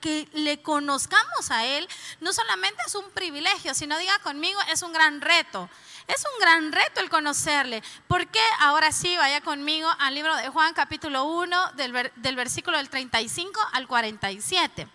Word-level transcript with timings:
que 0.00 0.28
le 0.32 0.62
conozcamos 0.62 1.50
a 1.50 1.64
Él 1.64 1.88
no 2.20 2.32
solamente 2.32 2.82
es 2.86 2.94
un 2.94 3.10
privilegio, 3.10 3.74
sino 3.74 3.98
diga 3.98 4.18
conmigo, 4.20 4.60
es 4.70 4.82
un 4.82 4.92
gran 4.92 5.20
reto. 5.20 5.68
Es 6.06 6.24
un 6.34 6.40
gran 6.40 6.72
reto 6.72 7.00
el 7.00 7.10
conocerle. 7.10 7.82
¿Por 8.06 8.26
qué? 8.28 8.40
Ahora 8.60 8.92
sí, 8.92 9.14
vaya 9.18 9.42
conmigo 9.42 9.90
al 9.98 10.14
libro 10.14 10.34
de 10.36 10.48
Juan 10.48 10.72
capítulo 10.72 11.24
1 11.24 11.72
del, 11.72 12.12
del 12.16 12.36
versículo 12.36 12.78
del 12.78 12.88
35 12.88 13.60
al 13.72 13.86
47. 13.86 14.88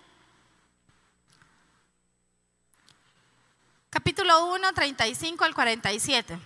Capítulo 3.93 4.47
1, 4.55 4.73
35 4.73 5.43
al 5.43 5.53
47. 5.53 6.39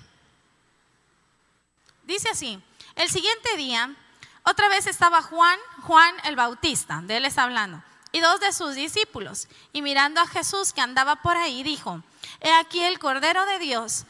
Dice 2.03 2.29
así, 2.29 2.61
el 2.95 3.09
siguiente 3.09 3.55
día, 3.55 3.95
otra 4.43 4.67
vez 4.67 4.85
estaba 4.85 5.21
Juan, 5.21 5.57
Juan 5.83 6.13
el 6.25 6.35
Bautista, 6.35 6.99
de 7.03 7.15
él 7.15 7.25
está 7.25 7.43
hablando, 7.43 7.81
y 8.11 8.19
dos 8.19 8.39
de 8.39 8.53
sus 8.53 8.75
discípulos, 8.75 9.47
y 9.73 9.81
mirando 9.81 10.21
a 10.21 10.27
Jesús 10.27 10.73
que 10.73 10.81
andaba 10.81 11.17
por 11.17 11.37
ahí, 11.37 11.63
dijo, 11.63 12.01
he 12.41 12.51
aquí 12.51 12.81
el 12.83 12.99
Cordero 12.99 13.45
de 13.45 13.59
Dios 13.59 14.05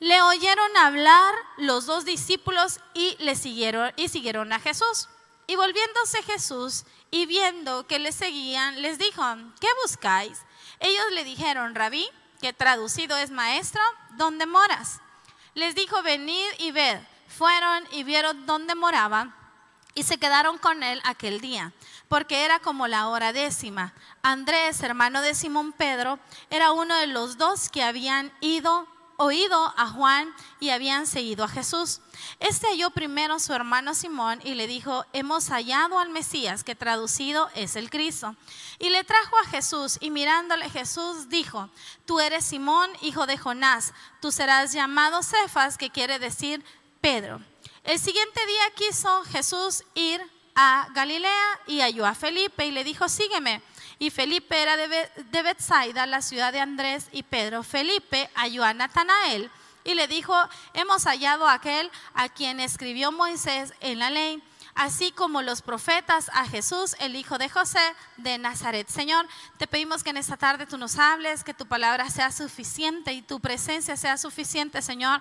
le 0.00 0.20
oyeron 0.20 0.76
hablar 0.76 1.34
los 1.56 1.86
dos 1.86 2.04
discípulos 2.04 2.80
y 2.92 3.16
le 3.20 3.36
siguieron 3.36 3.92
y 3.96 4.08
siguieron 4.08 4.52
a 4.52 4.60
Jesús. 4.60 5.08
Y 5.46 5.56
volviéndose 5.56 6.22
Jesús 6.24 6.84
y 7.10 7.26
viendo 7.26 7.86
que 7.86 7.98
le 7.98 8.12
seguían, 8.12 8.82
les 8.82 8.98
dijo, 8.98 9.22
¿qué 9.60 9.68
buscáis? 9.82 10.40
Ellos 10.80 11.04
le 11.12 11.24
dijeron, 11.24 11.74
Rabí, 11.74 12.06
que 12.40 12.52
traducido 12.52 13.16
es 13.16 13.30
maestro, 13.30 13.80
¿dónde 14.10 14.46
moras? 14.46 15.00
Les 15.54 15.74
dijo, 15.74 16.02
venid 16.02 16.50
y 16.58 16.72
ved. 16.72 17.00
Fueron 17.28 17.88
y 17.92 18.04
vieron 18.04 18.46
dónde 18.46 18.74
moraba 18.74 19.34
y 19.94 20.02
se 20.02 20.18
quedaron 20.18 20.58
con 20.58 20.82
él 20.82 21.00
aquel 21.04 21.40
día, 21.40 21.72
porque 22.14 22.44
era 22.44 22.60
como 22.60 22.86
la 22.86 23.08
hora 23.08 23.32
décima. 23.32 23.92
Andrés, 24.22 24.80
hermano 24.84 25.20
de 25.20 25.34
Simón 25.34 25.72
Pedro, 25.72 26.20
era 26.48 26.70
uno 26.70 26.94
de 26.94 27.08
los 27.08 27.38
dos 27.38 27.68
que 27.68 27.82
habían 27.82 28.32
ido 28.40 28.86
oído 29.16 29.74
a 29.76 29.88
Juan 29.88 30.32
y 30.60 30.70
habían 30.70 31.08
seguido 31.08 31.42
a 31.42 31.48
Jesús. 31.48 32.02
Este 32.38 32.68
halló 32.68 32.90
primero 32.90 33.40
su 33.40 33.52
hermano 33.52 33.94
Simón 33.94 34.38
y 34.44 34.54
le 34.54 34.68
dijo, 34.68 35.04
hemos 35.12 35.48
hallado 35.48 35.98
al 35.98 36.10
Mesías, 36.10 36.62
que 36.62 36.76
traducido 36.76 37.50
es 37.56 37.74
el 37.74 37.90
Cristo. 37.90 38.36
Y 38.78 38.90
le 38.90 39.02
trajo 39.02 39.36
a 39.42 39.48
Jesús 39.48 39.98
y 40.00 40.10
mirándole 40.10 40.70
Jesús 40.70 41.28
dijo, 41.28 41.68
tú 42.06 42.20
eres 42.20 42.44
Simón, 42.44 42.92
hijo 43.02 43.26
de 43.26 43.38
Jonás, 43.38 43.92
tú 44.20 44.30
serás 44.30 44.72
llamado 44.72 45.24
Cefas, 45.24 45.76
que 45.76 45.90
quiere 45.90 46.20
decir 46.20 46.64
Pedro. 47.00 47.40
El 47.82 47.98
siguiente 47.98 48.46
día 48.46 48.70
quiso 48.76 49.24
Jesús 49.24 49.82
ir 49.96 50.24
a 50.54 50.88
Galilea 50.94 51.60
y 51.66 51.80
halló 51.80 52.06
a 52.06 52.14
Felipe 52.14 52.66
y 52.66 52.70
le 52.70 52.84
dijo, 52.84 53.08
sígueme. 53.08 53.62
Y 53.98 54.10
Felipe 54.10 54.60
era 54.60 54.76
de 54.76 55.42
Bethsaida, 55.42 56.06
la 56.06 56.22
ciudad 56.22 56.52
de 56.52 56.60
Andrés 56.60 57.08
y 57.12 57.22
Pedro. 57.22 57.62
Felipe 57.62 58.28
halló 58.34 58.64
a 58.64 58.74
Natanael 58.74 59.50
y 59.84 59.94
le 59.94 60.08
dijo, 60.08 60.34
hemos 60.72 61.04
hallado 61.04 61.46
a 61.46 61.54
aquel 61.54 61.90
a 62.14 62.28
quien 62.28 62.60
escribió 62.60 63.12
Moisés 63.12 63.72
en 63.80 63.98
la 63.98 64.10
ley, 64.10 64.42
así 64.74 65.12
como 65.12 65.42
los 65.42 65.62
profetas, 65.62 66.30
a 66.32 66.46
Jesús, 66.46 66.96
el 66.98 67.14
hijo 67.16 67.38
de 67.38 67.48
José 67.48 67.94
de 68.16 68.38
Nazaret. 68.38 68.88
Señor, 68.88 69.26
te 69.58 69.66
pedimos 69.66 70.02
que 70.02 70.10
en 70.10 70.16
esta 70.16 70.36
tarde 70.36 70.66
tú 70.66 70.78
nos 70.78 70.98
hables, 70.98 71.44
que 71.44 71.54
tu 71.54 71.66
palabra 71.66 72.10
sea 72.10 72.32
suficiente 72.32 73.12
y 73.12 73.22
tu 73.22 73.40
presencia 73.40 73.96
sea 73.96 74.16
suficiente, 74.16 74.82
Señor 74.82 75.20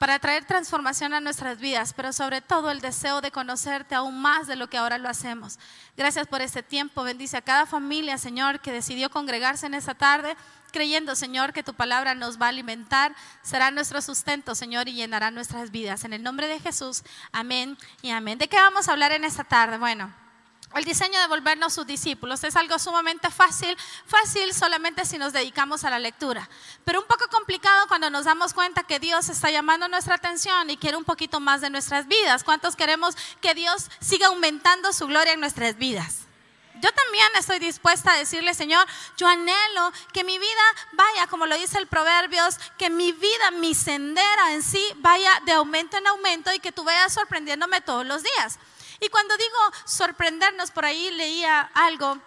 para 0.00 0.18
traer 0.18 0.46
transformación 0.46 1.12
a 1.12 1.20
nuestras 1.20 1.60
vidas, 1.60 1.92
pero 1.92 2.14
sobre 2.14 2.40
todo 2.40 2.70
el 2.70 2.80
deseo 2.80 3.20
de 3.20 3.30
conocerte 3.30 3.94
aún 3.94 4.18
más 4.18 4.46
de 4.46 4.56
lo 4.56 4.70
que 4.70 4.78
ahora 4.78 4.96
lo 4.96 5.10
hacemos. 5.10 5.58
Gracias 5.94 6.26
por 6.26 6.40
este 6.40 6.62
tiempo. 6.62 7.02
Bendice 7.02 7.36
a 7.36 7.42
cada 7.42 7.66
familia, 7.66 8.16
Señor, 8.16 8.60
que 8.60 8.72
decidió 8.72 9.10
congregarse 9.10 9.66
en 9.66 9.74
esta 9.74 9.92
tarde, 9.92 10.38
creyendo, 10.72 11.14
Señor, 11.14 11.52
que 11.52 11.62
tu 11.62 11.74
palabra 11.74 12.14
nos 12.14 12.40
va 12.40 12.46
a 12.46 12.48
alimentar, 12.48 13.14
será 13.42 13.70
nuestro 13.70 14.00
sustento, 14.00 14.54
Señor, 14.54 14.88
y 14.88 14.94
llenará 14.94 15.30
nuestras 15.30 15.70
vidas. 15.70 16.02
En 16.06 16.14
el 16.14 16.22
nombre 16.22 16.48
de 16.48 16.60
Jesús, 16.60 17.02
amén 17.30 17.76
y 18.00 18.08
amén. 18.08 18.38
¿De 18.38 18.48
qué 18.48 18.56
vamos 18.56 18.88
a 18.88 18.92
hablar 18.92 19.12
en 19.12 19.24
esta 19.24 19.44
tarde? 19.44 19.76
Bueno. 19.76 20.29
El 20.74 20.84
diseño 20.84 21.20
de 21.20 21.26
volvernos 21.26 21.72
sus 21.72 21.84
discípulos 21.84 22.44
es 22.44 22.54
algo 22.54 22.78
sumamente 22.78 23.28
fácil, 23.30 23.76
fácil 24.06 24.54
solamente 24.54 25.04
si 25.04 25.18
nos 25.18 25.32
dedicamos 25.32 25.82
a 25.82 25.90
la 25.90 25.98
lectura, 25.98 26.48
pero 26.84 27.00
un 27.00 27.06
poco 27.08 27.26
complicado 27.28 27.88
cuando 27.88 28.08
nos 28.08 28.24
damos 28.24 28.54
cuenta 28.54 28.84
que 28.84 29.00
Dios 29.00 29.28
está 29.28 29.50
llamando 29.50 29.88
nuestra 29.88 30.14
atención 30.14 30.70
y 30.70 30.76
quiere 30.76 30.96
un 30.96 31.04
poquito 31.04 31.40
más 31.40 31.60
de 31.60 31.70
nuestras 31.70 32.06
vidas. 32.06 32.44
¿Cuántos 32.44 32.76
queremos 32.76 33.16
que 33.40 33.54
Dios 33.54 33.90
siga 34.00 34.28
aumentando 34.28 34.92
su 34.92 35.08
gloria 35.08 35.32
en 35.32 35.40
nuestras 35.40 35.76
vidas? 35.76 36.18
Yo 36.80 36.90
también 36.92 37.28
estoy 37.36 37.58
dispuesta 37.58 38.12
a 38.12 38.16
decirle, 38.16 38.54
Señor, 38.54 38.86
yo 39.16 39.26
anhelo 39.26 39.92
que 40.12 40.24
mi 40.24 40.38
vida 40.38 40.62
vaya, 40.92 41.26
como 41.26 41.46
lo 41.46 41.56
dice 41.56 41.78
el 41.78 41.88
Proverbios, 41.88 42.58
que 42.78 42.88
mi 42.90 43.12
vida, 43.12 43.50
mi 43.50 43.74
sendera 43.74 44.52
en 44.52 44.62
sí, 44.62 44.82
vaya 44.98 45.42
de 45.44 45.52
aumento 45.52 45.98
en 45.98 46.06
aumento 46.06 46.52
y 46.54 46.60
que 46.60 46.72
tú 46.72 46.84
vayas 46.84 47.12
sorprendiéndome 47.12 47.80
todos 47.80 48.06
los 48.06 48.22
días. 48.22 48.58
Y 49.00 49.08
cuando 49.08 49.36
digo 49.36 49.58
sorprendernos, 49.84 50.70
por 50.70 50.84
ahí 50.84 51.10
leía 51.10 51.70
algo 51.74 52.18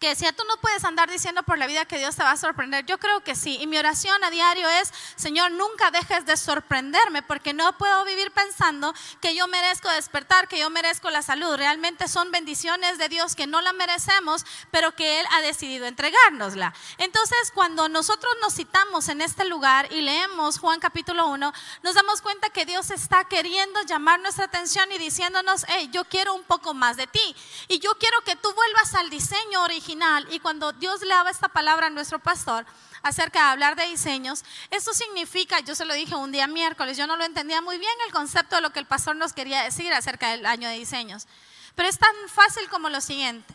que 0.00 0.08
decía, 0.08 0.32
tú 0.32 0.42
no 0.48 0.56
puedes 0.60 0.84
andar 0.84 1.10
diciendo 1.10 1.42
por 1.42 1.58
la 1.58 1.66
vida 1.66 1.84
que 1.84 1.98
Dios 1.98 2.16
te 2.16 2.22
va 2.22 2.32
a 2.32 2.36
sorprender. 2.36 2.84
Yo 2.86 2.98
creo 2.98 3.22
que 3.22 3.34
sí. 3.34 3.58
Y 3.60 3.66
mi 3.66 3.78
oración 3.78 4.22
a 4.24 4.30
diario 4.30 4.68
es, 4.68 4.92
Señor, 5.16 5.52
nunca 5.52 5.90
dejes 5.90 6.26
de 6.26 6.36
sorprenderme 6.36 7.22
porque 7.22 7.52
no 7.52 7.76
puedo 7.78 8.04
vivir 8.04 8.32
pensando 8.32 8.94
que 9.20 9.34
yo 9.34 9.46
merezco 9.46 9.88
despertar, 9.90 10.48
que 10.48 10.58
yo 10.58 10.70
merezco 10.70 11.10
la 11.10 11.22
salud. 11.22 11.56
Realmente 11.56 12.08
son 12.08 12.30
bendiciones 12.30 12.98
de 12.98 13.08
Dios 13.08 13.36
que 13.36 13.46
no 13.46 13.60
la 13.60 13.72
merecemos, 13.72 14.44
pero 14.70 14.94
que 14.94 15.20
Él 15.20 15.26
ha 15.32 15.40
decidido 15.42 15.86
entregárnosla. 15.86 16.74
Entonces, 16.98 17.52
cuando 17.54 17.88
nosotros 17.88 18.32
nos 18.40 18.54
citamos 18.54 19.08
en 19.08 19.20
este 19.20 19.44
lugar 19.44 19.92
y 19.92 20.00
leemos 20.00 20.58
Juan 20.58 20.80
capítulo 20.80 21.28
1, 21.28 21.52
nos 21.82 21.94
damos 21.94 22.20
cuenta 22.20 22.50
que 22.50 22.66
Dios 22.66 22.90
está 22.90 23.24
queriendo 23.24 23.80
llamar 23.82 24.20
nuestra 24.20 24.46
atención 24.46 24.90
y 24.92 24.98
diciéndonos, 24.98 25.64
hey, 25.68 25.88
yo 25.92 26.04
quiero 26.04 26.34
un 26.34 26.44
poco 26.44 26.74
más 26.74 26.96
de 26.96 27.06
ti. 27.06 27.36
Y 27.68 27.78
yo 27.78 27.96
quiero 27.98 28.20
que 28.22 28.36
tú 28.36 28.52
vuelvas 28.54 28.94
al 28.94 29.10
diseño 29.10 29.62
original 29.62 29.83
y 30.30 30.40
cuando 30.40 30.72
Dios 30.72 31.02
le 31.02 31.08
daba 31.08 31.30
esta 31.30 31.48
palabra 31.48 31.86
a 31.86 31.90
nuestro 31.90 32.18
pastor 32.18 32.64
acerca 33.02 33.40
de 33.40 33.50
hablar 33.50 33.76
de 33.76 33.86
diseños, 33.86 34.44
eso 34.70 34.94
significa, 34.94 35.60
yo 35.60 35.74
se 35.74 35.84
lo 35.84 35.94
dije 35.94 36.14
un 36.14 36.32
día 36.32 36.46
miércoles, 36.46 36.96
yo 36.96 37.06
no 37.06 37.16
lo 37.16 37.24
entendía 37.24 37.60
muy 37.60 37.78
bien 37.78 37.92
el 38.06 38.12
concepto 38.12 38.56
de 38.56 38.62
lo 38.62 38.70
que 38.70 38.80
el 38.80 38.86
pastor 38.86 39.16
nos 39.16 39.32
quería 39.32 39.62
decir 39.62 39.92
acerca 39.92 40.30
del 40.30 40.46
año 40.46 40.68
de 40.68 40.78
diseños, 40.78 41.26
pero 41.74 41.88
es 41.88 41.98
tan 41.98 42.14
fácil 42.28 42.68
como 42.70 42.88
lo 42.88 43.00
siguiente. 43.00 43.54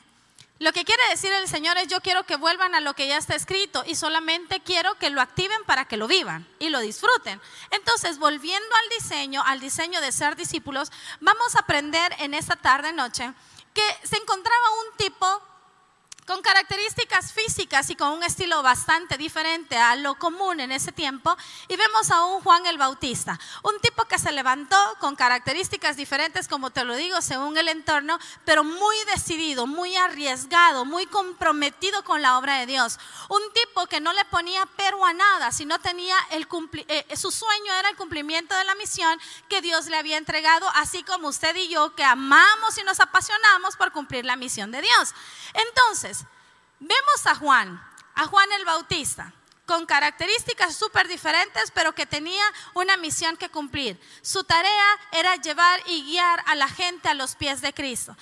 Lo 0.59 0.73
que 0.73 0.83
quiere 0.83 1.01
decir 1.09 1.31
el 1.31 1.47
Señor 1.47 1.77
es 1.77 1.87
yo 1.87 2.01
quiero 2.01 2.25
que 2.25 2.35
vuelvan 2.35 2.75
a 2.75 2.81
lo 2.81 2.93
que 2.93 3.07
ya 3.07 3.17
está 3.17 3.33
escrito 3.33 3.81
y 3.87 3.95
solamente 3.95 4.59
quiero 4.59 4.93
que 4.95 5.09
lo 5.09 5.21
activen 5.21 5.63
para 5.65 5.85
que 5.85 5.95
lo 5.95 6.05
vivan 6.05 6.45
y 6.59 6.67
lo 6.67 6.79
disfruten. 6.79 7.39
Entonces, 7.71 8.19
volviendo 8.19 8.75
al 8.75 8.89
diseño, 8.99 9.41
al 9.45 9.61
diseño 9.61 10.01
de 10.01 10.11
ser 10.11 10.35
discípulos, 10.35 10.91
vamos 11.21 11.55
a 11.55 11.59
aprender 11.59 12.13
en 12.19 12.33
esta 12.33 12.57
tarde 12.57 12.91
noche 12.91 13.33
que 13.73 14.07
se 14.07 14.17
encontraba 14.17 14.65
un 14.71 14.97
tipo 14.97 15.41
con 16.29 16.43
características 16.43 17.33
físicas 17.33 17.89
y 17.89 17.95
con 17.95 18.09
un 18.09 18.21
estilo 18.21 18.61
bastante 18.61 19.17
diferente 19.17 19.75
a 19.75 19.95
lo 19.95 20.13
común 20.13 20.59
en 20.59 20.71
ese 20.71 20.91
tiempo. 20.91 21.35
Y 21.67 21.75
vemos 21.75 22.11
a 22.11 22.23
un 22.25 22.41
Juan 22.41 22.67
el 22.67 22.77
Bautista, 22.77 23.39
un 23.63 23.79
tipo 23.79 24.05
que 24.05 24.19
se 24.19 24.31
levantó 24.31 24.77
con 24.99 25.15
características 25.15 25.97
diferentes, 25.97 26.47
como 26.47 26.69
te 26.69 26.83
lo 26.83 26.95
digo, 26.95 27.19
según 27.21 27.57
el 27.57 27.67
entorno, 27.67 28.19
pero 28.45 28.63
muy 28.63 28.95
decidido, 29.11 29.65
muy 29.65 29.95
arriesgado, 29.95 30.85
muy 30.85 31.07
comprometido 31.07 32.03
con 32.03 32.21
la 32.21 32.37
obra 32.37 32.59
de 32.59 32.67
Dios. 32.67 32.99
Un 33.29 33.41
tipo 33.53 33.87
que 33.87 33.99
no 33.99 34.13
le 34.13 34.23
ponía 34.25 34.67
pero 34.77 35.03
a 35.03 35.13
nada, 35.13 35.51
sino 35.51 35.79
tenía 35.79 36.15
el 36.29 36.47
eh, 36.89 37.15
su 37.17 37.31
sueño 37.31 37.73
era 37.73 37.89
el 37.89 37.95
cumplimiento 37.95 38.55
de 38.55 38.65
la 38.65 38.75
misión 38.75 39.19
que 39.47 39.61
Dios 39.61 39.87
le 39.87 39.97
había 39.97 40.17
entregado, 40.17 40.69
así 40.75 41.01
como 41.01 41.29
usted 41.29 41.55
y 41.55 41.69
yo 41.69 41.95
que 41.95 42.03
amamos 42.03 42.77
y 42.77 42.83
nos 42.83 42.99
apasionamos 42.99 43.75
por 43.77 43.91
cumplir 43.91 44.25
la 44.25 44.35
misión 44.35 44.69
de 44.69 44.83
Dios. 44.83 45.15
Entonces, 45.55 46.18
Vemos 46.79 47.25
a 47.25 47.35
Juan, 47.35 47.81
a 48.15 48.25
Juan 48.25 48.51
el 48.53 48.63
Bautista, 48.63 49.33
con 49.65 49.85
características 49.85 50.75
súper 50.75 51.07
diferentes, 51.07 51.71
pero 51.71 51.93
que 51.93 52.05
tenía 52.05 52.43
una 52.73 52.95
misión 52.95 53.35
que 53.35 53.49
cumplir. 53.49 53.99
Su 54.21 54.43
tarea 54.45 54.87
era 55.11 55.35
llevar 55.35 55.81
y 55.87 56.03
guiar 56.03 56.41
a 56.47 56.55
la 56.55 56.69
gente 56.69 57.09
a 57.09 57.13
los 57.13 57.35
pies 57.35 57.61
de 57.61 57.73
Cristo. 57.73 58.15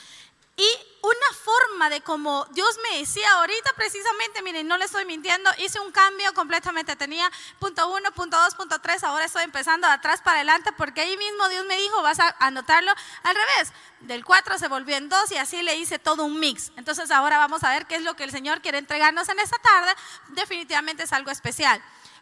Y 0.59 0.67
una 1.03 1.37
forma 1.39 1.89
de 1.91 2.01
como 2.01 2.45
Dios 2.49 2.79
me 2.89 2.97
decía 2.97 3.31
ahorita 3.33 3.73
precisamente, 3.75 4.41
miren, 4.41 4.67
no 4.67 4.75
le 4.77 4.85
estoy 4.85 5.05
mintiendo, 5.05 5.51
hice 5.59 5.79
un 5.79 5.91
cambio 5.91 6.33
completamente, 6.33 6.95
tenía 6.95 7.31
punto 7.59 7.87
uno, 7.89 8.11
punto 8.11 8.37
dos, 8.41 8.55
punto 8.55 8.79
tres, 8.79 9.03
ahora 9.03 9.25
estoy 9.25 9.43
empezando 9.43 9.85
de 9.85 9.93
atrás 9.93 10.21
para 10.21 10.37
adelante 10.37 10.71
porque 10.75 11.01
ahí 11.01 11.15
mismo 11.15 11.47
Dios 11.49 11.63
me 11.67 11.77
dijo, 11.77 12.01
vas 12.01 12.19
a 12.19 12.35
anotarlo 12.39 12.91
al 13.21 13.35
revés, 13.35 13.71
del 13.99 14.25
4 14.25 14.57
se 14.57 14.67
volvió 14.67 14.95
en 14.95 15.09
2 15.09 15.31
y 15.31 15.37
así 15.37 15.61
le 15.61 15.75
hice 15.75 15.99
todo 15.99 16.25
un 16.25 16.39
mix. 16.39 16.71
Entonces 16.75 17.11
ahora 17.11 17.37
vamos 17.37 17.63
a 17.63 17.69
ver 17.69 17.85
qué 17.85 17.95
es 17.95 18.01
lo 18.01 18.15
que 18.15 18.23
el 18.23 18.31
Señor 18.31 18.61
quiere 18.61 18.79
entregarnos 18.79 19.29
en 19.29 19.39
esta 19.39 19.59
tarde, 19.59 19.93
definitivamente 20.29 21.03
es 21.03 21.13
algo 21.13 21.29
especial. 21.29 21.79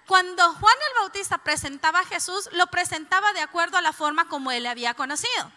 Cuando 0.07 0.53
Juan 0.55 0.75
el 0.89 0.99
Bautista 0.99 1.38
presentaba 1.38 2.01
a 2.01 2.05
Jesús, 2.05 2.49
lo 2.51 2.67
presentaba 2.67 3.31
de 3.31 3.39
acuerdo 3.39 3.77
a 3.77 3.81
la 3.81 3.93
forma 3.93 4.27
como 4.27 4.51
él 4.51 4.63
le 4.63 4.69
había 4.69 4.93
conocido. 4.93 5.51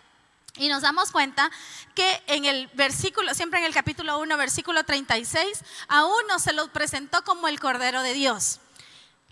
Y 0.59 0.69
nos 0.69 0.83
damos 0.83 1.13
cuenta 1.13 1.51
que 1.95 2.23
en 2.27 2.45
el 2.45 2.69
versículo, 2.75 3.33
siempre 3.35 3.61
en 3.61 3.67
el 3.67 3.75
capítulo 3.75 4.19
1, 4.19 4.37
versículo 4.37 4.85
36, 4.85 5.65
a 5.89 6.05
uno 6.05 6.39
se 6.39 6.53
lo 6.53 6.69
presentó 6.69 7.23
como 7.25 7.49
el 7.49 7.61
Cordero 7.61 8.03
de 8.03 8.13
Dios. 8.13 8.61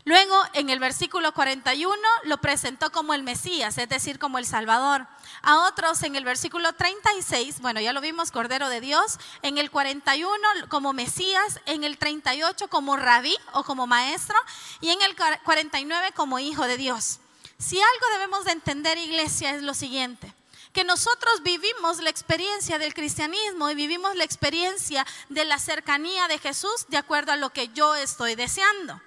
Luego, 0.07 0.41
en 0.53 0.71
el 0.71 0.79
versículo 0.79 1.35
41, 1.35 1.93
lo 2.23 2.37
presentó 2.37 2.93
como 2.93 3.13
el 3.13 3.25
Mesías, 3.25 3.77
es 3.77 3.89
decir, 3.89 4.21
como 4.21 4.39
el 4.39 4.47
Salvador. 4.47 5.05
A 5.43 5.67
otros, 5.67 6.01
en 6.05 6.15
el 6.15 6.25
versículo 6.25 6.73
36, 6.75 7.61
bueno, 7.61 7.81
ya 7.81 7.93
lo 7.93 8.01
vimos, 8.01 8.31
Cordero 8.31 8.69
de 8.69 8.81
Dios. 8.81 9.19
En 9.43 9.59
el 9.59 9.69
41, 9.69 10.39
como 10.69 10.93
Mesías. 10.93 11.61
En 11.67 11.83
el 11.83 11.99
38, 11.99 12.69
como 12.69 12.97
Rabí 12.97 13.37
o 13.53 13.65
como 13.65 13.89
Maestro. 13.89 14.37
Y 14.81 14.91
en 14.91 15.03
el 15.03 15.17
49, 15.43 16.13
como 16.15 16.39
Hijo 16.39 16.69
de 16.69 16.77
Dios. 16.77 17.19
Si 17.59 17.77
algo 17.81 18.07
debemos 18.13 18.45
de 18.45 18.53
entender, 18.53 18.99
iglesia, 18.99 19.57
es 19.57 19.63
lo 19.65 19.75
siguiente 19.75 20.36
que 20.77 20.85
nosotros 20.85 21.43
vivimos 21.43 22.01
la 22.01 22.11
experiencia 22.11 22.79
del 22.79 22.93
cristianismo 22.93 23.71
y 23.71 23.75
vivimos 23.75 24.15
la 24.15 24.25
experiencia 24.25 25.07
de 25.31 25.47
la 25.47 25.59
cercanía 25.59 26.29
de 26.29 26.39
Jesús 26.39 26.85
de 26.89 26.99
acuerdo 26.99 27.33
a 27.33 27.37
lo 27.37 27.49
que 27.49 27.69
yo 27.69 27.95
estoy 27.95 28.35
deseando 28.35 29.01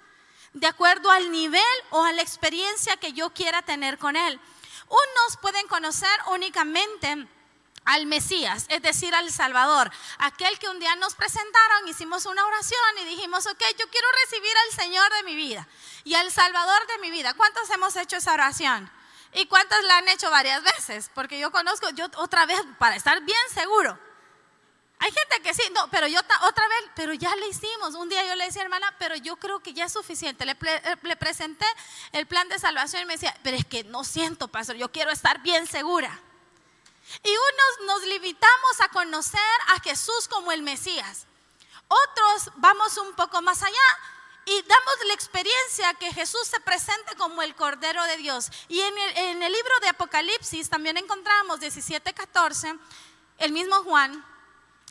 de 0.52 0.66
acuerdo 0.66 1.12
al 1.12 1.30
nivel 1.30 1.62
o 1.90 2.02
a 2.02 2.12
la 2.12 2.22
experiencia 2.22 2.96
que 2.96 3.12
yo 3.12 3.30
quiera 3.30 3.62
tener 3.62 3.98
con 3.98 4.16
Él. 4.16 4.40
Unos 4.88 5.36
pueden 5.40 5.64
conocer 5.68 6.10
únicamente 6.32 7.28
al 7.84 8.06
Mesías, 8.06 8.66
es 8.68 8.82
decir, 8.82 9.14
al 9.14 9.30
Salvador, 9.30 9.92
aquel 10.18 10.58
que 10.58 10.68
un 10.68 10.80
día 10.80 10.96
nos 10.96 11.14
presentaron, 11.14 11.86
hicimos 11.86 12.26
una 12.26 12.44
oración 12.44 12.98
y 13.02 13.04
dijimos, 13.04 13.46
ok, 13.46 13.62
yo 13.78 13.88
quiero 13.90 14.08
recibir 14.24 14.52
al 14.66 14.76
Señor 14.76 15.12
de 15.14 15.22
mi 15.22 15.36
vida 15.36 15.68
y 16.02 16.14
al 16.14 16.32
Salvador 16.32 16.84
de 16.88 16.98
mi 16.98 17.12
vida. 17.12 17.32
¿Cuántos 17.34 17.70
hemos 17.70 17.94
hecho 17.94 18.16
esa 18.16 18.34
oración? 18.34 18.90
¿Y 19.32 19.46
cuántos 19.46 19.82
la 19.84 19.98
han 19.98 20.08
hecho 20.08 20.30
varias 20.30 20.62
veces? 20.62 21.10
Porque 21.14 21.38
yo 21.38 21.50
conozco, 21.50 21.88
yo 21.90 22.06
otra 22.16 22.46
vez, 22.46 22.60
para 22.78 22.96
estar 22.96 23.20
bien 23.22 23.38
seguro, 23.54 23.98
hay 25.02 25.10
gente 25.12 25.40
que 25.42 25.54
sí, 25.54 25.62
no, 25.74 25.88
pero 25.90 26.06
yo 26.08 26.20
otra 26.20 26.68
vez, 26.68 26.90
pero 26.94 27.14
ya 27.14 27.34
le 27.36 27.48
hicimos. 27.48 27.94
Un 27.94 28.10
día 28.10 28.22
yo 28.26 28.34
le 28.34 28.44
decía, 28.44 28.62
hermana, 28.62 28.94
pero 28.98 29.16
yo 29.16 29.36
creo 29.36 29.60
que 29.60 29.72
ya 29.72 29.86
es 29.86 29.92
suficiente. 29.92 30.44
Le, 30.44 30.52
eh, 30.52 30.96
le, 31.02 31.16
presenté 31.16 31.64
el 32.12 32.26
plan 32.26 32.46
de 32.50 32.58
salvación 32.58 33.02
y 33.02 33.06
me 33.06 33.14
decía, 33.14 33.34
pero 33.42 33.56
es 33.56 33.64
que 33.64 33.82
no 33.84 34.04
siento, 34.04 34.48
pastor, 34.48 34.76
yo 34.76 34.92
quiero 34.92 35.10
estar 35.10 35.40
bien 35.40 35.66
segura. 35.66 36.20
Y 37.24 37.30
unos 37.30 37.86
nos 37.86 38.08
limitamos 38.08 38.80
a 38.80 38.88
conocer 38.88 39.40
a 39.68 39.80
Jesús 39.80 40.28
como 40.28 40.52
el 40.52 40.62
Mesías. 40.62 41.26
Otros 41.88 42.52
vamos 42.56 42.98
un 42.98 43.14
poco 43.14 43.40
más 43.40 43.62
allá 43.62 43.98
y 44.46 44.62
damos 44.62 44.94
la 45.06 45.14
experiencia 45.14 45.94
que 45.94 46.12
Jesús 46.12 46.46
se 46.46 46.60
presente 46.60 47.14
como 47.16 47.42
el 47.42 47.54
Cordero 47.54 48.02
de 48.04 48.16
Dios. 48.16 48.50
Y 48.68 48.80
en 48.80 49.42
el, 49.42 49.52
libro 49.52 49.80
de 49.82 49.88
Apocalipsis 49.88 50.68
también 50.68 50.96
encontramos 50.96 51.60
17, 51.60 52.12
14, 52.12 52.74
el 53.38 53.52
mismo 53.52 53.76
Juan 53.84 54.24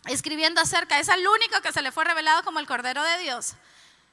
escribiendo 0.06 0.62
acerca, 0.62 1.00
es 1.00 1.10
el 1.10 1.28
único 1.28 1.62
que 1.62 1.74
se 1.74 1.82
le 1.82 1.92
fue 1.92 2.06
revelado 2.06 2.44
como 2.44 2.60
el 2.60 2.68
Cordero 2.68 3.04
de 3.04 3.18
Dios. 3.20 3.56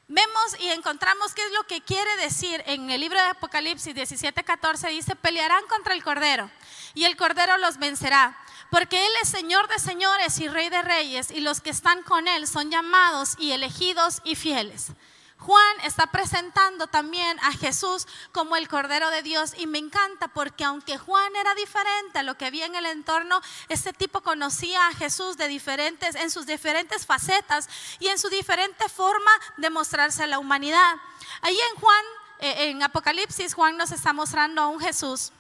Vemos 0.09 0.57
y 0.61 0.69
encontramos 0.69 1.35
qué 1.35 1.45
es 1.45 1.53
lo 1.53 1.65
que 1.65 1.81
quiere 1.81 2.17
decir 2.19 2.63
en 2.67 2.91
el 2.91 3.01
libro 3.01 3.21
de 3.21 3.27
Apocalipsis 3.27 3.95
17:14 3.95 4.89
dice, 4.91 5.17
pelearán 5.17 5.67
contra 5.67 5.95
el 5.95 6.05
Cordero 6.05 6.51
y 6.95 7.05
el 7.05 7.17
Cordero 7.17 7.57
los 7.59 7.79
vencerá, 7.79 8.39
porque 8.71 9.05
Él 9.05 9.13
es 9.23 9.29
Señor 9.29 9.69
de 9.69 9.79
señores 9.79 10.39
y 10.39 10.49
Rey 10.49 10.69
de 10.69 10.83
reyes 10.83 11.31
y 11.31 11.41
los 11.41 11.61
que 11.61 11.71
están 11.71 12.03
con 12.03 12.29
Él 12.29 12.47
son 12.47 12.71
llamados 12.71 13.35
y 13.39 13.53
elegidos 13.53 14.21
y 14.25 14.37
fieles. 14.37 14.93
Juan 15.39 15.81
está 15.85 16.07
presentando 16.09 16.87
también 16.87 17.39
a 17.41 17.53
Jesús 17.53 18.07
como 18.33 18.57
el 18.57 18.69
Cordero 18.69 19.11
de 19.11 19.23
Dios 19.23 19.53
y 19.57 19.67
me 19.67 19.79
encanta 19.79 20.29
porque 20.29 20.65
aunque 20.65 20.99
Juan 20.99 21.37
era 21.37 21.55
diferente 21.55 22.19
a 22.19 22.23
lo 22.23 22.37
que 22.37 22.47
había 22.47 22.67
en 22.67 22.75
el 22.75 22.87
entorno, 22.87 23.41
este 23.69 23.93
tipo 23.93 24.23
conocía 24.23 24.87
a 24.89 24.95
Jesús 24.95 25.37
de 25.37 25.49
diferentes 25.49 26.15
en 26.15 26.31
sus 26.31 26.47
diferentes 26.47 27.07
facetas 27.07 27.69
y 28.01 28.09
en 28.09 28.19
su 28.19 28.29
diferente 28.29 28.89
forma 28.89 29.31
de 29.59 29.71
mostrarse 29.71 30.23
a 30.23 30.27
la 30.27 30.39
humanidad. 30.39 30.97
Ahí 31.43 31.59
en 31.73 31.81
Juan 31.81 32.05
eh, 32.39 32.71
en 32.71 32.83
Apocalipsis 32.83 33.55
Juan 33.55 33.77
nos 33.77 33.93
está 33.93 34.13
mostrando 34.13 34.63
a 34.63 34.69
un 34.69 34.81
Jesús 34.81 35.33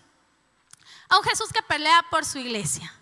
a 1.09 1.19
un 1.19 1.25
Jesús 1.25 1.53
que 1.53 1.63
pelea 1.63 2.05
por 2.11 2.25
su 2.25 2.39
iglesia, 2.39 2.93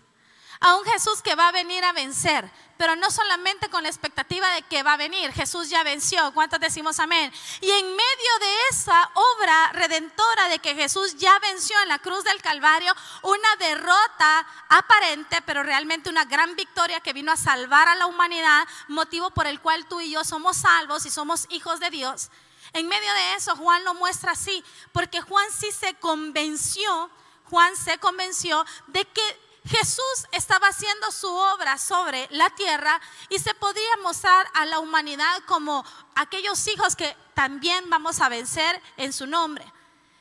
a 0.65 0.73
un 0.77 0.83
Jesús 0.83 1.21
que 1.21 1.35
va 1.35 1.49
a 1.49 1.51
venir 1.51 1.83
a 1.83 1.93
vencer, 1.93 2.49
pero 2.75 2.95
no 2.95 3.11
solamente 3.11 3.69
con 3.69 3.83
la 3.83 3.89
expectativa 3.89 4.49
de 4.49 4.63
que 4.63 4.81
va 4.81 4.93
a 4.93 4.97
venir, 4.97 5.31
Jesús 5.31 5.69
ya 5.69 5.83
venció, 5.83 6.33
¿cuántos 6.33 6.59
decimos 6.59 6.99
amén? 6.99 7.31
Y 7.61 7.69
en 7.69 7.85
medio 7.85 8.39
de 8.39 8.55
esa 8.71 9.11
obra 9.13 9.71
redentora 9.73 10.49
de 10.49 10.57
que 10.57 10.73
Jesús 10.73 11.17
ya 11.17 11.37
venció 11.37 11.79
en 11.83 11.89
la 11.89 11.99
cruz 11.99 12.23
del 12.23 12.41
Calvario, 12.41 12.91
una 13.21 13.55
derrota 13.59 14.47
aparente, 14.69 15.39
pero 15.45 15.61
realmente 15.61 16.09
una 16.09 16.25
gran 16.25 16.55
victoria 16.55 16.99
que 16.99 17.13
vino 17.13 17.31
a 17.31 17.37
salvar 17.37 17.87
a 17.87 17.93
la 17.93 18.07
humanidad, 18.07 18.67
motivo 18.87 19.29
por 19.29 19.45
el 19.45 19.61
cual 19.61 19.85
tú 19.85 20.01
y 20.01 20.09
yo 20.09 20.23
somos 20.23 20.57
salvos 20.57 21.05
y 21.05 21.11
somos 21.11 21.45
hijos 21.49 21.79
de 21.79 21.91
Dios. 21.91 22.31
En 22.73 22.87
medio 22.87 23.13
de 23.13 23.35
eso, 23.35 23.55
Juan 23.55 23.83
lo 23.83 23.93
muestra 23.93 24.31
así, 24.31 24.65
porque 24.91 25.21
Juan 25.21 25.45
sí 25.55 25.71
se 25.71 25.93
convenció, 25.93 27.11
Juan 27.51 27.75
se 27.75 27.99
convenció 27.99 28.65
de 28.87 29.05
que 29.05 29.44
Jesús 29.65 30.27
estaba 30.31 30.67
haciendo 30.67 31.11
su 31.11 31.27
obra 31.27 31.77
sobre 31.77 32.27
la 32.31 32.49
tierra 32.51 33.01
y 33.29 33.39
se 33.39 33.53
podía 33.55 33.97
mostrar 34.03 34.47
a 34.53 34.65
la 34.65 34.79
humanidad 34.79 35.41
como 35.47 35.83
aquellos 36.15 36.67
hijos 36.67 36.95
que 36.95 37.15
también 37.33 37.89
vamos 37.89 38.21
a 38.21 38.29
vencer 38.29 38.81
en 38.97 39.11
su 39.11 39.25
nombre. 39.25 39.65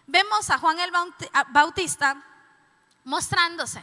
Vemos 0.06 0.50
a 0.50 0.58
Juan 0.58 0.78
el 0.80 0.92
Bautista 1.50 2.22
mostrándose 3.04 3.82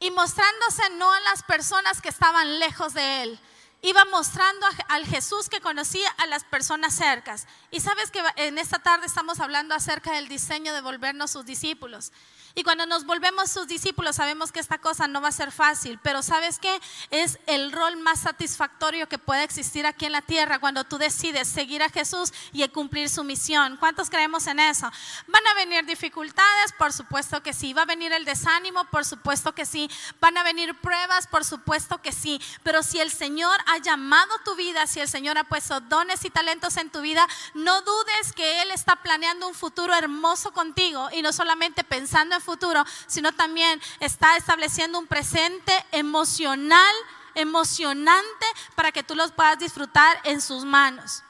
y 0.00 0.10
mostrándose 0.10 0.90
no 0.90 1.10
a 1.12 1.20
las 1.20 1.42
personas 1.44 2.00
que 2.00 2.08
estaban 2.08 2.58
lejos 2.58 2.94
de 2.94 3.22
él, 3.22 3.40
iba 3.80 4.04
mostrando 4.06 4.66
al 4.88 5.06
Jesús 5.06 5.48
que 5.48 5.60
conocía 5.60 6.10
a 6.18 6.26
las 6.26 6.42
personas 6.44 6.94
cercas. 6.94 7.46
Y 7.70 7.80
sabes 7.80 8.10
que 8.10 8.22
en 8.36 8.58
esta 8.58 8.78
tarde 8.78 9.06
estamos 9.06 9.40
hablando 9.40 9.74
acerca 9.74 10.12
del 10.12 10.28
diseño 10.28 10.72
de 10.72 10.80
volvernos 10.80 11.30
sus 11.30 11.44
discípulos. 11.44 12.10
Y 12.56 12.62
cuando 12.62 12.86
nos 12.86 13.04
volvemos 13.04 13.50
sus 13.50 13.66
discípulos 13.66 14.14
sabemos 14.14 14.52
que 14.52 14.60
esta 14.60 14.78
cosa 14.78 15.08
no 15.08 15.20
va 15.20 15.28
a 15.28 15.32
ser 15.32 15.50
fácil, 15.50 15.98
pero 16.04 16.22
¿sabes 16.22 16.60
qué? 16.60 16.80
Es 17.10 17.40
el 17.48 17.72
rol 17.72 17.96
más 17.96 18.20
satisfactorio 18.20 19.08
que 19.08 19.18
puede 19.18 19.42
existir 19.42 19.86
aquí 19.86 20.06
en 20.06 20.12
la 20.12 20.22
tierra 20.22 20.60
cuando 20.60 20.84
tú 20.84 20.96
decides 20.96 21.48
seguir 21.48 21.82
a 21.82 21.88
Jesús 21.88 22.32
y 22.52 22.66
cumplir 22.68 23.08
su 23.08 23.24
misión. 23.24 23.76
¿Cuántos 23.78 24.08
creemos 24.08 24.46
en 24.46 24.60
eso? 24.60 24.88
¿Van 25.26 25.46
a 25.48 25.54
venir 25.54 25.84
dificultades? 25.84 26.72
Por 26.78 26.92
supuesto 26.92 27.42
que 27.42 27.52
sí. 27.52 27.72
¿Va 27.72 27.82
a 27.82 27.86
venir 27.86 28.12
el 28.12 28.24
desánimo? 28.24 28.84
Por 28.84 29.04
supuesto 29.04 29.52
que 29.52 29.66
sí. 29.66 29.90
¿Van 30.20 30.38
a 30.38 30.44
venir 30.44 30.74
pruebas? 30.76 31.26
Por 31.26 31.44
supuesto 31.44 32.00
que 32.02 32.12
sí. 32.12 32.40
Pero 32.62 32.84
si 32.84 33.00
el 33.00 33.10
Señor 33.10 33.58
ha 33.66 33.78
llamado 33.78 34.32
tu 34.44 34.54
vida, 34.54 34.86
si 34.86 35.00
el 35.00 35.08
Señor 35.08 35.38
ha 35.38 35.44
puesto 35.44 35.80
dones 35.80 36.24
y 36.24 36.30
talentos 36.30 36.76
en 36.76 36.90
tu 36.90 37.00
vida, 37.00 37.26
no 37.54 37.82
dudes 37.82 38.32
que 38.32 38.62
Él 38.62 38.70
está 38.70 38.94
planeando 38.96 39.48
un 39.48 39.54
futuro 39.54 39.92
hermoso 39.92 40.52
contigo 40.52 41.08
y 41.12 41.20
no 41.20 41.32
solamente 41.32 41.82
pensando 41.82 42.36
en 42.36 42.43
futuro, 42.44 42.84
sino 43.06 43.32
también 43.32 43.80
está 43.98 44.36
estableciendo 44.36 44.98
un 44.98 45.06
presente 45.06 45.72
emocional, 45.90 46.94
emocionante, 47.34 48.46
para 48.76 48.92
que 48.92 49.02
tú 49.02 49.16
los 49.16 49.32
puedas 49.32 49.58
disfrutar 49.58 50.20
en 50.24 50.40
sus 50.40 50.64
manos. 50.64 51.22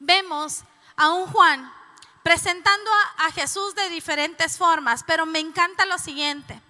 Vemos 0.00 0.64
a 0.96 1.10
un 1.10 1.26
Juan 1.28 1.72
presentando 2.22 2.90
a, 3.18 3.30
Jesús 3.32 3.74
de 3.74 3.88
diferentes 3.88 4.58
formas, 4.58 5.02
pero 5.06 5.24
me 5.24 5.38
encanta 5.38 5.86
lo 5.86 5.96
siguiente. 5.96 6.60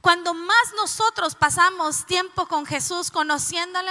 Cuando 0.00 0.34
más 0.34 0.72
nosotros 0.76 1.34
pasamos 1.34 2.06
tiempo 2.06 2.46
con 2.46 2.66
Jesús, 2.66 3.10
conociéndole, 3.10 3.90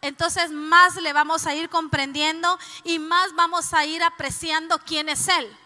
entonces 0.00 0.50
más 0.50 0.96
le 0.96 1.12
vamos 1.12 1.46
a 1.46 1.54
ir 1.54 1.68
comprendiendo 1.68 2.58
y 2.84 2.98
más 2.98 3.34
vamos 3.34 3.72
a 3.72 3.84
ir 3.84 4.02
apreciando 4.02 4.78
quién 4.80 5.08
es 5.08 5.28
Él. 5.28 5.56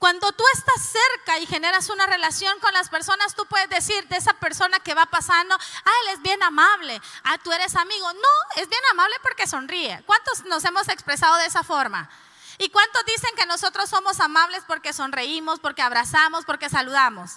Cuando 0.00 0.32
tú 0.32 0.42
estás 0.54 0.80
cerca 0.80 1.38
y 1.40 1.46
generas 1.46 1.90
una 1.90 2.06
relación 2.06 2.58
con 2.60 2.72
las 2.72 2.88
personas, 2.88 3.34
tú 3.34 3.44
puedes 3.44 3.68
decir 3.68 4.08
de 4.08 4.16
esa 4.16 4.32
persona 4.32 4.80
que 4.80 4.94
va 4.94 5.04
pasando, 5.04 5.54
ah, 5.54 5.92
él 6.04 6.14
es 6.14 6.22
bien 6.22 6.42
amable, 6.42 6.98
ah, 7.22 7.36
tú 7.36 7.52
eres 7.52 7.76
amigo. 7.76 8.10
No, 8.14 8.62
es 8.62 8.66
bien 8.66 8.80
amable 8.92 9.14
porque 9.22 9.46
sonríe. 9.46 10.02
¿Cuántos 10.06 10.46
nos 10.46 10.64
hemos 10.64 10.88
expresado 10.88 11.36
de 11.36 11.44
esa 11.44 11.62
forma? 11.62 12.08
¿Y 12.56 12.70
cuántos 12.70 13.04
dicen 13.04 13.28
que 13.36 13.44
nosotros 13.44 13.90
somos 13.90 14.20
amables 14.20 14.64
porque 14.66 14.94
sonreímos, 14.94 15.60
porque 15.60 15.82
abrazamos, 15.82 16.46
porque 16.46 16.70
saludamos? 16.70 17.32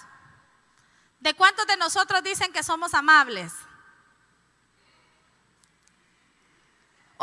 ¿De 1.20 1.34
cuántos 1.34 1.66
de 1.66 1.76
nosotros 1.76 2.22
dicen 2.22 2.50
que 2.50 2.62
somos 2.62 2.94
amables? 2.94 3.52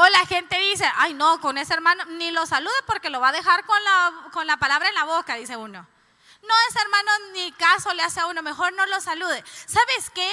O 0.01 0.10
la 0.10 0.25
gente 0.25 0.58
dice, 0.58 0.91
ay 0.96 1.13
no, 1.13 1.39
con 1.39 1.60
ese 1.60 1.75
hermano 1.75 2.03
ni 2.05 2.31
lo 2.31 2.48
salude 2.48 2.74
porque 2.88 3.12
lo 3.12 3.20
va 3.20 3.29
a 3.29 3.34
dejar 3.34 3.63
con 3.67 3.84
la, 3.84 4.13
con 4.31 4.48
la 4.48 4.58
palabra 4.58 4.89
en 4.89 4.96
la 4.96 5.03
boca, 5.03 5.36
dice 5.36 5.55
uno. 5.55 5.88
No, 6.41 6.53
ese 6.70 6.79
hermano 6.81 7.12
ni 7.34 7.51
caso 7.51 7.93
le 7.93 8.01
hace 8.01 8.20
a 8.20 8.25
uno, 8.25 8.41
mejor 8.41 8.74
no 8.74 8.84
lo 8.88 9.00
salude. 9.00 9.43
¿Sabes 9.67 10.10
qué? 10.10 10.27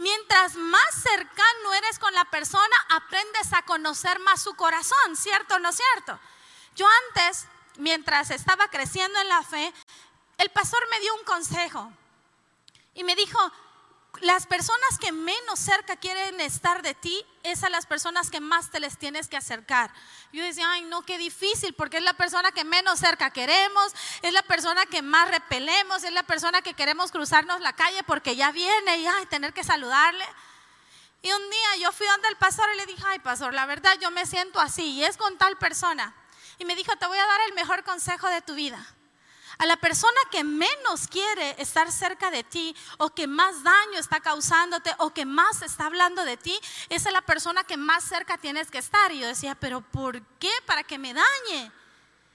Mientras 0.00 0.56
más 0.56 0.94
cercano 1.00 1.72
eres 1.72 2.00
con 2.00 2.12
la 2.14 2.24
persona, 2.24 2.76
aprendes 2.88 3.52
a 3.52 3.62
conocer 3.62 4.18
más 4.18 4.42
su 4.42 4.54
corazón, 4.54 5.14
¿cierto 5.14 5.54
o 5.54 5.58
no 5.60 5.70
cierto? 5.70 6.18
Yo 6.74 6.88
antes, 7.06 7.46
mientras 7.76 8.32
estaba 8.32 8.66
creciendo 8.70 9.20
en 9.20 9.28
la 9.28 9.44
fe, 9.44 9.72
el 10.38 10.50
pastor 10.50 10.80
me 10.90 10.98
dio 10.98 11.14
un 11.14 11.22
consejo. 11.22 11.92
Y 12.94 13.04
me 13.04 13.14
dijo, 13.14 13.38
las 14.20 14.46
personas 14.46 14.98
que 15.00 15.10
menos 15.10 15.58
cerca 15.58 15.96
quieren 15.96 16.40
estar 16.40 16.82
de 16.82 16.94
ti, 16.94 17.24
es 17.42 17.64
a 17.64 17.70
las 17.70 17.86
personas 17.86 18.30
que 18.30 18.40
más 18.40 18.70
te 18.70 18.78
les 18.78 18.98
tienes 18.98 19.26
que 19.26 19.36
acercar. 19.36 19.92
Yo 20.32 20.44
decía, 20.44 20.70
ay, 20.70 20.82
no, 20.82 21.02
qué 21.02 21.18
difícil, 21.18 21.74
porque 21.74 21.96
es 21.96 22.02
la 22.02 22.12
persona 22.12 22.52
que 22.52 22.64
menos 22.64 23.00
cerca 23.00 23.30
queremos, 23.30 23.92
es 24.20 24.32
la 24.32 24.42
persona 24.42 24.86
que 24.86 25.02
más 25.02 25.28
repelemos, 25.30 26.04
es 26.04 26.12
la 26.12 26.22
persona 26.22 26.62
que 26.62 26.74
queremos 26.74 27.10
cruzarnos 27.10 27.60
la 27.60 27.72
calle 27.72 28.02
porque 28.04 28.36
ya 28.36 28.52
viene 28.52 28.98
y 28.98 29.06
ay, 29.06 29.26
tener 29.26 29.52
que 29.52 29.64
saludarle. 29.64 30.24
Y 31.22 31.32
un 31.32 31.50
día 31.50 31.76
yo 31.80 31.92
fui 31.92 32.06
donde 32.06 32.28
el 32.28 32.36
pastor 32.36 32.66
y 32.74 32.76
le 32.76 32.86
dije, 32.86 33.02
ay, 33.06 33.18
pastor, 33.20 33.54
la 33.54 33.66
verdad 33.66 33.96
yo 34.00 34.10
me 34.10 34.26
siento 34.26 34.60
así 34.60 34.84
y 34.84 35.04
es 35.04 35.16
con 35.16 35.38
tal 35.38 35.56
persona. 35.56 36.14
Y 36.58 36.64
me 36.64 36.76
dijo, 36.76 36.94
te 36.96 37.06
voy 37.06 37.18
a 37.18 37.26
dar 37.26 37.40
el 37.48 37.54
mejor 37.54 37.82
consejo 37.82 38.28
de 38.28 38.42
tu 38.42 38.54
vida. 38.54 38.84
A 39.62 39.66
la 39.66 39.76
persona 39.76 40.18
que 40.32 40.42
menos 40.42 41.06
quiere 41.06 41.54
estar 41.62 41.92
cerca 41.92 42.32
de 42.32 42.42
ti 42.42 42.74
o 42.98 43.10
que 43.10 43.28
más 43.28 43.62
daño 43.62 43.96
está 43.96 44.18
causándote 44.18 44.92
o 44.98 45.14
que 45.14 45.24
más 45.24 45.62
está 45.62 45.86
hablando 45.86 46.24
de 46.24 46.36
ti, 46.36 46.58
esa 46.88 47.10
es 47.10 47.12
la 47.12 47.22
persona 47.22 47.62
que 47.62 47.76
más 47.76 48.02
cerca 48.02 48.36
tienes 48.38 48.72
que 48.72 48.78
estar. 48.78 49.12
Y 49.12 49.20
yo 49.20 49.28
decía, 49.28 49.54
pero 49.54 49.80
¿por 49.80 50.20
qué? 50.40 50.50
Para 50.66 50.82
que 50.82 50.98
me 50.98 51.14
dañe. 51.14 51.70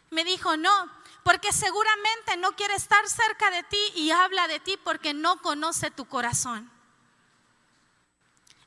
Me 0.09 0.23
dijo, 0.23 0.55
no, 0.55 0.89
porque 1.23 1.51
seguramente 1.51 2.37
no 2.37 2.53
quiere 2.53 2.75
estar 2.75 3.05
cerca 3.09 3.51
de 3.51 3.63
ti 3.63 3.91
y 3.95 4.11
habla 4.11 4.47
de 4.47 4.61
ti 4.61 4.79
porque 4.81 5.13
no 5.13 5.41
conoce 5.41 5.91
tu 5.91 6.05
corazón. 6.05 6.71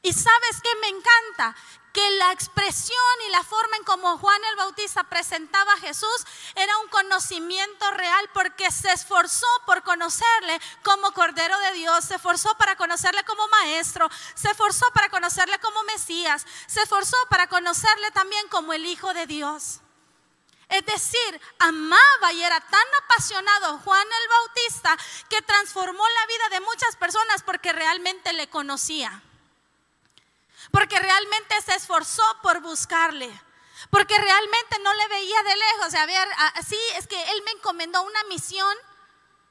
Y 0.03 0.13
sabes 0.13 0.61
que 0.63 0.75
me 0.83 0.89
encanta 0.89 1.57
que 1.93 2.11
la 2.13 2.33
expresión 2.33 2.99
y 3.27 3.31
la 3.31 3.43
forma 3.43 3.77
en 3.77 3.85
como 3.85 4.19
Juan 4.19 4.41
el 4.51 4.57
Bautista 4.57 5.05
presentaba 5.05 5.73
a 5.73 5.79
Jesús 5.79 6.27
era 6.55 6.77
un 6.79 6.89
conocimiento 6.89 7.91
real 7.93 8.31
porque 8.33 8.71
se 8.71 8.93
esforzó 8.93 9.47
por 9.67 9.83
conocerle 9.83 10.61
como 10.83 11.13
Cordero 11.13 11.59
de 11.59 11.73
Dios, 11.73 12.05
se 12.05 12.17
esforzó 12.17 12.55
para 12.57 12.77
conocerle 12.77 13.25
como 13.25 13.47
Maestro, 13.49 14.09
se 14.35 14.51
esforzó 14.51 14.87
para 14.93 15.09
conocerle 15.09 15.59
como 15.59 15.83
Mesías, 15.85 16.47
se 16.67 16.83
esforzó 16.83 17.17
para 17.29 17.49
conocerle 17.49 18.11
también 18.13 18.47
como 18.49 18.73
el 18.73 18.87
Hijo 18.87 19.13
de 19.15 19.27
Dios. 19.27 19.81
Es 20.69 20.87
decir, 20.87 21.41
amaba 21.59 22.33
y 22.33 22.45
era 22.45 22.61
tan 22.61 22.87
apasionado 23.03 23.79
Juan 23.79 24.07
el 24.07 24.29
Bautista 24.29 24.97
que 25.29 25.43
transformó 25.43 26.05
la 26.09 26.27
vida 26.27 26.49
de 26.51 26.61
muchas 26.61 26.95
personas 26.95 27.43
porque 27.43 27.73
realmente 27.73 28.33
le 28.33 28.49
conocía 28.49 29.21
porque 30.71 30.99
realmente 30.99 31.61
se 31.63 31.75
esforzó 31.75 32.23
por 32.43 32.61
buscarle, 32.61 33.31
porque 33.91 34.17
realmente 34.17 34.79
no 34.83 34.93
le 34.95 35.09
veía 35.09 35.43
de 35.43 35.57
lejos. 35.57 35.95
A 35.95 36.07
ver, 36.07 36.29
así 36.55 36.79
es 36.97 37.07
que 37.07 37.21
Él 37.33 37.43
me 37.45 37.53
encomendó 37.53 38.03
una 38.03 38.23
misión 38.25 38.75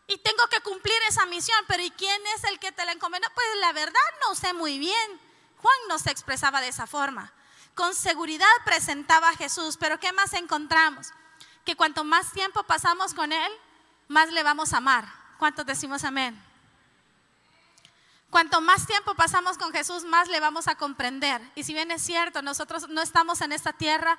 y 0.08 0.18
tengo 0.18 0.48
que 0.48 0.62
cumplir 0.62 0.98
esa 1.08 1.26
misión, 1.26 1.58
pero 1.68 1.84
¿y 1.84 1.92
quién 1.92 2.22
es 2.36 2.44
el 2.46 2.60
que 2.60 2.72
te 2.72 2.86
la 2.86 2.92
encomendó? 2.92 3.28
Pues 3.36 3.48
la 3.60 3.74
verdad 3.74 4.00
no 4.22 4.36
sé 4.36 4.54
muy 4.54 4.80
bien. 4.80 5.22
Juan 5.58 5.76
no 5.88 6.00
se 6.00 6.10
expresaba 6.10 6.62
de 6.62 6.70
esa 6.70 6.88
forma. 6.88 7.32
Con 7.76 7.94
seguridad 7.94 8.48
presentaba 8.66 9.30
a 9.30 9.36
Jesús, 9.36 9.78
pero 9.78 10.00
¿qué 10.00 10.12
más 10.12 10.34
encontramos? 10.34 11.12
Que 11.66 11.76
cuanto 11.76 12.04
más 12.04 12.32
tiempo 12.32 12.64
pasamos 12.64 13.14
con 13.14 13.32
Él, 13.32 13.52
más 14.08 14.32
le 14.32 14.42
vamos 14.42 14.74
a 14.74 14.78
amar. 14.78 15.08
¿Cuántos 15.38 15.66
decimos 15.66 16.04
amén? 16.04 16.49
Cuanto 18.30 18.62
más 18.62 18.86
tiempo 18.86 19.16
pasamos 19.16 19.58
con 19.58 19.72
Jesús, 19.72 20.04
más 20.04 20.28
le 20.28 20.40
vamos 20.40 20.68
a 20.68 20.76
comprender. 20.76 21.42
Y 21.56 21.64
si 21.64 21.74
bien 21.74 21.90
es 21.90 22.02
cierto, 22.02 22.42
nosotros 22.42 22.88
no 22.90 23.02
estamos 23.02 23.42
en 23.42 23.52
esta 23.52 23.74
tierra 23.74 24.18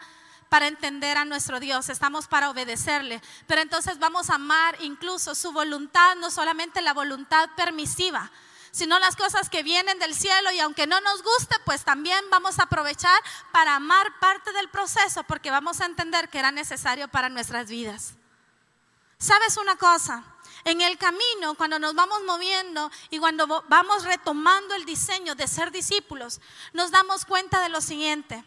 para 0.49 0.67
entender 0.67 1.17
a 1.17 1.25
nuestro 1.25 1.61
Dios, 1.61 1.89
estamos 1.89 2.27
para 2.27 2.51
obedecerle. 2.51 3.23
Pero 3.47 3.63
entonces 3.63 4.01
vamos 4.01 4.29
a 4.29 4.35
amar 4.35 4.77
incluso 4.81 5.37
su 5.37 5.53
voluntad, 5.53 6.17
no 6.17 6.31
solamente 6.31 6.83
la 6.83 6.93
voluntad 6.93 7.49
permisiva, 7.57 8.33
sino 8.73 8.99
las 8.99 9.15
cosas 9.15 9.49
que 9.49 9.63
vienen 9.63 10.01
del 10.01 10.15
cielo 10.15 10.51
y 10.51 10.59
aunque 10.59 10.89
no 10.89 11.01
nos 11.01 11.23
guste, 11.23 11.57
pues 11.65 11.85
también 11.85 12.23
vamos 12.31 12.59
a 12.59 12.65
aprovechar 12.65 13.23
para 13.53 13.77
amar 13.77 14.19
parte 14.19 14.53
del 14.53 14.69
proceso 14.69 15.23
porque 15.23 15.53
vamos 15.53 15.81
a 15.81 15.87
entender 15.87 16.29
que 16.29 16.41
era 16.41 16.51
necesario 16.51 17.07
para 17.07 17.29
nuestras 17.29 17.69
vidas. 17.69 18.15
¿Sabes 19.19 19.57
una 19.57 19.77
cosa? 19.77 20.25
En 20.65 20.81
el 20.81 20.99
camino, 20.99 21.55
cuando 21.55 21.79
nos 21.79 21.95
vamos 21.95 22.23
moviendo 22.25 22.91
y 23.11 23.19
cuando 23.19 23.65
vamos 23.69 24.05
retomando 24.05 24.75
el 24.75 24.85
diseño 24.85 25.35
de 25.35 25.49
ser 25.49 25.71
discípulos, 25.71 26.41
nos 26.73 26.91
damos 26.91 27.25
cuenta 27.25 27.61
de 27.61 27.71
lo 27.71 27.81
siguiente. 27.81 28.45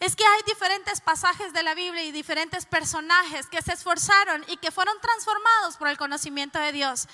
Es 0.00 0.16
que 0.16 0.26
hay 0.26 0.42
diferentes 0.46 1.00
pasajes 1.00 1.52
de 1.52 1.62
la 1.62 1.74
Biblia 1.74 2.02
y 2.02 2.12
diferentes 2.12 2.66
personajes 2.66 3.46
que 3.46 3.62
se 3.62 3.72
esforzaron 3.72 4.44
y 4.48 4.56
que 4.56 4.70
fueron 4.70 4.98
transformados 5.00 5.76
por 5.76 5.88
el 5.88 5.96
conocimiento 5.96 6.58
de 6.58 6.72
Dios. 6.72 7.08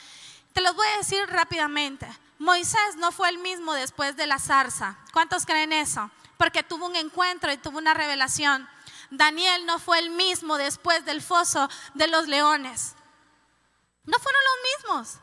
Te 0.53 0.61
los 0.61 0.75
voy 0.75 0.87
a 0.87 0.99
decir 0.99 1.27
rápidamente. 1.29 2.07
Moisés 2.39 2.97
no 2.97 3.13
fue 3.13 3.29
el 3.29 3.39
mismo 3.39 3.73
después 3.75 4.17
de 4.17 4.27
la 4.27 4.39
zarza. 4.39 4.99
¿Cuántos 5.13 5.47
creen 5.47 5.73
eso? 5.73 6.11
Porque 6.37 6.63
tuvo 6.63 6.87
un 6.87 6.97
encuentro 6.97 7.53
y 7.53 7.57
tuvo 7.57 7.79
una 7.79 7.95
revelación. 7.95 8.69
Daniel 9.11 9.65
no 9.67 9.79
fue 9.79 9.99
el 9.99 10.11
mismo 10.11 10.57
después 10.57 11.05
del 11.05 11.23
foso 11.23 11.69
de 11.95 12.09
los 12.09 12.27
leones. 12.27 12.95
No 14.05 14.19
fueron 14.19 14.43
los 14.45 14.99
mismos. 15.09 15.23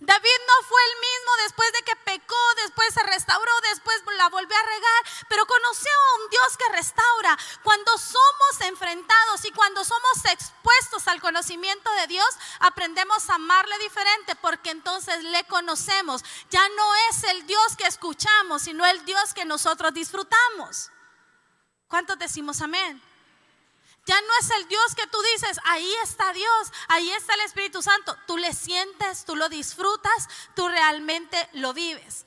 David 0.00 0.38
no 0.48 0.66
fue 0.66 0.80
el 0.82 1.00
mismo 1.00 1.30
después 1.44 1.72
de 1.72 1.82
que 1.82 1.96
pecó, 1.96 2.54
después 2.56 2.92
se 2.92 3.02
restauró, 3.04 3.52
después 3.70 4.02
la 4.18 4.28
volvió 4.28 4.56
a 4.56 4.62
regar, 4.62 5.04
pero 5.28 5.46
conoció 5.46 5.90
a 5.92 6.22
un 6.22 6.30
Dios 6.30 6.56
que 6.58 6.76
restaura. 6.76 7.38
Cuando 7.62 7.96
somos 7.96 8.60
enfrentados 8.62 9.44
y 9.44 9.52
cuando 9.52 9.84
somos 9.84 10.24
expuestos 10.24 11.06
al 11.06 11.20
conocimiento 11.20 11.90
de 11.92 12.08
Dios, 12.08 12.28
aprendemos 12.58 13.30
a 13.30 13.36
amarle 13.36 13.78
diferente 13.78 14.34
porque 14.36 14.70
entonces 14.70 15.22
le 15.22 15.44
conocemos. 15.44 16.24
Ya 16.50 16.68
no 16.68 16.94
es 17.10 17.24
el 17.24 17.46
Dios 17.46 17.76
que 17.76 17.86
escuchamos, 17.86 18.62
sino 18.62 18.84
el 18.84 19.04
Dios 19.04 19.34
que 19.34 19.44
nosotros 19.44 19.94
disfrutamos. 19.94 20.90
¿Cuántos 21.86 22.18
decimos 22.18 22.60
amén? 22.60 23.00
Ya 24.06 24.20
no 24.20 24.28
es 24.40 24.50
el 24.50 24.68
Dios 24.68 24.94
que 24.94 25.06
tú 25.08 25.18
dices, 25.34 25.58
ahí 25.64 25.92
está 26.04 26.32
Dios, 26.32 26.72
ahí 26.86 27.10
está 27.10 27.34
el 27.34 27.40
Espíritu 27.40 27.82
Santo. 27.82 28.16
Tú 28.26 28.38
le 28.38 28.54
sientes, 28.54 29.24
tú 29.24 29.34
lo 29.34 29.48
disfrutas, 29.48 30.28
tú 30.54 30.68
realmente 30.68 31.48
lo 31.54 31.74
vives. 31.74 32.24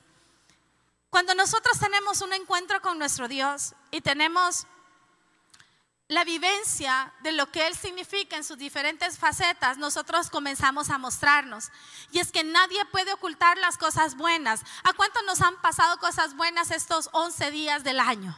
Cuando 1.08 1.34
nosotros 1.34 1.78
tenemos 1.78 2.20
un 2.20 2.34
encuentro 2.34 2.82
con 2.82 2.98
nuestro 2.98 3.28
Dios 3.28 3.74
y 3.90 4.02
tenemos 4.02 4.66
la 6.08 6.24
vivencia 6.24 7.14
de 7.22 7.32
lo 7.32 7.50
que 7.50 7.66
Él 7.66 7.74
significa 7.74 8.36
en 8.36 8.44
sus 8.44 8.58
diferentes 8.58 9.16
facetas, 9.16 9.78
nosotros 9.78 10.28
comenzamos 10.28 10.90
a 10.90 10.98
mostrarnos. 10.98 11.70
Y 12.12 12.18
es 12.18 12.30
que 12.30 12.44
nadie 12.44 12.84
puede 12.86 13.12
ocultar 13.12 13.56
las 13.56 13.78
cosas 13.78 14.16
buenas. 14.16 14.62
¿A 14.82 14.92
cuántos 14.92 15.22
nos 15.24 15.40
han 15.40 15.56
pasado 15.62 15.98
cosas 15.98 16.36
buenas 16.36 16.72
estos 16.72 17.08
11 17.12 17.50
días 17.52 17.84
del 17.84 18.00
año? 18.00 18.36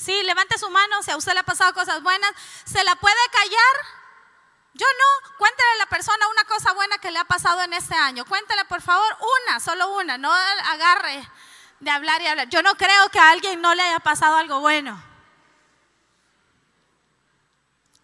Sí, 0.00 0.22
levante 0.22 0.56
su 0.56 0.70
mano 0.70 1.02
si 1.02 1.10
a 1.10 1.16
usted 1.18 1.34
le 1.34 1.40
ha 1.40 1.42
pasado 1.42 1.74
cosas 1.74 2.02
buenas. 2.02 2.32
¿Se 2.64 2.82
la 2.84 2.96
puede 2.96 3.28
callar? 3.32 3.76
Yo 4.72 4.86
no. 4.86 5.36
Cuéntele 5.36 5.70
a 5.72 5.76
la 5.76 5.86
persona 5.86 6.26
una 6.28 6.44
cosa 6.44 6.72
buena 6.72 6.96
que 6.96 7.10
le 7.10 7.18
ha 7.18 7.24
pasado 7.24 7.60
en 7.62 7.74
este 7.74 7.94
año. 7.94 8.24
Cuéntele, 8.24 8.64
por 8.64 8.80
favor, 8.80 9.14
una, 9.44 9.60
solo 9.60 9.92
una. 9.92 10.16
No 10.16 10.32
agarre 10.32 11.28
de 11.80 11.90
hablar 11.90 12.22
y 12.22 12.28
hablar. 12.28 12.48
Yo 12.48 12.62
no 12.62 12.76
creo 12.76 13.10
que 13.10 13.18
a 13.18 13.30
alguien 13.30 13.60
no 13.60 13.74
le 13.74 13.82
haya 13.82 14.00
pasado 14.00 14.36
algo 14.36 14.60
bueno. 14.60 15.02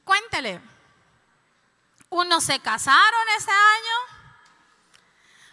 Cuéntele. 0.05 0.61
Unos 2.11 2.45
se 2.45 2.61
casaron 2.61 3.29
este 3.39 3.53
año. 3.53 5.01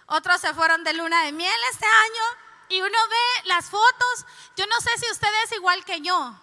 Otros 0.07 0.41
se 0.41 0.53
fueron 0.53 0.83
de 0.83 0.91
luna 0.91 1.23
de 1.23 1.31
miel 1.31 1.59
este 1.71 1.85
año 1.85 2.42
y 2.69 2.81
uno 2.81 2.97
ve 3.09 3.47
las 3.47 3.65
fotos, 3.65 4.25
yo 4.55 4.65
no 4.67 4.79
sé 4.81 4.89
si 4.97 5.11
usted 5.11 5.29
es 5.45 5.51
igual 5.53 5.83
que 5.85 6.01
yo, 6.01 6.35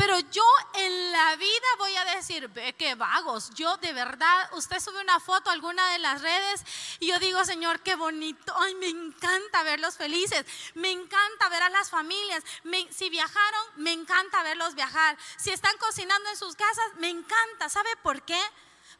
pero 0.00 0.18
yo 0.18 0.42
en 0.76 1.12
la 1.12 1.36
vida 1.36 1.66
voy 1.76 1.94
a 1.94 2.16
decir, 2.16 2.48
ve 2.48 2.74
qué 2.74 2.94
vagos, 2.94 3.50
yo 3.50 3.76
de 3.76 3.92
verdad, 3.92 4.48
usted 4.54 4.80
sube 4.80 4.98
una 4.98 5.20
foto 5.20 5.50
a 5.50 5.52
alguna 5.52 5.92
de 5.92 5.98
las 5.98 6.22
redes 6.22 6.64
y 7.00 7.08
yo 7.08 7.18
digo, 7.18 7.44
Señor, 7.44 7.80
qué 7.80 7.96
bonito, 7.96 8.54
ay, 8.58 8.74
me 8.76 8.88
encanta 8.88 9.62
verlos 9.62 9.98
felices, 9.98 10.46
me 10.72 10.90
encanta 10.90 11.50
ver 11.50 11.64
a 11.64 11.68
las 11.68 11.90
familias, 11.90 12.42
si 12.88 13.10
viajaron, 13.10 13.66
me 13.76 13.92
encanta 13.92 14.42
verlos 14.42 14.74
viajar, 14.74 15.18
si 15.36 15.50
están 15.50 15.76
cocinando 15.76 16.30
en 16.30 16.36
sus 16.38 16.56
casas, 16.56 16.94
me 16.96 17.10
encanta, 17.10 17.68
¿sabe 17.68 17.94
por 18.02 18.22
qué? 18.22 18.40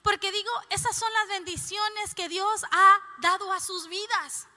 Porque 0.02 0.31
digo, 0.31 0.50
esas 0.69 0.95
son 0.95 1.11
las 1.14 1.29
bendiciones 1.29 2.14
que 2.14 2.29
Dios 2.29 2.64
ha 2.73 2.99
dado 3.21 3.50
a 3.55 3.61
sus 3.61 3.88
vidas. 3.88 4.49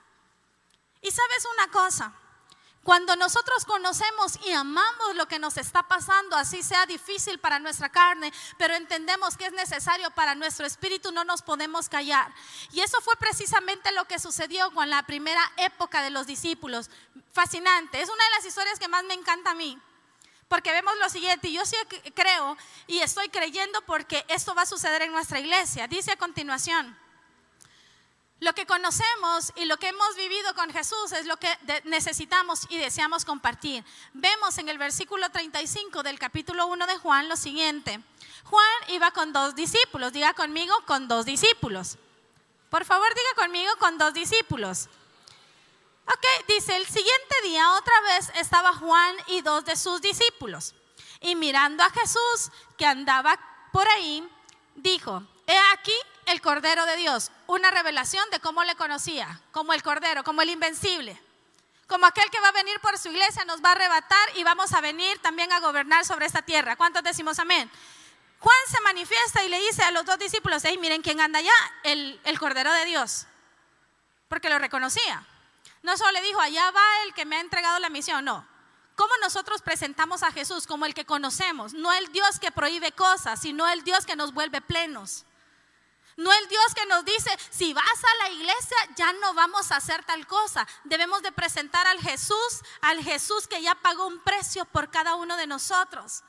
Y 1.04 1.12
sabes 1.12 1.48
una 1.54 1.70
cosa, 1.70 2.14
cuando 2.84 3.16
nosotros 3.16 3.64
conocemos 3.64 4.38
y 4.46 4.52
amamos 4.52 5.16
lo 5.16 5.26
que 5.28 5.40
nos 5.40 5.56
está 5.56 5.84
pasando, 5.84 6.36
así 6.36 6.64
sea 6.64 6.86
difícil 6.86 7.40
para 7.40 7.60
nuestra 7.60 7.90
carne, 7.90 8.34
pero 8.58 8.76
entendemos 8.76 9.38
que 9.38 9.46
es 9.46 9.54
necesario 9.54 10.12
para 10.12 10.36
nuestro 10.36 10.66
espíritu, 10.66 11.12
no 11.12 11.24
nos 11.24 11.42
podemos 11.42 11.88
callar. 11.88 12.34
Y 12.74 12.82
eso 12.82 13.00
fue 13.00 13.16
precisamente 13.16 13.92
lo 13.94 14.06
que 14.06 14.20
sucedió 14.20 14.70
con 14.72 14.90
la 14.90 15.04
primera 15.04 15.42
época 15.58 16.02
de 16.02 16.10
los 16.10 16.28
discípulos. 16.28 16.90
Fascinante, 17.32 18.02
es 18.02 18.10
una 18.10 18.24
de 18.24 18.32
las 18.32 18.46
historias 18.46 18.80
que 18.80 18.90
más 18.90 19.06
me 19.06 19.14
encanta 19.14 19.52
a 19.52 19.56
mí. 19.56 19.80
Porque 20.50 20.72
vemos 20.72 20.94
lo 21.00 21.10
siguiente, 21.10 21.48
y 21.48 21.54
yo 21.54 21.66
sí 21.66 21.78
creo 22.14 22.58
y 22.86 23.00
estoy 23.00 23.30
creyendo 23.30 23.82
porque 23.86 24.26
esto 24.28 24.54
va 24.56 24.64
a 24.64 24.66
suceder 24.66 25.04
en 25.04 25.14
nuestra 25.14 25.40
iglesia. 25.40 25.88
Dice 25.88 26.12
a 26.12 26.18
continuación, 26.18 26.98
Lo 28.44 28.54
que 28.54 28.66
conocemos 28.66 29.54
y 29.56 29.64
lo 29.64 29.78
que 29.78 29.88
hemos 29.88 30.18
vivido 30.18 30.54
con 30.54 30.70
Jesús 30.70 31.14
es 31.14 31.26
lo 31.26 31.38
que 31.38 31.48
necesitamos 31.86 32.68
y 32.68 32.78
deseamos 32.78 33.24
compartir. 33.24 33.86
Vemos 34.12 34.58
en 34.58 34.68
el 34.68 34.78
versículo 34.78 35.30
35 35.30 36.04
del 36.04 36.20
capítulo 36.20 36.68
1 36.68 36.86
de 36.86 36.98
Juan 36.98 37.30
lo 37.30 37.38
siguiente. 37.38 38.02
Juan 38.44 38.68
iba 38.90 39.12
con 39.12 39.32
dos 39.32 39.56
discípulos. 39.56 40.12
Diga 40.12 40.34
conmigo, 40.34 40.76
con 40.86 41.08
dos 41.08 41.24
discípulos. 41.26 41.98
Por 42.70 42.84
favor, 42.84 43.08
diga 43.16 43.46
conmigo, 43.46 43.72
con 43.80 43.98
dos 43.98 44.14
discípulos. 44.14 44.90
Ok, 46.06 46.46
dice, 46.50 46.76
el 46.76 46.86
siguiente 46.86 47.36
día 47.44 47.72
otra 47.78 48.02
vez 48.02 48.30
estaba 48.36 48.74
Juan 48.74 49.16
y 49.28 49.40
dos 49.40 49.64
de 49.64 49.78
sus 49.78 50.02
discípulos. 50.02 50.76
Y 51.22 51.36
mirando 51.36 51.82
a 51.82 51.90
Jesús 51.92 52.52
que 52.78 52.86
andaba 52.86 53.40
por 53.72 53.88
ahí, 53.88 54.30
dijo, 54.76 55.24
he 55.48 55.58
aquí 55.74 55.94
el 56.26 56.42
Cordero 56.42 56.86
de 56.86 56.96
Dios, 56.98 57.32
una 57.48 57.72
revelación 57.72 58.30
de 58.32 58.40
cómo 58.40 58.64
le 58.64 58.76
conocía, 58.76 59.42
como 59.52 59.74
el 59.74 59.84
Cordero, 59.84 60.24
como 60.24 60.42
el 60.42 60.50
invencible, 60.50 61.20
como 61.88 62.06
aquel 62.06 62.30
que 62.30 62.40
va 62.40 62.50
a 62.50 62.54
venir 62.54 62.80
por 62.80 62.98
su 62.98 63.10
iglesia, 63.10 63.46
nos 63.46 63.64
va 63.64 63.70
a 63.70 63.74
arrebatar 63.74 64.38
y 64.38 64.44
vamos 64.44 64.74
a 64.74 64.82
venir 64.82 65.20
también 65.20 65.52
a 65.52 65.60
gobernar 65.60 66.06
sobre 66.06 66.26
esta 66.26 66.42
tierra. 66.42 66.76
¿Cuántos 66.76 67.04
decimos 67.04 67.40
amén? 67.40 67.70
Juan 68.40 68.58
se 68.68 68.82
manifiesta 68.82 69.44
y 69.44 69.50
le 69.50 69.60
dice 69.60 69.84
a 69.84 69.92
los 69.92 70.06
dos 70.06 70.18
discípulos, 70.18 70.64
hey, 70.66 70.78
miren 70.78 71.02
quién 71.02 71.22
anda 71.22 71.40
allá, 71.40 71.54
el, 71.84 72.20
el 72.24 72.40
Cordero 72.40 72.72
de 72.74 72.86
Dios, 72.86 73.26
porque 74.28 74.50
lo 74.50 74.60
reconocía. 74.60 75.26
No 75.82 75.98
solo 75.98 76.12
le 76.14 76.22
dijo, 76.22 76.40
allá 76.40 76.72
va 76.72 77.04
el 77.06 77.14
que 77.14 77.26
me 77.26 77.36
ha 77.36 77.42
entregado 77.42 77.80
la 77.80 77.90
misión, 77.90 78.26
no. 78.26 78.48
¿Cómo 78.96 79.14
nosotros 79.22 79.62
presentamos 79.62 80.24
a 80.24 80.32
Jesús 80.32 80.68
como 80.68 80.86
el 80.86 80.94
que 80.94 81.06
conocemos? 81.06 81.74
No 81.74 81.92
el 81.94 82.12
Dios 82.12 82.40
que 82.40 82.52
prohíbe 82.52 82.92
cosas, 82.92 83.42
sino 83.42 83.68
el 83.68 83.84
Dios 83.84 84.06
que 84.06 84.16
nos 84.16 84.34
vuelve 84.34 84.62
plenos. 84.62 85.26
No 86.16 86.32
el 86.32 86.48
Dios 86.48 86.76
que 86.76 86.86
nos 86.86 87.04
dice, 87.06 87.36
si 87.50 87.74
vas 87.74 87.84
a 88.04 88.24
la 88.24 88.30
iglesia 88.30 88.78
ya 88.96 89.14
no 89.14 89.34
vamos 89.34 89.72
a 89.72 89.78
hacer 89.78 90.04
tal 90.06 90.28
cosa. 90.28 90.68
Debemos 90.84 91.22
de 91.24 91.32
presentar 91.32 91.88
al 91.88 92.00
Jesús, 92.00 92.62
al 92.82 93.04
Jesús 93.04 93.48
que 93.48 93.62
ya 93.62 93.76
pagó 93.76 94.06
un 94.06 94.20
precio 94.20 94.66
por 94.66 94.92
cada 94.92 95.16
uno 95.16 95.38
de 95.38 95.48
nosotros. 95.48 96.24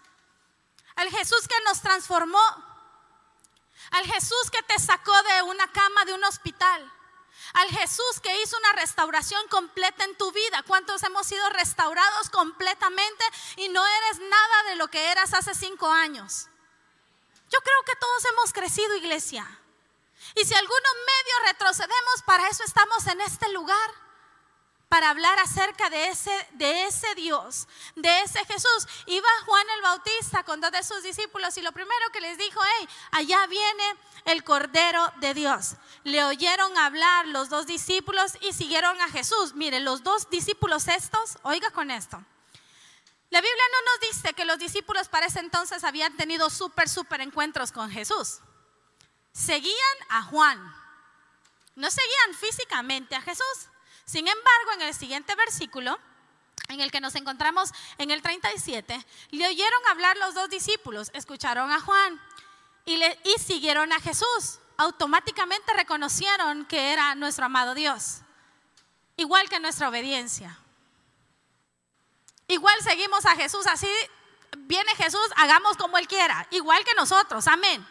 Al 0.97 1.11
Jesús 1.11 1.47
que 1.47 1.61
nos 1.67 1.83
transformó. 1.83 2.43
Al 3.91 4.07
Jesús 4.07 4.51
que 4.51 4.63
te 4.63 4.79
sacó 4.79 5.13
de 5.23 5.43
una 5.43 5.71
cama 5.71 6.05
de 6.07 6.15
un 6.15 6.25
hospital. 6.25 6.91
Al 7.53 7.69
Jesús 7.69 8.21
que 8.23 8.43
hizo 8.43 8.57
una 8.57 8.73
restauración 8.73 9.47
completa 9.49 10.05
en 10.05 10.17
tu 10.17 10.33
vida. 10.33 10.63
¿Cuántos 10.67 11.03
hemos 11.03 11.27
sido 11.27 11.47
restaurados 11.51 12.31
completamente 12.31 13.25
y 13.57 13.69
no 13.69 13.85
eres 13.85 14.21
nada 14.21 14.63
de 14.71 14.77
lo 14.77 14.89
que 14.89 15.11
eras 15.11 15.35
hace 15.35 15.55
cinco 15.55 15.91
años? 15.91 16.49
Yo 17.51 17.61
creo 17.61 17.83
que 17.85 17.97
todos 17.97 18.25
hemos 18.33 18.53
crecido, 18.53 18.97
iglesia. 18.97 19.47
Y 20.35 20.45
si 20.45 20.55
algunos 20.55 20.93
medio 21.07 21.53
retrocedemos, 21.53 22.23
para 22.25 22.49
eso 22.49 22.65
estamos 22.65 23.07
en 23.07 23.21
este 23.21 23.49
lugar. 23.53 23.91
Para 24.89 25.11
hablar 25.11 25.39
acerca 25.41 25.91
de 25.91 26.09
ese, 26.09 26.31
de 26.53 26.85
ese 26.85 27.15
Dios, 27.17 27.67
de 27.97 28.21
ese 28.21 28.45
Jesús. 28.45 28.87
Iba 29.07 29.29
Juan 29.45 29.67
el 29.77 29.83
Bautista 29.83 30.45
con 30.45 30.61
dos 30.61 30.71
de 30.71 30.85
sus 30.85 31.03
discípulos 31.03 31.57
y 31.57 31.63
lo 31.63 31.73
primero 31.73 32.11
que 32.13 32.21
les 32.21 32.39
dijo, 32.39 32.61
hey, 32.79 32.89
allá 33.11 33.45
viene 33.49 33.97
el 34.27 34.45
Cordero 34.45 35.13
de 35.17 35.35
Dios. 35.35 35.75
Le 36.05 36.23
oyeron 36.23 36.79
hablar 36.79 37.27
los 37.27 37.49
dos 37.49 37.67
discípulos 37.67 38.39
y 38.41 38.53
siguieron 38.53 39.01
a 39.01 39.09
Jesús. 39.09 39.55
Mire, 39.55 39.81
los 39.81 40.05
dos 40.05 40.31
discípulos 40.31 40.87
estos, 40.87 41.39
oiga 41.43 41.71
con 41.71 41.91
esto. 41.91 42.23
La 43.31 43.41
Biblia 43.41 43.65
no 43.73 43.93
nos 43.93 44.11
dice 44.13 44.33
que 44.35 44.45
los 44.45 44.59
discípulos 44.59 45.09
para 45.09 45.27
ese 45.27 45.41
entonces 45.41 45.83
habían 45.83 46.17
tenido 46.17 46.51
súper, 46.51 46.89
súper 46.89 47.21
encuentros 47.21 47.73
con 47.73 47.91
Jesús 47.91 48.41
seguían 49.35 49.97
a 50.09 50.23
Juan. 50.23 50.75
No 51.75 51.91
seguían 51.91 52.35
físicamente 52.39 53.17
a 53.17 53.21
Jesús. 53.21 53.69
Sin 54.07 54.27
embargo, 54.29 54.73
en 54.75 54.83
el 54.83 54.95
siguiente 54.95 55.35
versículo, 55.35 55.99
en 56.69 56.81
el 56.81 56.91
que 56.91 57.01
nos 57.01 57.15
encontramos 57.17 57.71
en 57.99 58.11
el 58.11 58.23
37, 58.23 59.05
le 59.31 59.49
oyeron 59.49 59.87
hablar 59.91 60.17
los 60.19 60.35
dos 60.35 60.49
discípulos, 60.49 61.11
escucharon 61.13 61.73
a 61.73 61.81
Juan 61.81 62.21
y, 62.85 62.97
le, 62.97 63.19
y 63.25 63.39
siguieron 63.41 63.93
a 63.93 64.01
Jesús. 64.01 64.61
Automáticamente 64.77 65.73
reconocieron 65.75 66.65
que 66.67 66.93
era 66.93 67.15
nuestro 67.15 67.47
amado 67.47 67.75
Dios, 67.75 68.21
igual 69.17 69.49
que 69.49 69.61
nuestra 69.61 69.89
obediencia. 69.89 70.59
Igual 72.47 72.81
seguimos 72.83 73.25
a 73.27 73.37
Jesús, 73.37 73.67
así 73.67 73.89
viene 74.59 74.95
Jesús, 74.97 75.27
hagamos 75.37 75.77
como 75.77 75.99
Él 75.99 76.07
quiera, 76.07 76.47
igual 76.51 76.85
que 76.85 76.95
nosotros, 76.95 77.47
amén. 77.49 77.87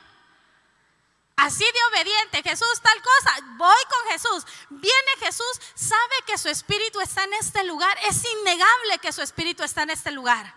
Así 1.35 1.63
de 1.63 1.97
obediente, 1.97 2.43
Jesús 2.43 2.81
tal 2.81 3.01
cosa, 3.01 3.37
voy 3.57 3.83
con 3.89 4.11
Jesús. 4.11 4.45
Viene 4.69 5.11
Jesús, 5.19 5.59
sabe 5.73 6.15
que 6.27 6.37
su 6.37 6.47
espíritu 6.49 7.01
está 7.01 7.23
en 7.23 7.33
este 7.33 7.63
lugar. 7.63 7.97
Es 8.03 8.23
innegable 8.23 8.99
que 9.01 9.11
su 9.11 9.21
espíritu 9.21 9.63
está 9.63 9.83
en 9.83 9.89
este 9.89 10.11
lugar. 10.11 10.55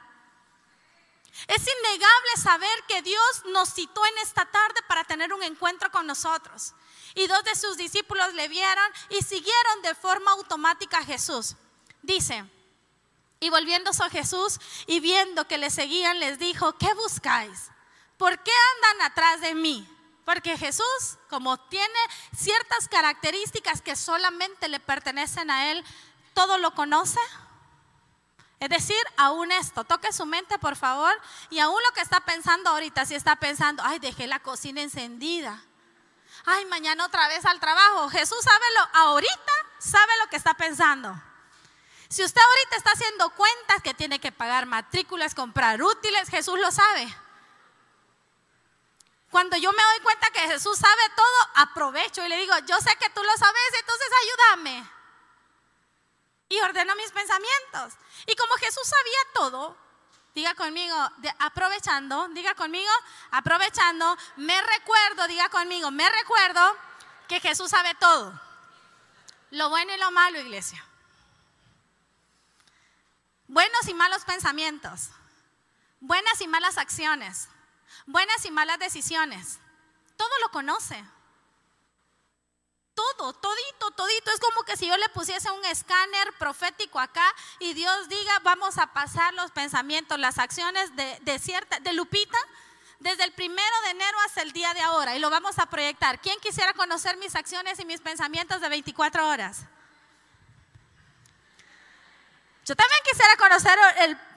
Es 1.48 1.62
innegable 1.62 2.30
saber 2.42 2.84
que 2.88 3.02
Dios 3.02 3.42
nos 3.46 3.72
citó 3.72 4.04
en 4.06 4.18
esta 4.18 4.46
tarde 4.46 4.80
para 4.88 5.04
tener 5.04 5.32
un 5.32 5.42
encuentro 5.42 5.90
con 5.90 6.06
nosotros. 6.06 6.74
Y 7.14 7.26
dos 7.26 7.42
de 7.44 7.54
sus 7.54 7.76
discípulos 7.76 8.34
le 8.34 8.48
vieron 8.48 8.92
y 9.10 9.22
siguieron 9.22 9.82
de 9.82 9.94
forma 9.94 10.32
automática 10.32 10.98
a 10.98 11.04
Jesús. 11.04 11.56
Dice, 12.02 12.44
y 13.40 13.50
volviéndose 13.50 14.02
a 14.02 14.10
Jesús 14.10 14.58
y 14.86 15.00
viendo 15.00 15.46
que 15.46 15.58
le 15.58 15.70
seguían, 15.70 16.20
les 16.20 16.38
dijo, 16.38 16.76
¿qué 16.78 16.92
buscáis? 16.94 17.70
¿Por 18.18 18.42
qué 18.42 18.52
andan 18.74 19.10
atrás 19.10 19.40
de 19.40 19.54
mí? 19.54 19.95
Porque 20.26 20.58
Jesús, 20.58 21.18
como 21.30 21.56
tiene 21.56 21.98
ciertas 22.36 22.88
características 22.88 23.80
que 23.80 23.94
solamente 23.94 24.68
le 24.68 24.80
pertenecen 24.80 25.52
a 25.52 25.70
Él, 25.70 25.84
todo 26.34 26.58
lo 26.58 26.74
conoce. 26.74 27.20
Es 28.58 28.68
decir, 28.68 29.00
aún 29.16 29.52
esto, 29.52 29.84
toque 29.84 30.12
su 30.12 30.26
mente 30.26 30.58
por 30.58 30.74
favor 30.74 31.14
y 31.48 31.60
aún 31.60 31.78
lo 31.86 31.94
que 31.94 32.00
está 32.00 32.18
pensando 32.20 32.70
ahorita, 32.70 33.04
si 33.04 33.14
está 33.14 33.36
pensando, 33.36 33.84
ay, 33.86 34.00
dejé 34.00 34.26
la 34.26 34.40
cocina 34.40 34.82
encendida, 34.82 35.62
ay, 36.44 36.64
mañana 36.64 37.06
otra 37.06 37.28
vez 37.28 37.44
al 37.44 37.60
trabajo, 37.60 38.08
Jesús 38.08 38.38
sabe 38.42 38.64
lo, 38.74 38.98
ahorita 38.98 39.52
sabe 39.78 40.12
lo 40.24 40.28
que 40.28 40.36
está 40.36 40.54
pensando. 40.54 41.22
Si 42.08 42.24
usted 42.24 42.40
ahorita 42.40 42.76
está 42.78 42.90
haciendo 42.90 43.30
cuentas 43.30 43.80
que 43.80 43.94
tiene 43.94 44.18
que 44.18 44.32
pagar 44.32 44.66
matrículas, 44.66 45.36
comprar 45.36 45.80
útiles, 45.80 46.28
Jesús 46.28 46.58
lo 46.58 46.72
sabe. 46.72 47.14
Cuando 49.36 49.58
yo 49.58 49.70
me 49.70 49.82
doy 49.82 50.00
cuenta 50.00 50.30
que 50.30 50.40
Jesús 50.40 50.78
sabe 50.78 51.02
todo, 51.14 51.50
aprovecho 51.56 52.24
y 52.24 52.28
le 52.30 52.38
digo, 52.38 52.54
yo 52.60 52.80
sé 52.80 52.96
que 52.96 53.10
tú 53.10 53.22
lo 53.22 53.36
sabes, 53.36 53.62
entonces 53.78 54.08
ayúdame. 54.22 54.90
Y 56.48 56.58
ordeno 56.60 56.96
mis 56.96 57.12
pensamientos. 57.12 57.92
Y 58.24 58.34
como 58.34 58.54
Jesús 58.54 58.88
sabía 58.88 59.18
todo, 59.34 59.76
diga 60.34 60.54
conmigo, 60.54 60.96
aprovechando, 61.38 62.28
diga 62.28 62.54
conmigo, 62.54 62.90
aprovechando, 63.30 64.16
me 64.36 64.58
recuerdo, 64.62 65.28
diga 65.28 65.50
conmigo, 65.50 65.90
me 65.90 66.08
recuerdo 66.08 66.74
que 67.28 67.38
Jesús 67.38 67.68
sabe 67.70 67.94
todo. 67.96 68.40
Lo 69.50 69.68
bueno 69.68 69.94
y 69.94 69.98
lo 69.98 70.10
malo, 70.12 70.40
iglesia. 70.40 70.82
Buenos 73.48 73.86
y 73.86 73.92
malos 73.92 74.24
pensamientos. 74.24 75.10
Buenas 76.00 76.40
y 76.40 76.48
malas 76.48 76.78
acciones 76.78 77.50
buenas 78.06 78.44
y 78.44 78.50
malas 78.50 78.78
decisiones. 78.78 79.58
Todo 80.16 80.30
lo 80.42 80.50
conoce. 80.50 81.04
Todo, 82.94 83.34
todito, 83.34 83.90
todito. 83.90 84.30
Es 84.30 84.40
como 84.40 84.62
que 84.64 84.76
si 84.76 84.86
yo 84.86 84.96
le 84.96 85.08
pusiese 85.10 85.50
un 85.50 85.64
escáner 85.66 86.32
profético 86.38 86.98
acá 86.98 87.34
y 87.58 87.74
Dios 87.74 88.08
diga, 88.08 88.38
vamos 88.42 88.78
a 88.78 88.92
pasar 88.94 89.34
los 89.34 89.50
pensamientos, 89.50 90.18
las 90.18 90.38
acciones 90.38 90.96
de, 90.96 91.18
de 91.20 91.38
cierta, 91.38 91.78
de 91.80 91.92
Lupita, 91.92 92.38
desde 92.98 93.24
el 93.24 93.32
primero 93.32 93.80
de 93.84 93.90
enero 93.90 94.16
hasta 94.24 94.40
el 94.40 94.52
día 94.52 94.72
de 94.72 94.80
ahora 94.80 95.14
y 95.14 95.18
lo 95.18 95.28
vamos 95.28 95.58
a 95.58 95.66
proyectar. 95.66 96.20
¿Quién 96.20 96.40
quisiera 96.40 96.72
conocer 96.72 97.18
mis 97.18 97.34
acciones 97.34 97.78
y 97.78 97.84
mis 97.84 98.00
pensamientos 98.00 98.60
de 98.60 98.68
24 98.70 99.28
horas? 99.28 99.66
Yo 102.64 102.74
también 102.74 103.00
quisiera 103.08 103.36
conocer 103.36 103.78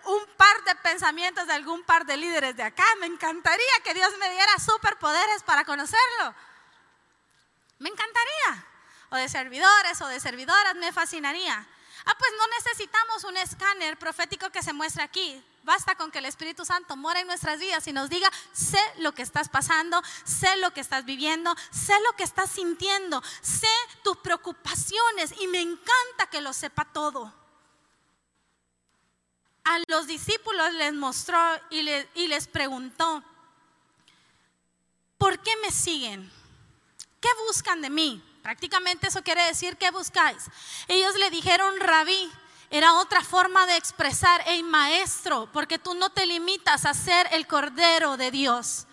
un 0.05 0.25
par 0.37 0.63
de 0.63 0.75
pensamientos 0.75 1.47
de 1.47 1.53
algún 1.53 1.83
par 1.83 2.05
de 2.05 2.17
líderes 2.17 2.55
de 2.55 2.63
acá. 2.63 2.85
Me 2.99 3.05
encantaría 3.05 3.79
que 3.83 3.93
Dios 3.93 4.11
me 4.19 4.29
diera 4.29 4.57
superpoderes 4.59 5.43
para 5.43 5.65
conocerlo. 5.65 6.33
Me 7.79 7.89
encantaría. 7.89 8.65
O 9.11 9.15
de 9.15 9.27
servidores 9.27 10.01
o 10.01 10.07
de 10.07 10.19
servidoras, 10.19 10.75
me 10.75 10.91
fascinaría. 10.91 11.67
Ah, 12.05 12.15
pues 12.17 12.31
no 12.37 12.47
necesitamos 12.57 13.23
un 13.23 13.37
escáner 13.37 13.97
profético 13.97 14.49
que 14.49 14.63
se 14.63 14.73
muestre 14.73 15.03
aquí. 15.03 15.43
Basta 15.63 15.95
con 15.95 16.11
que 16.11 16.19
el 16.19 16.25
Espíritu 16.25 16.65
Santo 16.65 16.95
mora 16.95 17.19
en 17.19 17.27
nuestras 17.27 17.59
vidas 17.59 17.85
y 17.87 17.93
nos 17.93 18.09
diga, 18.09 18.29
sé 18.53 18.79
lo 18.97 19.13
que 19.13 19.21
estás 19.21 19.49
pasando, 19.49 20.01
sé 20.23 20.55
lo 20.57 20.71
que 20.71 20.81
estás 20.81 21.05
viviendo, 21.05 21.55
sé 21.71 21.93
lo 22.05 22.15
que 22.15 22.23
estás 22.23 22.49
sintiendo, 22.49 23.21
sé 23.41 23.67
tus 24.03 24.17
preocupaciones 24.17 25.33
y 25.39 25.47
me 25.47 25.59
encanta 25.59 26.27
que 26.31 26.41
lo 26.41 26.53
sepa 26.53 26.85
todo 26.85 27.38
a 29.63 29.79
los 29.87 30.07
discípulos 30.07 30.73
les 30.73 30.93
mostró 30.93 31.37
y, 31.69 31.81
les 32.27 32.47
preguntó, 32.47 33.23
¿por 35.17 35.39
qué 35.39 35.51
me 35.61 35.71
siguen? 35.71 36.31
¿Qué 37.19 37.29
buscan 37.47 37.81
de 37.81 37.89
mí? 37.89 38.23
Prácticamente 38.41 39.07
eso 39.07 39.21
quiere 39.21 39.43
decir 39.43 39.77
que 39.77 39.91
buscáis. 39.91 40.45
Ellos 40.87 41.15
le 41.15 41.29
dijeron 41.29 41.79
rabí. 41.79 42.31
Era 42.71 42.93
otra 42.93 43.23
forma 43.23 43.65
de 43.65 43.77
expresar, 43.77 44.43
el 44.47 44.63
maestro, 44.63 45.49
porque 45.51 45.79
tú 45.79 45.95
no 45.95 46.11
te 46.11 46.27
limitas 46.27 46.85
a 46.85 46.93
ser 46.93 47.27
el 47.31 47.47
cordero 47.47 48.15
de 48.15 48.29
Dios. 48.29 48.85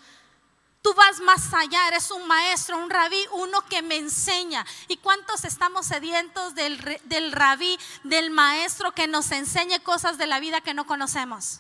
Tú 0.86 0.94
vas 0.94 1.18
más 1.18 1.52
allá, 1.52 1.88
eres 1.88 2.12
un 2.12 2.28
maestro, 2.28 2.78
un 2.78 2.88
rabí, 2.88 3.20
uno 3.32 3.60
que 3.62 3.82
me 3.82 3.96
enseña. 3.96 4.64
¿Y 4.86 4.98
cuántos 4.98 5.44
estamos 5.44 5.84
sedientos 5.84 6.54
del, 6.54 7.00
del 7.02 7.32
rabí, 7.32 7.76
del 8.04 8.30
maestro 8.30 8.92
que 8.92 9.08
nos 9.08 9.32
enseñe 9.32 9.80
cosas 9.82 10.16
de 10.16 10.28
la 10.28 10.38
vida 10.38 10.60
que 10.60 10.74
no 10.74 10.86
conocemos? 10.86 11.58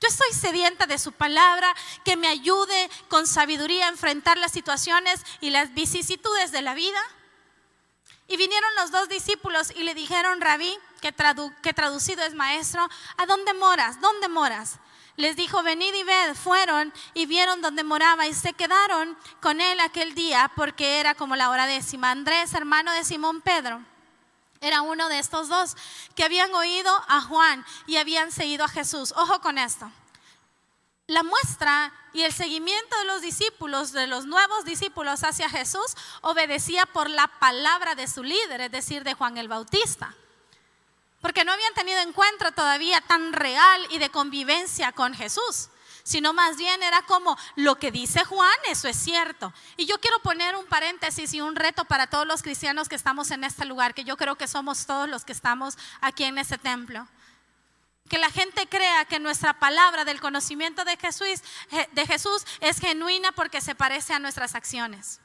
Yo 0.00 0.06
estoy 0.06 0.32
sedienta 0.32 0.86
de 0.86 0.98
su 0.98 1.10
palabra, 1.10 1.74
que 2.04 2.14
me 2.14 2.28
ayude 2.28 2.88
con 3.08 3.26
sabiduría 3.26 3.86
a 3.86 3.88
enfrentar 3.88 4.38
las 4.38 4.52
situaciones 4.52 5.20
y 5.40 5.50
las 5.50 5.74
vicisitudes 5.74 6.52
de 6.52 6.62
la 6.62 6.74
vida. 6.74 7.00
Y 8.28 8.36
vinieron 8.36 8.72
los 8.76 8.92
dos 8.92 9.08
discípulos 9.08 9.72
y 9.74 9.82
le 9.82 9.96
dijeron, 9.96 10.40
rabí, 10.40 10.78
que, 11.00 11.12
que 11.60 11.74
traducido 11.74 12.22
es 12.22 12.34
maestro, 12.34 12.88
¿a 13.16 13.26
dónde 13.26 13.52
moras? 13.54 14.00
¿Dónde 14.00 14.28
moras? 14.28 14.78
Les 15.18 15.34
dijo, 15.34 15.64
venid 15.64 15.92
y 15.92 16.04
ved, 16.04 16.34
fueron 16.36 16.94
y 17.12 17.26
vieron 17.26 17.60
dónde 17.60 17.82
moraba 17.82 18.28
y 18.28 18.34
se 18.34 18.52
quedaron 18.52 19.18
con 19.40 19.60
él 19.60 19.80
aquel 19.80 20.14
día 20.14 20.48
porque 20.54 21.00
era 21.00 21.16
como 21.16 21.34
la 21.34 21.50
hora 21.50 21.66
décima. 21.66 22.12
Andrés, 22.12 22.54
hermano 22.54 22.92
de 22.92 23.02
Simón 23.02 23.40
Pedro, 23.40 23.82
era 24.60 24.82
uno 24.82 25.08
de 25.08 25.18
estos 25.18 25.48
dos 25.48 25.76
que 26.14 26.22
habían 26.22 26.54
oído 26.54 26.92
a 27.08 27.20
Juan 27.20 27.66
y 27.88 27.96
habían 27.96 28.30
seguido 28.30 28.64
a 28.64 28.68
Jesús. 28.68 29.12
Ojo 29.16 29.40
con 29.40 29.58
esto. 29.58 29.90
La 31.08 31.24
muestra 31.24 31.92
y 32.12 32.22
el 32.22 32.32
seguimiento 32.32 32.96
de 32.98 33.04
los 33.06 33.20
discípulos, 33.20 33.90
de 33.90 34.06
los 34.06 34.24
nuevos 34.24 34.64
discípulos 34.64 35.24
hacia 35.24 35.50
Jesús, 35.50 35.96
obedecía 36.20 36.86
por 36.86 37.10
la 37.10 37.26
palabra 37.26 37.96
de 37.96 38.06
su 38.06 38.22
líder, 38.22 38.60
es 38.60 38.70
decir, 38.70 39.02
de 39.02 39.14
Juan 39.14 39.36
el 39.36 39.48
Bautista 39.48 40.14
porque 41.20 41.44
no 41.44 41.52
habían 41.52 41.74
tenido 41.74 42.00
encuentro 42.00 42.52
todavía 42.52 43.00
tan 43.02 43.32
real 43.32 43.86
y 43.90 43.98
de 43.98 44.10
convivencia 44.10 44.92
con 44.92 45.14
Jesús, 45.14 45.68
sino 46.04 46.32
más 46.32 46.56
bien 46.56 46.82
era 46.82 47.02
como 47.02 47.36
lo 47.56 47.76
que 47.76 47.90
dice 47.90 48.24
Juan, 48.24 48.56
eso 48.68 48.88
es 48.88 48.96
cierto. 48.96 49.52
Y 49.76 49.86
yo 49.86 50.00
quiero 50.00 50.20
poner 50.20 50.56
un 50.56 50.66
paréntesis 50.66 51.34
y 51.34 51.40
un 51.40 51.56
reto 51.56 51.84
para 51.84 52.06
todos 52.06 52.26
los 52.26 52.42
cristianos 52.42 52.88
que 52.88 52.94
estamos 52.94 53.30
en 53.30 53.44
este 53.44 53.64
lugar, 53.64 53.94
que 53.94 54.04
yo 54.04 54.16
creo 54.16 54.36
que 54.36 54.48
somos 54.48 54.86
todos 54.86 55.08
los 55.08 55.24
que 55.24 55.32
estamos 55.32 55.76
aquí 56.00 56.24
en 56.24 56.38
este 56.38 56.56
templo. 56.56 57.06
Que 58.08 58.16
la 58.16 58.30
gente 58.30 58.66
crea 58.68 59.04
que 59.04 59.20
nuestra 59.20 59.58
palabra 59.58 60.06
del 60.06 60.20
conocimiento 60.20 60.84
de 60.84 60.96
Jesús, 60.96 61.42
eh, 61.72 61.88
de 61.92 62.06
Jesús 62.06 62.46
es 62.60 62.78
genuina 62.78 63.32
porque 63.32 63.60
se 63.60 63.74
parece 63.74 64.14
a 64.14 64.18
nuestras 64.18 64.54
acciones 64.54 65.20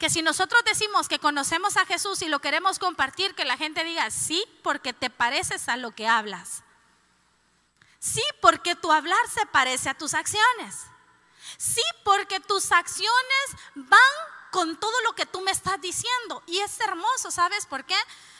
que 0.00 0.08
si 0.08 0.22
nosotros 0.22 0.62
decimos 0.64 1.08
que 1.08 1.18
conocemos 1.18 1.76
a 1.76 1.84
Jesús 1.84 2.22
y 2.22 2.28
lo 2.28 2.40
queremos 2.40 2.78
compartir, 2.78 3.34
que 3.34 3.44
la 3.44 3.58
gente 3.58 3.84
diga, 3.84 4.10
sí, 4.10 4.42
porque 4.62 4.94
te 4.94 5.10
pareces 5.10 5.68
a 5.68 5.76
lo 5.76 5.90
que 5.90 6.08
hablas. 6.08 6.62
Sí, 7.98 8.22
porque 8.40 8.74
tu 8.74 8.90
hablar 8.90 9.20
se 9.28 9.44
parece 9.44 9.90
a 9.90 9.94
tus 9.94 10.14
acciones. 10.14 10.86
Sí, 11.58 11.82
porque 12.02 12.40
tus 12.40 12.72
acciones 12.72 13.44
van 13.74 14.00
con 14.50 14.80
todo 14.80 14.98
lo 15.02 15.12
que 15.14 15.26
tú 15.26 15.42
me 15.42 15.50
estás 15.50 15.78
diciendo. 15.82 16.42
Y 16.46 16.60
es 16.60 16.80
hermoso, 16.80 17.30
¿sabes 17.30 17.66
por 17.66 17.84
qué? 17.84 17.98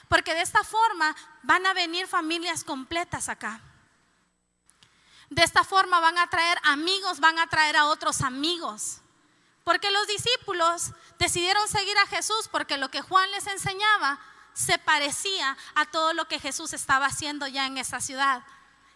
Porque 0.08 0.32
de 0.32 0.40
esta 0.40 0.64
forma 0.64 1.14
van 1.42 1.66
a 1.66 1.74
venir 1.74 2.06
familias 2.06 2.64
completas 2.64 3.28
acá. 3.28 3.60
De 5.28 5.42
esta 5.42 5.62
forma 5.62 6.00
van 6.00 6.16
a 6.16 6.30
traer 6.30 6.58
amigos, 6.62 7.20
van 7.20 7.38
a 7.38 7.48
traer 7.48 7.76
a 7.76 7.84
otros 7.84 8.22
amigos. 8.22 9.02
Porque 9.64 9.90
los 9.90 10.06
discípulos 10.06 10.92
decidieron 11.18 11.68
seguir 11.68 11.96
a 11.98 12.06
Jesús 12.06 12.48
porque 12.50 12.78
lo 12.78 12.90
que 12.90 13.02
Juan 13.02 13.30
les 13.30 13.46
enseñaba 13.46 14.18
se 14.54 14.78
parecía 14.78 15.56
a 15.74 15.86
todo 15.86 16.12
lo 16.12 16.26
que 16.26 16.40
Jesús 16.40 16.72
estaba 16.72 17.06
haciendo 17.06 17.46
ya 17.46 17.66
en 17.66 17.78
esa 17.78 18.00
ciudad. 18.00 18.42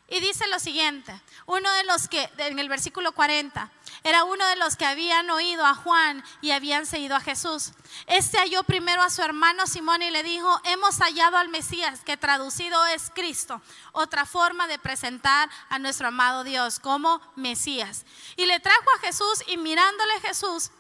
Y 0.08 0.20
dice 0.20 0.46
lo 0.48 0.58
siguiente, 0.58 1.18
uno 1.46 1.70
de 1.72 1.84
los 1.84 2.08
que, 2.08 2.30
en 2.38 2.58
el 2.58 2.68
versículo 2.68 3.12
40, 3.12 3.70
era 4.02 4.24
uno 4.24 4.46
de 4.46 4.56
los 4.56 4.76
que 4.76 4.84
habían 4.84 5.30
oído 5.30 5.64
a 5.64 5.74
Juan 5.74 6.22
y 6.42 6.50
habían 6.50 6.84
seguido 6.84 7.16
a 7.16 7.20
Jesús. 7.20 7.72
Este 8.06 8.36
halló 8.36 8.62
primero 8.64 9.02
a 9.02 9.08
su 9.08 9.22
hermano 9.22 9.66
Simón 9.66 10.02
y 10.02 10.10
le 10.10 10.22
dijo, 10.22 10.60
hemos 10.64 10.98
hallado 10.98 11.38
al 11.38 11.48
Mesías, 11.48 12.00
que 12.04 12.18
traducido 12.18 12.84
es 12.86 13.10
Cristo, 13.14 13.62
otra 13.92 14.26
forma 14.26 14.66
de 14.66 14.78
presentar 14.78 15.48
a 15.70 15.78
nuestro 15.78 16.08
amado 16.08 16.44
Dios 16.44 16.80
como 16.80 17.22
Mesías. 17.34 18.04
Y 18.36 18.44
le 18.44 18.60
trajo 18.60 18.90
a 18.96 19.00
Jesús 19.00 19.42
y 19.46 19.56
mirándole 19.56 20.20
Jesús, 20.20 20.70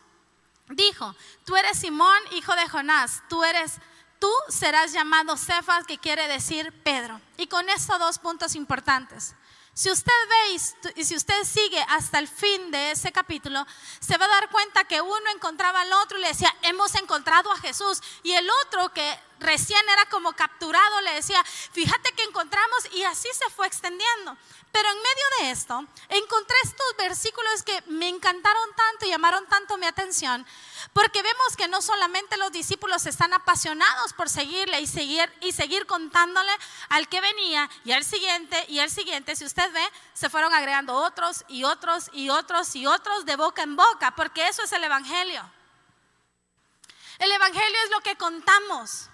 dijo, 0.68 1.16
tú 1.46 1.56
eres 1.56 1.78
Simón, 1.78 2.18
hijo 2.32 2.54
de 2.56 2.68
Jonás, 2.68 3.22
tú 3.30 3.42
eres 3.42 3.80
tú 4.18 4.30
serás 4.48 4.92
llamado 4.92 5.36
Cefas, 5.36 5.86
que 5.86 5.98
quiere 5.98 6.28
decir 6.28 6.72
Pedro. 6.82 7.20
Y 7.36 7.46
con 7.46 7.68
estos 7.68 7.98
dos 7.98 8.18
puntos 8.18 8.54
importantes. 8.54 9.34
Si 9.74 9.90
usted 9.90 10.12
ve 10.28 10.92
y 10.94 11.04
si 11.04 11.16
usted 11.16 11.42
sigue 11.42 11.84
hasta 11.88 12.20
el 12.20 12.28
fin 12.28 12.70
de 12.70 12.92
ese 12.92 13.10
capítulo, 13.10 13.66
se 13.98 14.16
va 14.16 14.26
a 14.26 14.28
dar 14.28 14.48
cuenta 14.48 14.84
que 14.84 15.00
uno 15.00 15.30
encontraba 15.34 15.80
al 15.80 15.92
otro 15.94 16.16
y 16.16 16.20
le 16.20 16.28
decía, 16.28 16.54
hemos 16.62 16.94
encontrado 16.94 17.50
a 17.50 17.58
Jesús. 17.58 18.00
Y 18.22 18.32
el 18.32 18.48
otro 18.64 18.92
que 18.92 19.18
recién 19.40 19.82
era 19.88 20.06
como 20.10 20.32
capturado 20.34 21.00
le 21.00 21.14
decía, 21.14 21.42
fíjate 21.44 22.12
que 22.12 22.22
encontramos 22.22 22.86
y 22.92 23.02
así 23.02 23.28
se 23.36 23.50
fue 23.50 23.66
extendiendo. 23.66 24.36
Pero 24.74 24.88
en 24.88 24.96
medio 24.96 25.24
de 25.38 25.50
esto, 25.52 25.86
encontré 26.08 26.56
estos 26.64 26.96
versículos 26.98 27.62
que 27.62 27.80
me 27.86 28.08
encantaron 28.08 28.74
tanto 28.74 29.06
y 29.06 29.10
llamaron 29.10 29.46
tanto 29.46 29.78
mi 29.78 29.86
atención, 29.86 30.44
porque 30.92 31.22
vemos 31.22 31.56
que 31.56 31.68
no 31.68 31.80
solamente 31.80 32.36
los 32.38 32.50
discípulos 32.50 33.06
están 33.06 33.32
apasionados 33.34 34.12
por 34.14 34.28
seguirle 34.28 34.80
y 34.80 34.88
seguir 34.88 35.32
y 35.42 35.52
seguir 35.52 35.86
contándole 35.86 36.50
al 36.88 37.08
que 37.08 37.20
venía 37.20 37.70
y 37.84 37.92
al 37.92 38.02
siguiente 38.02 38.66
y 38.66 38.80
al 38.80 38.90
siguiente, 38.90 39.36
si 39.36 39.44
usted 39.44 39.72
ve, 39.72 39.92
se 40.12 40.28
fueron 40.28 40.52
agregando 40.52 40.92
otros 40.96 41.44
y 41.46 41.62
otros 41.62 42.10
y 42.12 42.30
otros 42.30 42.74
y 42.74 42.88
otros 42.88 43.24
de 43.26 43.36
boca 43.36 43.62
en 43.62 43.76
boca, 43.76 44.16
porque 44.16 44.48
eso 44.48 44.64
es 44.64 44.72
el 44.72 44.82
evangelio. 44.82 45.48
El 47.20 47.30
evangelio 47.30 47.78
es 47.84 47.90
lo 47.90 48.00
que 48.00 48.16
contamos. 48.16 49.08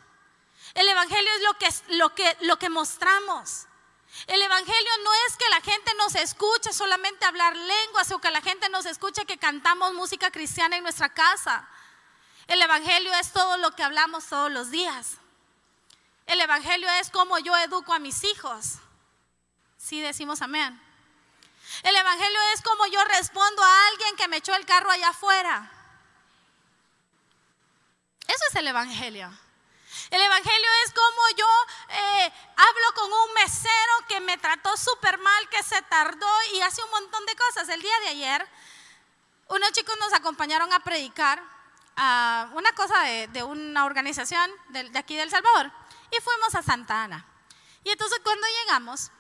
El 0.72 0.88
evangelio 0.88 1.30
es 1.36 1.42
lo 1.42 1.52
que 1.58 1.96
lo 1.96 2.14
que 2.14 2.36
lo 2.46 2.58
que 2.58 2.70
mostramos. 2.70 3.66
El 4.26 4.42
Evangelio 4.42 4.90
no 5.04 5.10
es 5.26 5.36
que 5.36 5.48
la 5.50 5.60
gente 5.60 5.92
nos 5.94 6.14
escuche 6.14 6.72
solamente 6.72 7.24
hablar 7.24 7.56
lenguas 7.56 8.10
o 8.12 8.18
que 8.18 8.30
la 8.30 8.40
gente 8.40 8.68
nos 8.68 8.86
escuche 8.86 9.24
que 9.24 9.38
cantamos 9.38 9.94
música 9.94 10.30
cristiana 10.30 10.76
en 10.76 10.82
nuestra 10.82 11.08
casa. 11.08 11.68
El 12.46 12.60
Evangelio 12.60 13.14
es 13.14 13.32
todo 13.32 13.56
lo 13.58 13.70
que 13.74 13.82
hablamos 13.82 14.26
todos 14.26 14.50
los 14.50 14.70
días. 14.70 15.18
El 16.26 16.40
Evangelio 16.40 16.88
es 17.00 17.10
cómo 17.10 17.38
yo 17.38 17.56
educo 17.56 17.92
a 17.92 17.98
mis 17.98 18.24
hijos. 18.24 18.78
Sí, 19.78 20.00
decimos 20.00 20.42
amén. 20.42 20.80
El 21.82 21.94
Evangelio 21.94 22.40
es 22.54 22.62
como 22.62 22.86
yo 22.86 23.02
respondo 23.04 23.62
a 23.62 23.86
alguien 23.88 24.16
que 24.16 24.28
me 24.28 24.38
echó 24.38 24.54
el 24.54 24.66
carro 24.66 24.90
allá 24.90 25.08
afuera. 25.10 25.70
Eso 28.26 28.44
es 28.48 28.54
el 28.56 28.68
Evangelio. 28.68 29.32
El 30.10 30.20
Evangelio 30.20 30.68
es 30.84 30.92
como 30.92 31.28
yo 31.36 31.46
eh, 31.88 32.32
hablo 32.56 32.94
con 32.96 33.12
un 33.12 33.34
mesero 33.34 33.92
que 34.08 34.20
me 34.20 34.36
trató 34.38 34.76
súper 34.76 35.18
mal, 35.18 35.48
que 35.48 35.62
se 35.62 35.80
tardó 35.82 36.26
y 36.52 36.60
hace 36.62 36.82
un 36.82 36.90
montón 36.90 37.24
de 37.26 37.36
cosas. 37.36 37.68
El 37.68 37.80
día 37.80 38.00
de 38.00 38.08
ayer, 38.08 38.48
unos 39.48 39.70
chicos 39.70 39.96
nos 40.00 40.12
acompañaron 40.12 40.72
a 40.72 40.80
predicar 40.80 41.40
a 41.96 42.48
una 42.54 42.72
cosa 42.72 43.00
de, 43.02 43.42
una 43.44 43.84
organización 43.84 44.50
de, 44.70 44.90
aquí 44.98 45.14
de 45.14 45.22
El 45.22 45.30
Salvador 45.30 45.70
y 46.10 46.20
fuimos 46.20 46.56
a 46.56 46.62
Santa 46.62 47.04
Ana. 47.04 47.24
Y 47.84 47.90
entonces 47.90 48.18
cuando 48.24 48.46
llegamos, 48.64 49.12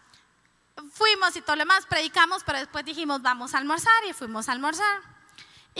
fuimos 0.92 1.36
y 1.36 1.40
todo 1.40 1.54
lo 1.54 1.60
demás, 1.60 1.86
predicamos, 1.86 2.42
pero 2.42 2.58
después 2.58 2.84
dijimos 2.84 3.22
vamos 3.22 3.54
a 3.54 3.58
almorzar 3.58 4.04
y 4.08 4.12
fuimos 4.12 4.48
a 4.48 4.52
almorzar. 4.52 5.09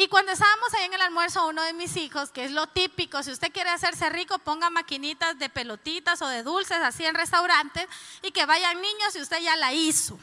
Y 0.00 0.08
cuando 0.08 0.32
estábamos 0.32 0.72
ahí 0.72 0.86
en 0.86 0.94
el 0.94 1.02
almuerzo, 1.02 1.46
uno 1.46 1.62
de 1.62 1.74
mis 1.74 1.94
hijos, 1.98 2.30
que 2.30 2.46
es 2.46 2.52
lo 2.52 2.66
típico, 2.66 3.22
si 3.22 3.32
usted 3.32 3.52
quiere 3.52 3.68
hacerse 3.68 4.08
rico, 4.08 4.38
ponga 4.38 4.70
maquinitas 4.70 5.38
de 5.38 5.50
pelotitas 5.50 6.22
o 6.22 6.26
de 6.26 6.42
dulces 6.42 6.78
así 6.78 7.04
en 7.04 7.14
restaurantes 7.14 7.86
y 8.22 8.30
que 8.30 8.46
vayan 8.46 8.80
niños 8.80 9.14
y 9.14 9.20
usted 9.20 9.40
ya 9.42 9.56
la 9.56 9.74
hizo. 9.74 10.18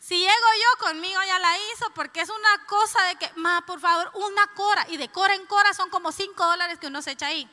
Si 0.00 0.18
llego 0.18 0.32
yo, 0.32 0.86
conmigo 0.86 1.20
ya 1.24 1.38
la 1.38 1.56
hizo, 1.56 1.88
porque 1.94 2.22
es 2.22 2.30
una 2.30 2.66
cosa 2.66 3.00
de 3.04 3.14
que, 3.14 3.30
ma, 3.36 3.64
por 3.64 3.78
favor, 3.78 4.10
una 4.14 4.48
cora, 4.56 4.84
y 4.88 4.96
de 4.96 5.08
cora 5.08 5.36
en 5.36 5.46
cora 5.46 5.72
son 5.72 5.88
como 5.88 6.10
cinco 6.10 6.44
dólares 6.44 6.80
que 6.80 6.88
uno 6.88 7.00
se 7.00 7.12
echa 7.12 7.28
ahí. 7.28 7.48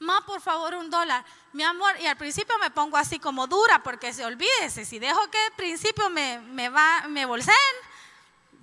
Ma, 0.00 0.26
por 0.26 0.40
favor, 0.40 0.74
un 0.74 0.90
dólar. 0.90 1.24
Mi 1.52 1.62
amor, 1.62 1.94
y 2.00 2.08
al 2.08 2.16
principio 2.16 2.58
me 2.58 2.72
pongo 2.72 2.96
así 2.96 3.20
como 3.20 3.46
dura, 3.46 3.80
porque 3.84 4.12
se 4.12 4.24
olvídese, 4.24 4.84
si 4.84 4.98
dejo 4.98 5.30
que 5.30 5.38
al 5.38 5.52
principio 5.52 6.10
me, 6.10 6.40
me, 6.40 6.68
va, 6.68 7.04
me 7.06 7.26
bolseen, 7.26 7.54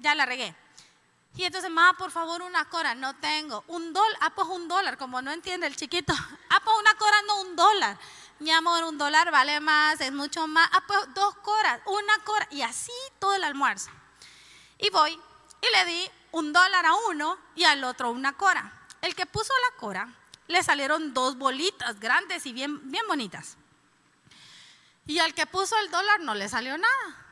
ya 0.01 0.13
la 0.13 0.25
regué. 0.25 0.53
Y 1.37 1.43
entonces, 1.43 1.69
mamá, 1.69 1.95
por 1.95 2.09
favor, 2.09 2.41
una 2.41 2.65
cora. 2.65 2.95
No 2.95 3.15
tengo. 3.15 3.63
Un 3.67 3.93
dólar. 3.93 4.17
Ah, 4.21 4.31
pues 4.31 4.47
un 4.47 4.67
dólar. 4.67 4.97
Como 4.97 5.21
no 5.21 5.31
entiende 5.31 5.67
el 5.67 5.75
chiquito. 5.75 6.13
Ah, 6.49 6.61
pues 6.63 6.75
una 6.79 6.95
cora, 6.95 7.21
no 7.27 7.41
un 7.41 7.55
dólar. 7.55 7.99
Mi 8.39 8.51
amor, 8.51 8.85
un 8.85 8.97
dólar 8.97 9.29
vale 9.31 9.59
más, 9.59 9.99
es 9.99 10.11
mucho 10.11 10.47
más. 10.47 10.67
Ah, 10.71 10.83
pues 10.87 10.99
dos 11.13 11.35
coras, 11.37 11.81
una 11.85 12.17
cora. 12.23 12.47
Y 12.51 12.61
así 12.61 12.91
todo 13.19 13.35
el 13.35 13.43
almuerzo. 13.43 13.91
Y 14.79 14.89
voy 14.89 15.19
y 15.61 15.77
le 15.77 15.85
di 15.85 16.11
un 16.31 16.53
dólar 16.53 16.85
a 16.85 16.93
uno 17.09 17.37
y 17.55 17.65
al 17.65 17.83
otro 17.83 18.11
una 18.11 18.33
cora. 18.33 18.71
el 19.01 19.13
que 19.13 19.25
puso 19.25 19.53
la 19.69 19.77
cora, 19.77 20.09
le 20.47 20.63
salieron 20.63 21.13
dos 21.13 21.37
bolitas 21.37 21.99
grandes 21.99 22.45
y 22.45 22.53
bien, 22.53 22.89
bien 22.89 23.05
bonitas. 23.07 23.57
Y 25.05 25.19
al 25.19 25.33
que 25.33 25.45
puso 25.45 25.77
el 25.77 25.91
dólar 25.91 26.21
no 26.21 26.33
le 26.33 26.49
salió 26.49 26.77
nada. 26.77 27.25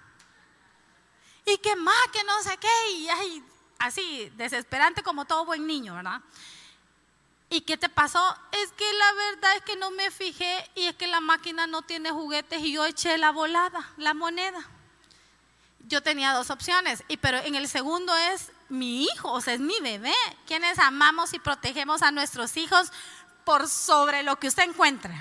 Y 1.45 1.57
que 1.57 1.75
más, 1.75 2.07
que 2.11 2.23
no 2.23 2.41
sé 2.43 2.57
qué, 2.57 2.91
y 2.91 3.07
así, 3.79 4.31
desesperante 4.35 5.03
como 5.03 5.25
todo 5.25 5.45
buen 5.45 5.65
niño, 5.67 5.95
¿verdad? 5.95 6.21
¿Y 7.49 7.61
qué 7.61 7.77
te 7.77 7.89
pasó? 7.89 8.37
Es 8.51 8.71
que 8.71 8.91
la 8.93 9.13
verdad 9.13 9.55
es 9.57 9.61
que 9.63 9.75
no 9.75 9.91
me 9.91 10.09
fijé 10.11 10.69
y 10.75 10.87
es 10.87 10.95
que 10.95 11.07
la 11.07 11.19
máquina 11.19 11.67
no 11.67 11.83
tiene 11.83 12.11
juguetes 12.11 12.61
y 12.61 12.73
yo 12.73 12.85
eché 12.85 13.17
la 13.17 13.31
volada, 13.31 13.89
la 13.97 14.13
moneda. 14.13 14.59
Yo 15.87 16.01
tenía 16.01 16.33
dos 16.33 16.49
opciones, 16.49 17.03
y, 17.07 17.17
pero 17.17 17.37
en 17.37 17.53
el 17.53 17.67
segundo 17.67 18.15
es 18.15 18.51
mi 18.69 19.03
hijo, 19.03 19.31
o 19.31 19.39
sea, 19.39 19.53
es 19.53 19.59
mi 19.59 19.79
bebé. 19.81 20.15
Quienes 20.47 20.79
amamos 20.79 21.33
y 21.33 21.39
protegemos 21.39 22.01
a 22.01 22.11
nuestros 22.11 22.57
hijos 22.57 22.91
por 23.43 23.69
sobre 23.69 24.23
lo 24.23 24.37
que 24.37 24.47
usted 24.47 24.63
encuentre. 24.63 25.13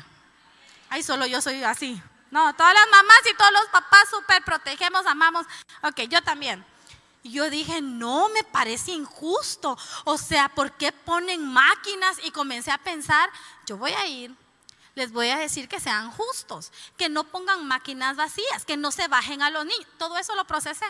Ay, 0.88 1.02
solo 1.02 1.26
yo 1.26 1.42
soy 1.42 1.62
así. 1.62 2.00
No, 2.30 2.54
todas 2.54 2.72
las 2.72 2.86
mamás 2.90 3.20
y 3.30 3.36
todos 3.36 3.52
los 3.52 3.66
papás 3.66 4.08
súper 4.10 4.42
protegemos, 4.42 5.06
amamos. 5.06 5.46
Ok, 5.82 6.00
yo 6.08 6.22
también. 6.22 6.64
Y 7.24 7.32
yo 7.32 7.48
dije, 7.48 7.80
no, 7.80 8.28
me 8.28 8.44
parece 8.44 8.92
injusto. 8.92 9.78
O 10.04 10.18
sea, 10.18 10.50
¿por 10.50 10.72
qué 10.72 10.92
ponen 10.92 11.42
máquinas? 11.42 12.18
Y 12.22 12.30
comencé 12.30 12.70
a 12.70 12.76
pensar, 12.76 13.30
yo 13.66 13.78
voy 13.78 13.92
a 13.92 14.06
ir, 14.06 14.37
les 14.94 15.10
voy 15.10 15.30
a 15.30 15.38
decir 15.38 15.66
que 15.66 15.80
sean 15.80 16.10
justos, 16.10 16.70
que 16.98 17.08
no 17.08 17.24
pongan 17.24 17.66
máquinas 17.66 18.16
vacías, 18.16 18.66
que 18.66 18.76
no 18.76 18.92
se 18.92 19.08
bajen 19.08 19.40
a 19.40 19.48
los 19.48 19.64
niños. 19.64 19.88
Todo 19.96 20.18
eso 20.18 20.34
lo 20.34 20.44
procesé. 20.44 20.84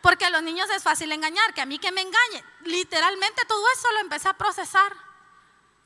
Porque 0.00 0.24
a 0.24 0.30
los 0.30 0.42
niños 0.42 0.68
es 0.70 0.82
fácil 0.82 1.12
engañar, 1.12 1.54
que 1.54 1.60
a 1.60 1.66
mí 1.66 1.78
que 1.78 1.92
me 1.92 2.00
engañe. 2.00 2.44
Literalmente 2.64 3.44
todo 3.44 3.64
eso 3.76 3.92
lo 3.92 4.00
empecé 4.00 4.28
a 4.28 4.36
procesar. 4.36 4.92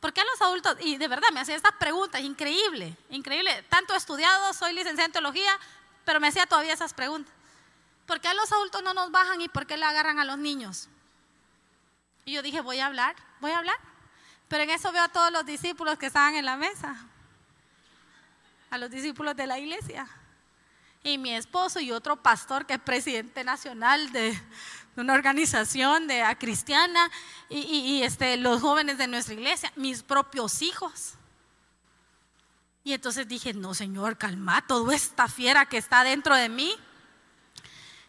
Porque 0.01 0.23
a 0.23 0.25
los 0.25 0.41
adultos, 0.41 0.77
y 0.81 0.97
de 0.97 1.09
verdad 1.09 1.29
me 1.35 1.41
hacía 1.41 1.57
estas 1.57 1.73
preguntas, 1.73 2.23
increíble, 2.23 2.97
increíble. 3.11 3.65
Tanto 3.69 3.93
he 3.93 3.99
estudiado, 3.99 4.55
soy 4.55 4.73
licenciada 4.73 5.05
en 5.05 5.13
teología, 5.13 5.59
pero 6.07 6.21
me 6.21 6.29
hacía 6.29 6.47
todavía 6.47 6.73
esas 6.73 6.95
preguntas. 6.95 7.36
¿Por 8.07 8.21
qué 8.21 8.29
a 8.29 8.35
los 8.35 8.51
adultos 8.53 8.83
no 8.83 8.95
nos 8.95 9.11
bajan 9.11 9.41
y 9.41 9.49
por 9.49 9.67
qué 9.67 9.77
le 9.77 9.85
agarran 9.85 10.19
a 10.19 10.25
los 10.25 10.39
niños? 10.39 10.89
Y 12.25 12.33
yo 12.33 12.43
dije, 12.43 12.61
voy 12.61 12.79
a 12.79 12.87
hablar, 12.87 13.17
voy 13.41 13.51
a 13.51 13.59
hablar. 13.59 13.77
Pero 14.49 14.63
en 14.63 14.71
eso 14.71 14.93
veo 14.93 15.03
a 15.03 15.09
todos 15.09 15.33
los 15.33 15.45
discípulos 15.45 15.99
que 15.99 16.07
estaban 16.07 16.37
en 16.37 16.45
la 16.45 16.57
mesa, 16.57 16.97
a 18.71 18.79
los 18.79 18.91
discípulos 18.91 19.37
de 19.37 19.47
la 19.47 19.59
iglesia. 19.59 20.07
Y 21.03 21.19
mi 21.19 21.35
esposo 21.35 21.81
y 21.81 21.93
otro 21.93 22.17
pastor 22.17 22.67
que 22.67 22.75
es 22.75 22.81
presidente 22.81 23.45
nacional 23.45 24.11
de, 24.13 24.41
una 24.97 25.15
organización 25.15 26.07
de, 26.07 26.25
cristiana 26.39 27.11
y, 27.49 28.03
este, 28.03 28.37
los 28.37 28.61
jóvenes 28.61 28.99
de 28.99 29.07
nuestra 29.07 29.35
iglesia, 29.35 29.73
mis 29.77 30.03
propios 30.03 30.63
hijos. 30.63 31.15
Y 32.83 32.93
entonces 32.93 33.27
dije, 33.27 33.53
no, 33.53 33.75
Señor, 33.75 34.17
calma 34.17 34.65
toda 34.67 34.95
esta 34.95 35.29
fiera 35.29 35.67
que 35.67 35.77
está 35.77 36.05
dentro 36.05 36.35
de 36.37 36.49
mí. 36.49 36.75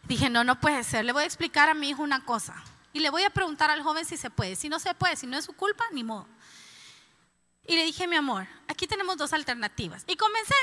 Dije, 0.07 0.29
no, 0.29 0.43
no 0.43 0.59
puede 0.59 0.83
ser. 0.83 1.03
Le 1.03 1.11
voy 1.11 1.23
a 1.23 1.25
explicar 1.25 1.69
a 1.69 1.73
mi 1.73 1.89
hijo 1.89 2.01
una 2.01 2.23
cosa. 2.23 2.55
Y 2.93 2.99
le 2.99 3.09
voy 3.09 3.23
a 3.23 3.29
preguntar 3.29 3.69
al 3.69 3.83
joven 3.83 4.05
si 4.05 4.15
se 4.17 4.29
puede. 4.29 4.55
Si 4.55 4.69
no 4.69 4.79
se 4.79 4.93
puede, 4.93 5.15
si 5.17 5.27
no 5.27 5.37
es 5.37 5.45
su 5.45 5.53
culpa, 5.53 5.83
ni 5.91 6.03
modo. 6.03 6.27
Y 7.65 7.75
le 7.75 7.83
dije, 7.83 8.07
mi 8.07 8.15
amor, 8.15 8.47
aquí 8.69 8.87
tenemos 8.87 9.17
dos 9.17 9.33
alternativas. 9.33 10.03
Y 10.07 10.15
comencé. 10.15 10.55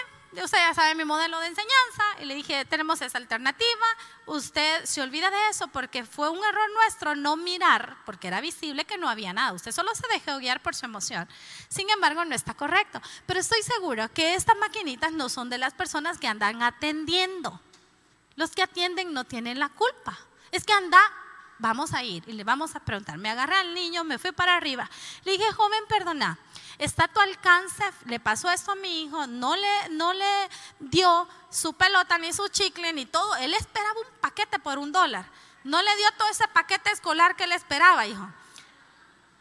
Usted 0.42 0.58
ya 0.58 0.74
sabe 0.74 0.96
mi 0.96 1.04
modelo 1.04 1.38
de 1.40 1.48
enseñanza. 1.48 2.02
Y 2.22 2.24
le 2.24 2.34
dije, 2.34 2.64
tenemos 2.64 3.02
esa 3.02 3.18
alternativa. 3.18 3.86
Usted 4.26 4.84
se 4.84 5.02
olvida 5.02 5.30
de 5.30 5.48
eso 5.50 5.68
porque 5.68 6.04
fue 6.04 6.30
un 6.30 6.42
error 6.42 6.68
nuestro 6.72 7.14
no 7.14 7.36
mirar, 7.36 7.98
porque 8.06 8.28
era 8.28 8.40
visible 8.40 8.86
que 8.86 8.98
no 8.98 9.08
había 9.08 9.34
nada. 9.34 9.52
Usted 9.52 9.70
solo 9.70 9.94
se 9.94 10.08
dejó 10.08 10.38
guiar 10.38 10.62
por 10.62 10.74
su 10.74 10.86
emoción. 10.86 11.28
Sin 11.68 11.88
embargo, 11.90 12.24
no 12.24 12.34
está 12.34 12.54
correcto. 12.54 13.00
Pero 13.26 13.38
estoy 13.38 13.62
seguro 13.62 14.10
que 14.12 14.34
estas 14.34 14.56
maquinitas 14.56 15.12
no 15.12 15.28
son 15.28 15.50
de 15.50 15.58
las 15.58 15.74
personas 15.74 16.18
que 16.18 16.26
andan 16.26 16.62
atendiendo. 16.62 17.60
Los 18.36 18.50
que 18.50 18.62
atienden 18.62 19.12
no 19.12 19.24
tienen 19.24 19.58
la 19.58 19.68
culpa. 19.68 20.18
Es 20.50 20.64
que 20.64 20.72
anda 20.72 21.00
vamos 21.58 21.92
a 21.94 22.02
ir 22.02 22.22
y 22.26 22.32
le 22.32 22.44
vamos 22.44 22.74
a 22.74 22.80
preguntar. 22.80 23.18
Me 23.18 23.30
agarré 23.30 23.56
al 23.56 23.74
niño, 23.74 24.04
me 24.04 24.18
fui 24.18 24.32
para 24.32 24.56
arriba. 24.56 24.88
Le 25.24 25.32
dije, 25.32 25.50
joven, 25.52 25.84
perdona, 25.88 26.38
está 26.78 27.04
a 27.04 27.08
tu 27.08 27.20
alcance, 27.20 27.84
le 28.06 28.20
pasó 28.20 28.50
esto 28.50 28.72
a 28.72 28.76
mi 28.76 29.02
hijo, 29.02 29.26
no 29.26 29.56
le, 29.56 29.88
no 29.90 30.12
le 30.12 30.48
dio 30.80 31.28
su 31.50 31.72
pelota, 31.74 32.18
ni 32.18 32.32
su 32.32 32.48
chicle, 32.48 32.92
ni 32.92 33.06
todo. 33.06 33.36
Él 33.36 33.54
esperaba 33.54 33.98
un 33.98 34.20
paquete 34.20 34.58
por 34.58 34.78
un 34.78 34.92
dólar. 34.92 35.24
No 35.62 35.80
le 35.80 35.96
dio 35.96 36.06
todo 36.18 36.28
ese 36.28 36.46
paquete 36.48 36.90
escolar 36.90 37.36
que 37.36 37.44
él 37.44 37.52
esperaba, 37.52 38.06
hijo. 38.06 38.28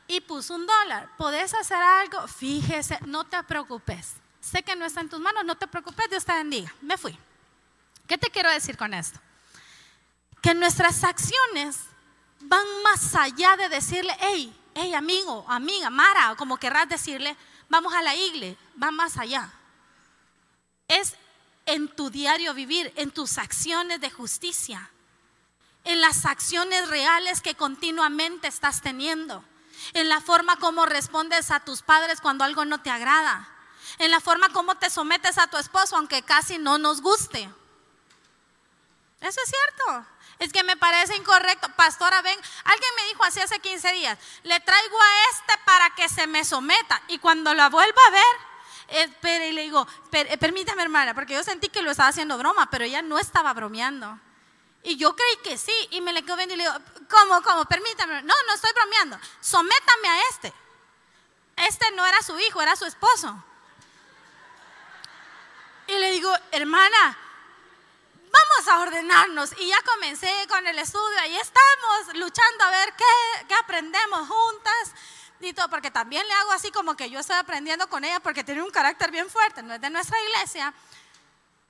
Y 0.08 0.22
puso 0.22 0.56
un 0.56 0.66
dólar. 0.66 1.10
¿Podés 1.18 1.54
hacer 1.54 1.78
algo? 1.78 2.28
Fíjese, 2.28 3.00
no 3.06 3.26
te 3.26 3.42
preocupes. 3.44 4.14
Sé 4.40 4.64
que 4.64 4.76
no 4.76 4.86
está 4.86 5.02
en 5.02 5.10
tus 5.10 5.20
manos, 5.20 5.44
no 5.46 5.56
te 5.56 5.68
preocupes, 5.68 6.10
Dios 6.10 6.26
te 6.26 6.34
bendiga. 6.34 6.74
Me 6.82 6.98
fui. 6.98 7.18
¿Qué 8.08 8.18
te 8.18 8.30
quiero 8.30 8.50
decir 8.52 8.78
con 8.78 8.94
esto? 8.94 9.20
Que 10.42 10.54
nuestras 10.54 11.04
acciones 11.04 11.80
van 12.42 12.66
más 12.84 13.16
allá 13.16 13.56
de 13.56 13.70
decirle, 13.70 14.16
hey, 14.20 14.54
hey, 14.76 14.94
amigo, 14.94 15.46
amiga, 15.48 15.90
Mara, 15.90 16.36
como 16.36 16.58
querrás 16.58 16.90
decirle, 16.90 17.36
vamos 17.70 17.94
a 17.94 18.02
la 18.02 18.16
iglesia, 18.16 18.58
va 18.82 18.92
más 18.92 19.18
allá. 19.18 19.52
Es 20.88 21.16
en 21.66 21.88
tu 21.88 22.10
diario 22.10 22.54
vivir, 22.54 22.92
en 22.98 23.12
tus 23.12 23.38
acciones 23.38 24.02
de 24.02 24.12
justicia, 24.12 24.90
en 25.86 26.02
las 26.02 26.26
acciones 26.26 26.90
reales 26.90 27.42
que 27.42 27.56
continuamente 27.56 28.48
estás 28.48 28.82
teniendo, 28.82 29.44
en 29.94 30.10
la 30.10 30.22
forma 30.22 30.58
como 30.58 30.86
respondes 30.86 31.52
a 31.52 31.62
tus 31.62 31.82
padres 31.82 32.22
cuando 32.22 32.44
algo 32.44 32.66
no 32.66 32.82
te 32.82 32.90
agrada, 32.90 33.48
en 33.98 34.12
la 34.12 34.20
forma 34.20 34.50
como 34.50 34.76
te 34.76 34.90
sometes 34.90 35.38
a 35.38 35.48
tu 35.48 35.58
esposo 35.58 35.96
aunque 35.96 36.22
casi 36.24 36.58
no 36.58 36.78
nos 36.78 37.02
guste. 37.02 37.50
Eso 39.24 39.40
es 39.42 39.50
cierto. 39.50 40.06
Es 40.38 40.52
que 40.52 40.64
me 40.64 40.76
parece 40.76 41.16
incorrecto. 41.16 41.70
Pastora, 41.78 42.22
ven, 42.22 42.38
alguien 42.66 42.92
me 42.98 43.04
dijo 43.06 43.24
así 43.24 43.40
hace 43.40 43.60
15 43.60 43.94
días, 43.94 44.20
le 44.44 44.60
traigo 44.60 45.02
a 45.02 45.30
este 45.32 45.54
para 45.66 45.90
que 45.92 46.10
se 46.10 46.28
me 46.28 46.44
someta. 46.44 47.02
Y 47.08 47.20
cuando 47.20 47.54
la 47.54 47.70
vuelva 47.70 48.02
a 48.08 48.12
ver, 48.12 49.04
espere, 49.06 49.48
y 49.48 49.52
le 49.54 49.62
digo, 49.62 49.88
eh, 50.12 50.38
permítame 50.38 50.84
hermana, 50.84 51.14
porque 51.16 51.36
yo 51.36 51.44
sentí 51.44 51.70
que 51.70 51.82
lo 51.82 51.92
estaba 51.92 52.10
haciendo 52.10 52.38
broma, 52.38 52.70
pero 52.70 52.84
ella 52.84 53.02
no 53.02 53.18
estaba 53.18 53.54
bromeando. 53.54 54.20
Y 54.84 54.98
yo 54.98 55.16
creí 55.16 55.38
que 55.42 55.58
sí, 55.58 55.74
y 55.92 56.02
me 56.02 56.12
le 56.12 56.24
quedo 56.24 56.36
viendo 56.36 56.56
y 56.56 56.58
le 56.58 56.66
digo, 56.66 56.76
¿cómo, 57.10 57.42
cómo? 57.42 57.64
Permítame. 57.64 58.24
No, 58.24 58.34
no 58.46 58.54
estoy 58.54 58.74
bromeando. 58.74 59.18
Sométame 59.40 60.10
a 60.10 60.20
este. 60.30 60.54
Este 61.56 61.92
no 61.92 62.06
era 62.06 62.22
su 62.22 62.38
hijo, 62.40 62.62
era 62.62 62.76
su 62.76 62.84
esposo. 62.84 63.42
Y 65.88 65.94
le 65.94 66.12
digo, 66.12 66.34
hermana, 66.52 67.18
vamos 68.34 68.68
a 68.68 68.80
ordenarnos. 68.80 69.52
Y 69.60 69.68
ya 69.68 69.78
comencé 69.84 70.32
con 70.50 70.66
el 70.68 70.80
estudio, 70.80 71.20
ahí 71.20 71.38
estamos 71.38 72.16
luchando 72.16 72.64
a 72.64 72.72
ver 72.72 72.94
qué, 72.98 73.46
qué 73.48 73.56
aprendemos 73.56 74.28
juntas. 74.28 74.94
Y 75.40 75.54
todo, 75.54 75.70
porque 75.70 75.92
también 75.92 76.26
le 76.26 76.34
hago 76.34 76.52
así 76.52 76.72
como 76.72 76.96
que 76.96 77.10
yo 77.10 77.20
estoy 77.20 77.36
aprendiendo 77.36 77.88
con 77.90 78.04
ella 78.06 78.20
porque 78.22 78.44
tiene 78.44 78.64
un 78.64 78.72
carácter 78.72 79.12
bien 79.12 79.30
fuerte, 79.30 79.62
no 79.62 79.74
es 79.74 79.82
de 79.82 79.90
nuestra 79.90 80.18
iglesia. 80.22 80.74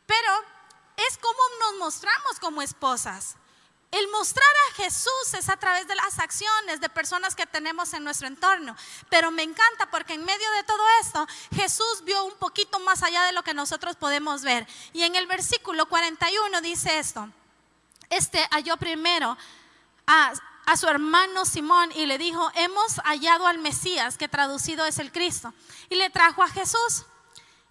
Pero 0.05 0.43
es 0.95 1.17
como 1.17 1.39
nos 1.59 1.79
mostramos 1.79 2.39
como 2.39 2.61
esposas. 2.61 3.35
El 3.93 4.07
mostrar 4.07 4.49
a 4.71 4.73
Jesús 4.73 5.35
es 5.37 5.49
a 5.49 5.57
través 5.57 5.87
de 5.87 5.93
las 5.93 6.17
acciones 6.17 6.81
de 6.81 6.89
personas 6.89 7.35
que 7.35 7.45
tenemos 7.45 7.93
en 7.93 8.03
nuestro 8.03 8.27
entorno. 8.27 8.75
Pero 9.07 9.29
me 9.29 9.43
encanta 9.43 9.85
porque 9.91 10.15
en 10.15 10.25
medio 10.25 10.51
de 10.53 10.63
todo 10.63 10.83
esto, 10.99 11.27
Jesús 11.53 12.01
vio 12.03 12.23
un 12.23 12.33
poquito 12.39 12.79
más 12.79 13.03
allá 13.03 13.21
de 13.25 13.33
lo 13.33 13.43
que 13.43 13.53
nosotros 13.53 13.95
podemos 13.95 14.41
ver. 14.41 14.67
Y 14.93 15.03
en 15.03 15.15
el 15.15 15.27
versículo 15.27 15.87
41 15.87 16.61
dice 16.61 16.97
esto. 16.97 17.29
Este 18.09 18.43
halló 18.49 18.77
primero 18.77 19.37
a, 20.07 20.33
a 20.65 20.75
su 20.75 20.87
hermano 20.87 21.45
Simón 21.45 21.91
y 21.93 22.07
le 22.07 22.17
dijo, 22.17 22.51
hemos 22.55 22.95
hallado 23.03 23.45
al 23.45 23.59
Mesías, 23.59 24.17
que 24.17 24.27
traducido 24.27 24.87
es 24.87 24.97
el 24.97 25.11
Cristo. 25.11 25.53
Y 25.91 25.97
le 25.97 26.09
trajo 26.09 26.41
a 26.41 26.47
Jesús. 26.47 27.05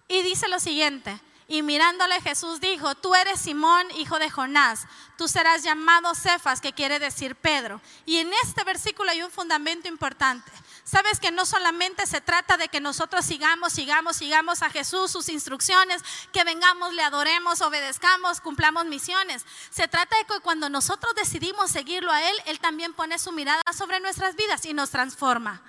Y 0.07 0.21
dice 0.21 0.47
lo 0.47 0.61
siguiente. 0.61 1.19
Y 1.53 1.61
mirándole 1.61 2.19
Jesús 2.19 2.59
dijo, 2.59 2.95
tú 2.95 3.13
eres 3.13 3.39
Simón, 3.39 3.85
hijo 3.91 4.17
de 4.17 4.31
Jonás, 4.31 4.87
tú 5.19 5.27
serás 5.27 5.61
llamado 5.61 6.15
Cefas, 6.15 6.59
que 6.59 6.73
quiere 6.73 6.97
decir 6.97 7.35
Pedro. 7.35 7.79
Y 8.07 8.17
en 8.17 8.33
este 8.41 8.63
versículo 8.63 9.11
hay 9.11 9.21
un 9.21 9.29
fundamento 9.29 9.87
importante. 9.87 10.51
Sabes 10.83 11.19
que 11.19 11.29
no 11.29 11.45
solamente 11.45 12.07
se 12.07 12.21
trata 12.21 12.57
de 12.57 12.69
que 12.69 12.81
nosotros 12.81 13.23
sigamos, 13.23 13.71
sigamos, 13.71 14.17
sigamos 14.17 14.63
a 14.63 14.71
Jesús, 14.71 15.11
sus 15.11 15.29
instrucciones, 15.29 16.01
que 16.31 16.43
vengamos, 16.43 16.91
le 16.95 17.03
adoremos, 17.03 17.61
obedezcamos, 17.61 18.41
cumplamos 18.41 18.85
misiones. 18.87 19.45
Se 19.69 19.87
trata 19.87 20.17
de 20.17 20.25
que 20.25 20.39
cuando 20.39 20.71
nosotros 20.71 21.13
decidimos 21.13 21.69
seguirlo 21.69 22.11
a 22.11 22.27
Él, 22.27 22.35
Él 22.47 22.59
también 22.59 22.95
pone 22.95 23.19
su 23.19 23.31
mirada 23.31 23.61
sobre 23.77 23.99
nuestras 23.99 24.35
vidas 24.35 24.65
y 24.65 24.73
nos 24.73 24.89
transforma. 24.89 25.61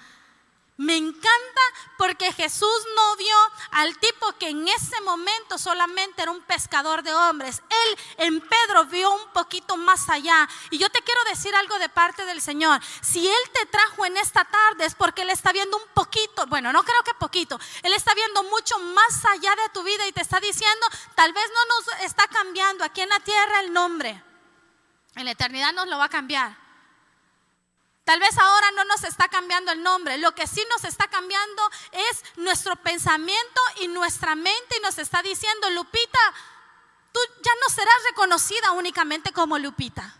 Me 0.77 0.97
encanta 0.97 1.61
porque 1.97 2.33
Jesús 2.33 2.87
no 2.97 3.17
vio 3.17 3.37
al 3.71 3.97
tipo 3.99 4.33
que 4.39 4.49
en 4.49 4.67
ese 4.67 5.01
momento 5.03 5.57
solamente 5.57 6.23
era 6.23 6.33
un 6.33 6.43
pescador 6.43 7.05
de 7.05 7.15
hombres. 7.15 7.63
Él 7.71 7.99
en 8.19 8.41
Pedro 8.41 8.85
vio 8.87 9.09
un 9.13 9.33
poquito 9.33 9.77
más 9.77 10.09
allá. 10.09 10.49
Y 10.71 10.79
yo 10.79 10.91
te 10.91 11.01
quiero 11.03 11.23
decir 11.25 11.55
algo 11.55 11.79
de 11.79 11.89
parte 11.89 12.27
del 12.27 12.41
Señor. 12.41 12.81
Si 13.03 13.25
Él 13.25 13.51
te 13.53 13.67
trajo 13.67 14.05
en 14.05 14.17
esta 14.17 14.45
tarde 14.45 14.87
es 14.87 14.97
porque 14.97 15.23
Él 15.23 15.31
está 15.31 15.53
viendo 15.53 15.77
un 15.77 15.89
poquito, 15.95 16.45
bueno, 16.49 16.73
no 16.73 16.83
creo 16.83 17.05
que 17.05 17.15
poquito, 17.15 17.59
Él 17.85 17.93
está 17.93 18.13
viendo 18.15 18.43
mucho 18.43 18.77
más 18.81 19.25
allá 19.27 19.55
de 19.55 19.69
tu 19.73 19.85
vida 19.85 20.09
y 20.09 20.13
te 20.13 20.23
está 20.23 20.41
diciendo, 20.41 20.87
tal 21.15 21.33
vez 21.33 21.45
no 21.55 21.77
nos 21.77 22.01
está 22.01 22.27
cambiando 22.27 22.83
aquí 22.83 23.01
en 23.01 23.11
la 23.11 23.21
tierra 23.21 23.61
el 23.61 23.73
nombre. 23.73 24.25
En 25.15 25.25
la 25.25 25.31
eternidad 25.31 25.73
nos 25.73 25.87
lo 25.87 25.99
va 25.99 26.07
a 26.07 26.09
cambiar. 26.09 26.64
Tal 28.05 28.21
vez 28.21 28.37
ahora 28.37 28.71
no 28.73 28.85
nos 28.85 29.03
está 29.05 29.29
cambiando 29.29 29.73
el 29.73 29.83
nombre, 29.83 30.19
lo 30.19 30.35
que 30.35 30.47
sí 30.47 30.63
nos 30.71 30.85
está 30.85 31.09
cambiando 31.09 31.63
es 31.93 32.23
nuestro 32.37 32.77
pensamiento 32.77 33.61
y 33.81 33.89
nuestra 33.89 34.35
mente 34.35 34.77
y 34.77 34.81
nos 34.81 34.99
está 34.99 35.23
diciendo, 35.23 35.71
Lupita, 35.71 36.35
tú 37.13 37.21
ya 37.43 37.53
no 37.63 37.75
serás 37.75 37.95
reconocida 38.11 38.73
únicamente 38.73 39.33
como 39.33 39.59
Lupita. 39.59 40.19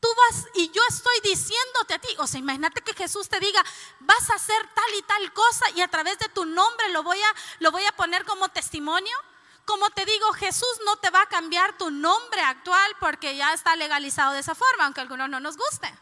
Tú 0.00 0.08
vas 0.16 0.46
y 0.54 0.70
yo 0.72 0.82
estoy 0.88 1.20
diciéndote 1.22 1.94
a 1.94 1.98
ti, 2.00 2.08
o 2.18 2.26
sea, 2.26 2.40
imagínate 2.40 2.80
que 2.80 2.94
Jesús 2.94 3.28
te 3.28 3.38
diga, 3.38 3.62
vas 4.00 4.30
a 4.30 4.34
hacer 4.34 4.56
tal 4.74 4.94
y 4.98 5.02
tal 5.02 5.32
cosa 5.32 5.70
y 5.76 5.82
a 5.82 5.88
través 5.88 6.18
de 6.18 6.28
tu 6.30 6.46
nombre 6.46 6.88
lo 6.88 7.04
voy 7.04 7.20
a, 7.20 7.34
lo 7.60 7.70
voy 7.70 7.84
a 7.84 7.92
poner 7.92 8.24
como 8.24 8.48
testimonio. 8.48 9.16
Como 9.64 9.90
te 9.90 10.04
digo, 10.04 10.32
Jesús 10.32 10.80
no 10.84 10.96
te 10.96 11.10
va 11.10 11.22
a 11.22 11.28
cambiar 11.28 11.76
tu 11.78 11.90
nombre 11.90 12.40
actual 12.40 12.96
porque 12.98 13.36
ya 13.36 13.52
está 13.52 13.76
legalizado 13.76 14.32
de 14.32 14.40
esa 14.40 14.54
forma, 14.54 14.84
aunque 14.84 15.00
a 15.00 15.02
algunos 15.02 15.28
no 15.28 15.40
nos 15.40 15.56
guste. 15.56 15.92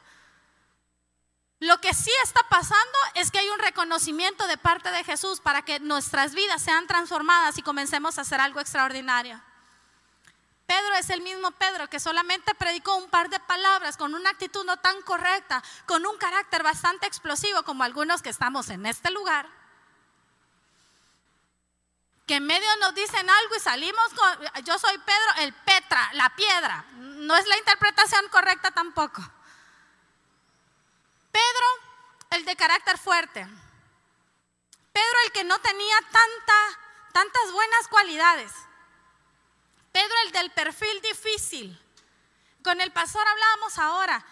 Lo 1.61 1.81
que 1.81 1.93
sí 1.93 2.13
está 2.23 2.41
pasando 2.49 2.99
es 3.15 3.31
que 3.31 3.41
hay 3.41 3.49
un 3.49 3.59
reconocimiento 3.59 4.47
de 4.47 4.59
parte 4.59 4.91
de 4.91 5.03
Jesús 5.03 5.41
para 5.41 5.63
que 5.63 5.81
nuestras 5.81 6.35
vidas 6.35 6.63
sean 6.63 6.87
transformadas 6.87 7.59
y 7.59 7.63
comencemos 7.63 8.17
a 8.17 8.21
hacer 8.21 8.41
algo 8.41 8.61
extraordinario. 8.61 9.41
Pedro 10.67 10.95
es 10.97 11.11
el 11.11 11.23
mismo 11.23 11.51
Pedro 11.53 11.89
que 11.89 11.99
solamente 11.99 12.55
predicó 12.55 12.95
un 12.97 13.09
par 13.09 13.29
de 13.31 13.41
palabras 13.41 13.97
con 13.97 14.15
una 14.15 14.31
actitud 14.31 14.65
no 14.65 14.77
tan 14.77 15.01
correcta, 15.03 15.65
con 15.87 16.07
un 16.07 16.17
carácter 16.19 16.63
bastante 16.63 17.07
explosivo 17.07 17.63
como 17.65 17.83
algunos 17.83 18.23
que 18.23 18.29
estamos 18.29 18.69
en 18.71 18.87
este 18.87 19.11
lugar 19.11 19.49
que 22.29 22.37
en 22.37 22.47
medio 22.47 22.69
nos 22.77 22.95
dicen 22.95 23.29
algo 23.29 23.57
y 23.57 23.61
salimos 23.61 24.13
con, 24.15 24.65
yo 24.65 24.79
soy 24.79 24.97
Pedro, 24.99 25.33
el 25.39 25.55
Petra, 25.55 26.11
la 26.13 26.29
piedra. 26.37 26.85
No 26.93 27.35
es 27.35 27.47
la 27.47 27.57
interpretación 27.57 28.29
correcta 28.29 28.71
tampoco. 28.71 29.23
Pedro, 31.33 31.67
el 32.31 32.45
de 32.45 32.55
carácter 32.55 32.99
fuerte. 32.99 33.49
Pedro, 34.93 35.19
el 35.25 35.33
que 35.33 35.45
no 35.45 35.59
tenía 35.61 35.97
tanta, 36.03 36.81
tantas 37.13 37.51
buenas 37.51 37.89
cualidades. 37.89 38.53
Pedro, 39.91 40.15
el 40.27 40.33
del 40.33 40.51
perfil 40.51 41.01
difícil. 41.01 41.83
Con 42.63 42.83
el 42.83 42.93
pastor 42.93 43.27
hablábamos 43.27 43.79
ahora 43.79 44.23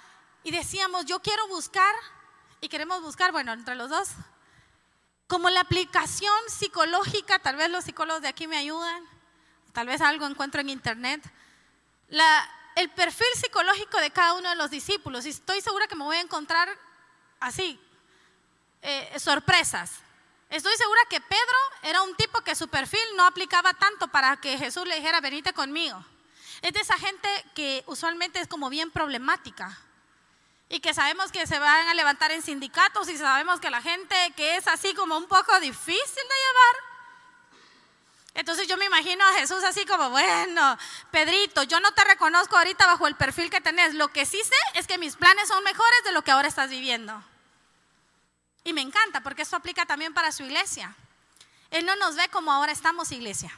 y 0.42 0.50
decíamos, 0.50 1.06
yo 1.06 1.20
quiero 1.20 1.48
buscar 1.48 1.94
y 2.61 2.68
queremos 2.68 3.00
buscar, 3.00 3.32
bueno, 3.32 3.54
entre 3.54 3.74
los 3.74 3.88
dos, 3.88 4.11
como 5.26 5.50
la 5.50 5.60
aplicación 5.60 6.34
psicológica, 6.48 7.38
tal 7.38 7.56
vez 7.56 7.70
los 7.70 7.84
psicólogos 7.84 8.22
de 8.22 8.28
aquí 8.28 8.46
me 8.46 8.56
ayudan, 8.56 9.04
tal 9.72 9.86
vez 9.86 10.00
algo 10.00 10.26
encuentro 10.26 10.60
en 10.60 10.68
internet, 10.68 11.22
el 12.76 12.90
perfil 12.90 13.26
psicológico 13.34 13.98
de 13.98 14.10
cada 14.10 14.34
uno 14.34 14.48
de 14.50 14.56
los 14.56 14.70
discípulos. 14.70 15.26
Y 15.26 15.30
estoy 15.30 15.60
segura 15.60 15.88
que 15.88 15.96
me 15.96 16.04
voy 16.04 16.16
a 16.16 16.20
encontrar 16.20 16.68
así, 17.40 17.80
eh, 18.82 19.18
sorpresas. 19.18 19.92
Estoy 20.48 20.76
segura 20.76 21.00
que 21.10 21.20
Pedro 21.20 21.56
era 21.82 22.02
un 22.02 22.14
tipo 22.14 22.40
que 22.42 22.54
su 22.54 22.68
perfil 22.68 23.00
no 23.16 23.24
aplicaba 23.24 23.74
tanto 23.74 24.08
para 24.08 24.36
que 24.36 24.56
Jesús 24.58 24.86
le 24.86 24.96
dijera, 24.96 25.20
venite 25.20 25.52
conmigo. 25.52 26.04
Es 26.62 26.72
de 26.72 26.80
esa 26.80 26.96
gente 26.98 27.28
que 27.54 27.82
usualmente 27.86 28.40
es 28.40 28.46
como 28.46 28.70
bien 28.70 28.90
problemática 28.90 29.76
y 30.68 30.81
que 30.81 30.94
sabemos 30.94 31.31
que 31.31 31.46
se 31.46 31.59
van 31.59 31.88
a 31.88 31.94
levantar 31.94 32.33
en 32.33 32.42
sindicatos 32.42 33.09
y 33.09 33.16
sabemos 33.16 33.61
que 33.61 33.70
la 33.70 33.83
gente 33.83 34.16
que 34.37 34.57
es 34.57 34.66
así 34.66 34.94
como 34.94 35.16
un 35.16 35.26
poco 35.26 35.59
difícil 35.61 35.94
de 35.94 36.22
llevar. 36.22 36.96
Entonces 38.35 38.68
yo 38.68 38.76
me 38.76 38.85
imagino 38.85 39.24
a 39.24 39.33
Jesús 39.35 39.64
así 39.64 39.87
como, 39.87 40.11
bueno, 40.11 40.76
Pedrito, 41.11 41.62
yo 41.62 41.81
no 41.81 41.92
te 41.92 42.05
reconozco 42.05 42.57
ahorita 42.59 42.87
bajo 42.87 43.07
el 43.07 43.14
perfil 43.14 43.48
que 43.48 43.62
tenés. 43.62 43.94
Lo 43.94 44.09
que 44.09 44.26
sí 44.26 44.42
sé 44.44 44.79
es 44.79 44.87
que 44.87 44.98
mis 44.98 45.16
planes 45.16 45.48
son 45.48 45.64
mejores 45.64 46.05
de 46.05 46.12
lo 46.12 46.22
que 46.22 46.33
ahora 46.33 46.48
estás 46.48 46.68
viviendo. 46.68 47.22
Y 48.64 48.72
me 48.72 48.83
encanta 48.83 49.22
porque 49.22 49.42
esto 49.42 49.57
aplica 49.57 49.87
también 49.87 50.12
para 50.12 50.33
su 50.33 50.42
iglesia. 50.42 50.94
Él 51.70 51.87
no 51.87 51.96
nos 51.96 52.16
ve 52.16 52.29
como 52.29 52.52
ahora 52.52 52.72
estamos 52.72 53.12
iglesia. 53.12 53.57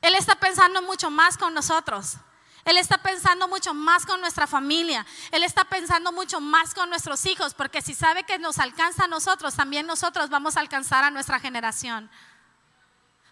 Él 0.00 0.14
está 0.14 0.36
pensando 0.36 0.82
mucho 0.82 1.10
más 1.10 1.36
con 1.36 1.54
nosotros. 1.54 2.16
Él 2.64 2.76
está 2.76 2.98
pensando 2.98 3.48
mucho 3.48 3.72
más 3.72 4.04
con 4.04 4.20
nuestra 4.20 4.46
familia. 4.46 5.06
Él 5.30 5.42
está 5.42 5.64
pensando 5.64 6.12
mucho 6.12 6.40
más 6.40 6.74
con 6.74 6.90
nuestros 6.90 7.24
hijos, 7.26 7.54
porque 7.54 7.82
si 7.82 7.94
sabe 7.94 8.24
que 8.24 8.38
nos 8.38 8.58
alcanza 8.58 9.04
a 9.04 9.08
nosotros, 9.08 9.54
también 9.54 9.86
nosotros 9.86 10.28
vamos 10.28 10.56
a 10.56 10.60
alcanzar 10.60 11.04
a 11.04 11.10
nuestra 11.10 11.40
generación. 11.40 12.10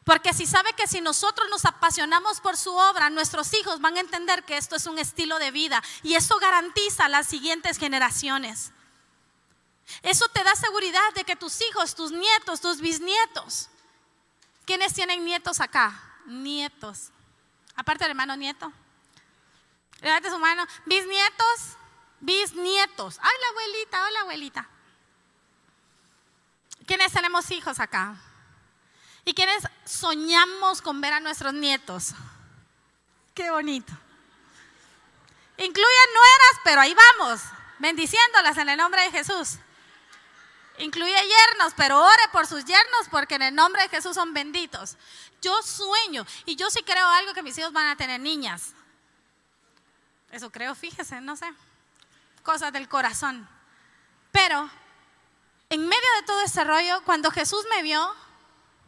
Porque 0.04 0.32
si 0.32 0.46
sabe 0.46 0.72
que 0.74 0.86
si 0.86 1.00
nosotros 1.00 1.48
nos 1.50 1.64
apasionamos 1.64 2.40
por 2.40 2.56
su 2.56 2.72
obra, 2.72 3.10
nuestros 3.10 3.52
hijos 3.54 3.80
van 3.80 3.96
a 3.96 4.00
entender 4.00 4.44
que 4.44 4.56
esto 4.56 4.76
es 4.76 4.86
un 4.86 4.98
estilo 4.98 5.40
de 5.40 5.50
vida 5.50 5.82
y 6.04 6.14
eso 6.14 6.38
garantiza 6.38 7.06
a 7.06 7.08
las 7.08 7.26
siguientes 7.26 7.76
generaciones. 7.76 8.70
Eso 10.02 10.28
te 10.28 10.44
da 10.44 10.54
seguridad 10.54 11.12
de 11.16 11.24
que 11.24 11.34
tus 11.34 11.60
hijos, 11.60 11.96
tus 11.96 12.12
nietos, 12.12 12.60
tus 12.60 12.80
bisnietos, 12.80 13.68
¿quiénes 14.64 14.94
tienen 14.94 15.24
nietos 15.24 15.60
acá? 15.60 16.00
Nietos. 16.26 17.10
Aparte 17.74 18.04
del 18.04 18.12
hermano 18.12 18.36
nieto. 18.36 18.72
Levante 20.00 20.30
su 20.30 20.38
mano. 20.38 20.66
Bisnietos, 20.84 21.76
bisnietos. 22.20 23.18
Ay, 23.20 23.34
la 23.40 23.48
abuelita, 23.48 24.06
hola 24.06 24.20
abuelita. 24.20 24.68
¿Quiénes 26.86 27.12
tenemos 27.12 27.50
hijos 27.50 27.80
acá? 27.80 28.16
¿Y 29.24 29.34
quiénes 29.34 29.64
soñamos 29.84 30.80
con 30.80 31.00
ver 31.00 31.14
a 31.14 31.20
nuestros 31.20 31.52
nietos? 31.52 32.14
Qué 33.34 33.50
bonito. 33.50 33.92
Incluyen 35.58 36.14
nueras, 36.14 36.60
pero 36.64 36.80
ahí 36.80 36.94
vamos, 36.94 37.40
bendiciéndolas 37.78 38.56
en 38.58 38.68
el 38.68 38.76
nombre 38.76 39.02
de 39.02 39.10
Jesús. 39.10 39.58
Incluye 40.78 41.12
yernos, 41.12 41.72
pero 41.76 42.00
ore 42.00 42.28
por 42.32 42.46
sus 42.46 42.64
yernos 42.64 43.08
porque 43.10 43.34
en 43.34 43.42
el 43.42 43.54
nombre 43.54 43.82
de 43.82 43.88
Jesús 43.88 44.14
son 44.14 44.32
benditos. 44.34 44.96
Yo 45.40 45.60
sueño 45.62 46.26
y 46.44 46.54
yo 46.56 46.70
sí 46.70 46.82
creo 46.82 47.08
algo 47.08 47.34
que 47.34 47.42
mis 47.42 47.56
hijos 47.58 47.72
van 47.72 47.88
a 47.88 47.96
tener 47.96 48.20
niñas. 48.20 48.74
Eso 50.30 50.50
creo, 50.50 50.74
fíjese, 50.74 51.20
no 51.20 51.36
sé. 51.36 51.46
Cosas 52.42 52.72
del 52.72 52.88
corazón. 52.88 53.48
Pero 54.32 54.68
en 55.70 55.80
medio 55.80 56.08
de 56.20 56.26
todo 56.26 56.40
ese 56.42 56.62
rollo, 56.64 57.02
cuando 57.04 57.30
Jesús 57.30 57.64
me 57.70 57.82
vio, 57.82 58.14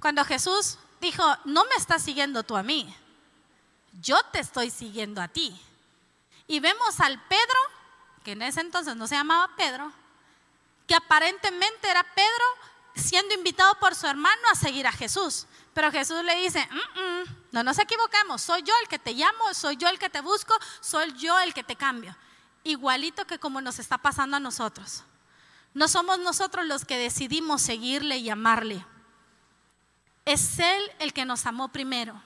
cuando 0.01 0.25
Jesús 0.25 0.79
dijo, 1.01 1.25
no 1.45 1.65
me 1.65 1.75
estás 1.77 2.03
siguiendo 2.03 2.43
tú 2.43 2.57
a 2.57 2.63
mí, 2.63 2.95
yo 4.01 4.23
te 4.33 4.41
estoy 4.41 4.71
siguiendo 4.71 5.21
a 5.21 5.29
ti. 5.29 5.61
Y 6.47 6.61
vemos 6.61 7.01
al 7.01 7.21
Pedro, 7.27 7.59
que 8.25 8.33
en 8.33 8.43
ese 8.43 8.61
entonces 8.61 8.97
no 8.97 9.07
se 9.07 9.17
llamaba 9.17 9.55
Pedro, 9.57 9.93
que 10.87 10.95
aparentemente 10.95 11.91
era 11.91 12.03
Pedro 12.03 12.45
siendo 12.95 13.35
invitado 13.35 13.75
por 13.77 13.95
su 13.95 14.07
hermano 14.07 14.43
a 14.51 14.57
seguir 14.57 14.87
a 14.87 14.93
Jesús. 14.93 15.47
Pero 15.79 15.93
Jesús 15.93 16.25
le 16.25 16.35
dice, 16.35 16.69
no 17.53 17.63
nos 17.63 17.79
equivoquemos, 17.79 18.43
soy 18.43 18.65
yo 18.65 18.75
el 18.83 18.89
que 18.89 18.99
te 18.99 19.13
llamo, 19.13 19.55
soy 19.55 19.77
yo 19.77 19.89
el 19.89 19.97
que 19.97 20.11
te 20.11 20.21
busco, 20.21 20.53
soy 20.81 21.13
yo 21.13 21.39
el 21.39 21.55
que 21.55 21.63
te 21.63 21.77
cambio. 21.77 22.17
Igualito 22.65 23.29
que 23.29 23.39
como 23.39 23.61
nos 23.61 23.79
está 23.79 23.97
pasando 23.97 24.37
a 24.37 24.41
nosotros. 24.41 25.05
No 25.75 25.87
somos 25.87 26.19
nosotros 26.19 26.67
los 26.67 26.85
que 26.85 26.99
decidimos 26.99 27.63
seguirle 27.63 28.17
y 28.17 28.29
amarle. 28.29 28.85
Es 30.25 30.59
Él 30.59 30.83
el 30.99 31.13
que 31.13 31.25
nos 31.25 31.47
amó 31.47 31.69
primero. 31.69 32.21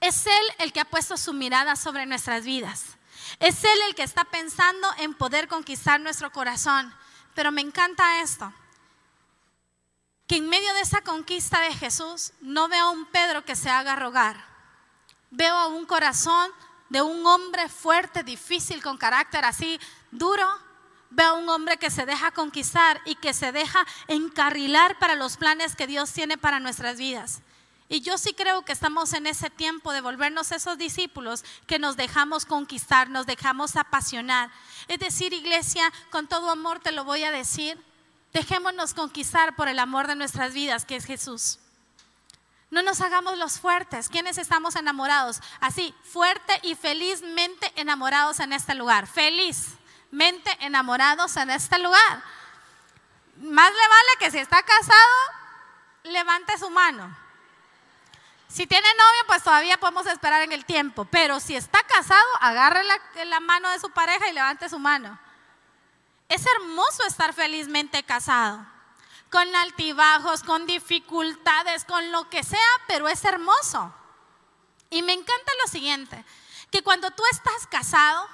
Es 0.00 0.28
Él 0.28 0.44
el 0.60 0.72
que 0.72 0.78
ha 0.78 0.88
puesto 0.88 1.16
su 1.16 1.32
mirada 1.32 1.74
sobre 1.74 2.06
nuestras 2.06 2.44
vidas. 2.44 2.84
Es 3.40 3.64
Él 3.64 3.78
el 3.88 3.96
que 3.96 4.04
está 4.04 4.22
pensando 4.22 4.88
en 4.98 5.12
poder 5.12 5.48
conquistar 5.48 5.98
nuestro 6.00 6.30
corazón. 6.30 6.94
Pero 7.34 7.50
me 7.50 7.62
encanta 7.62 8.20
esto 8.20 8.52
que 10.26 10.36
en 10.36 10.48
medio 10.48 10.72
de 10.74 10.80
esa 10.80 11.02
conquista 11.02 11.60
de 11.60 11.74
Jesús 11.74 12.32
no 12.40 12.68
veo 12.68 12.86
a 12.86 12.90
un 12.90 13.06
Pedro 13.06 13.44
que 13.44 13.56
se 13.56 13.70
haga 13.70 13.96
rogar. 13.96 14.44
Veo 15.30 15.54
a 15.54 15.68
un 15.68 15.86
corazón 15.86 16.50
de 16.88 17.02
un 17.02 17.24
hombre 17.26 17.68
fuerte, 17.68 18.22
difícil, 18.22 18.82
con 18.82 18.96
carácter 18.96 19.44
así 19.44 19.80
duro. 20.10 20.46
Veo 21.10 21.30
a 21.30 21.34
un 21.34 21.48
hombre 21.48 21.76
que 21.76 21.90
se 21.90 22.06
deja 22.06 22.32
conquistar 22.32 23.00
y 23.04 23.14
que 23.14 23.32
se 23.32 23.52
deja 23.52 23.86
encarrilar 24.08 24.98
para 24.98 25.14
los 25.14 25.36
planes 25.36 25.76
que 25.76 25.86
Dios 25.86 26.12
tiene 26.12 26.36
para 26.36 26.60
nuestras 26.60 26.98
vidas. 26.98 27.42
Y 27.88 28.00
yo 28.00 28.18
sí 28.18 28.34
creo 28.34 28.64
que 28.64 28.72
estamos 28.72 29.12
en 29.12 29.28
ese 29.28 29.48
tiempo 29.48 29.92
de 29.92 30.00
volvernos 30.00 30.50
esos 30.50 30.76
discípulos 30.76 31.44
que 31.68 31.78
nos 31.78 31.96
dejamos 31.96 32.44
conquistar, 32.44 33.08
nos 33.10 33.26
dejamos 33.26 33.76
apasionar. 33.76 34.50
Es 34.88 34.98
decir, 34.98 35.32
iglesia, 35.32 35.92
con 36.10 36.26
todo 36.26 36.50
amor 36.50 36.80
te 36.80 36.90
lo 36.90 37.04
voy 37.04 37.22
a 37.22 37.30
decir, 37.30 37.78
dejémonos 38.32 38.94
conquistar 38.94 39.56
por 39.56 39.68
el 39.68 39.78
amor 39.78 40.06
de 40.06 40.16
nuestras 40.16 40.52
vidas, 40.52 40.84
que 40.84 40.96
es 40.96 41.04
Jesús. 41.04 41.58
No 42.70 42.82
nos 42.82 43.00
hagamos 43.00 43.38
los 43.38 43.60
fuertes. 43.60 44.08
¿Quiénes 44.08 44.38
estamos 44.38 44.76
enamorados? 44.76 45.40
Así, 45.60 45.94
fuerte 46.02 46.58
y 46.62 46.74
felizmente 46.74 47.72
enamorados 47.76 48.40
en 48.40 48.52
este 48.52 48.74
lugar. 48.74 49.06
Felizmente 49.06 50.56
enamorados 50.60 51.36
en 51.36 51.50
este 51.50 51.78
lugar. 51.78 52.22
Más 53.36 53.70
le 53.70 53.88
vale 53.88 54.10
que 54.18 54.30
si 54.30 54.38
está 54.38 54.62
casado, 54.62 55.14
levante 56.04 56.58
su 56.58 56.70
mano. 56.70 57.16
Si 58.48 58.66
tiene 58.66 58.88
novio, 58.88 59.26
pues 59.26 59.42
todavía 59.42 59.78
podemos 59.78 60.06
esperar 60.06 60.42
en 60.42 60.52
el 60.52 60.64
tiempo. 60.64 61.04
Pero 61.04 61.40
si 61.40 61.54
está 61.54 61.82
casado, 61.84 62.26
agarre 62.40 62.82
la, 62.84 62.98
la, 63.24 63.40
mano 63.40 63.70
de 63.70 63.78
su 63.78 63.90
pareja 63.90 64.28
y 64.28 64.32
levante 64.32 64.68
su 64.68 64.78
mano. 64.78 65.18
Es 66.28 66.44
hermoso 66.46 67.04
estar 67.06 67.32
felizmente 67.32 68.02
casado. 68.02 68.66
Con 69.30 69.54
altibajos, 69.56 70.42
con 70.42 70.66
dificultades, 70.66 71.84
con 71.84 72.12
lo 72.12 72.28
que 72.30 72.42
sea, 72.42 72.60
pero 72.86 73.08
es 73.08 73.24
hermoso. 73.24 73.92
Y 74.90 75.02
me 75.02 75.12
encanta 75.12 75.52
lo 75.62 75.70
siguiente, 75.70 76.24
que 76.70 76.82
cuando 76.82 77.10
tú 77.10 77.22
estás 77.30 77.66
casado, 77.66 78.28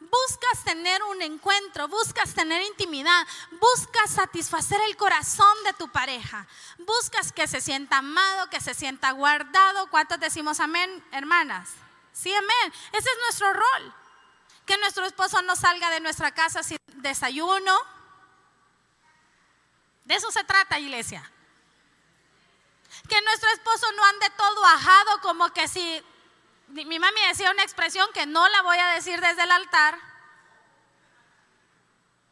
buscas 0.00 0.64
tener 0.64 1.02
un 1.04 1.22
encuentro, 1.22 1.88
buscas 1.88 2.34
tener 2.34 2.62
intimidad, 2.62 3.26
buscas 3.52 4.10
satisfacer 4.10 4.78
el 4.82 4.96
corazón 4.96 5.56
de 5.64 5.72
tu 5.72 5.88
pareja, 5.88 6.46
buscas 6.78 7.32
que 7.32 7.46
se 7.46 7.60
sienta 7.60 7.98
amado, 7.98 8.50
que 8.50 8.60
se 8.60 8.74
sienta 8.74 9.10
guardado. 9.12 9.88
¿Cuántos 9.90 10.20
decimos 10.20 10.60
amén, 10.60 11.04
hermanas? 11.12 11.70
Sí, 12.12 12.32
amén. 12.34 12.72
Ese 12.92 13.08
es 13.08 13.18
nuestro 13.24 13.52
rol. 13.52 13.94
Que 14.66 14.76
nuestro 14.78 15.06
esposo 15.06 15.40
no 15.42 15.56
salga 15.56 15.90
de 15.90 16.00
nuestra 16.00 16.32
casa 16.32 16.62
sin 16.62 16.78
desayuno. 16.96 17.80
De 20.04 20.14
eso 20.14 20.30
se 20.30 20.44
trata, 20.44 20.78
iglesia. 20.78 21.30
Que 23.08 23.20
nuestro 23.22 23.48
esposo 23.50 23.90
no 23.92 24.04
ande 24.04 24.30
todo 24.30 24.64
ajado 24.66 25.20
como 25.20 25.52
que 25.52 25.68
si 25.68 26.02
mi 26.68 26.98
mami 26.98 27.20
decía 27.28 27.50
una 27.50 27.62
expresión 27.62 28.08
que 28.12 28.26
no 28.26 28.48
la 28.48 28.62
voy 28.62 28.78
a 28.78 28.88
decir 28.88 29.20
desde 29.20 29.44
el 29.44 29.50
altar. 29.50 29.98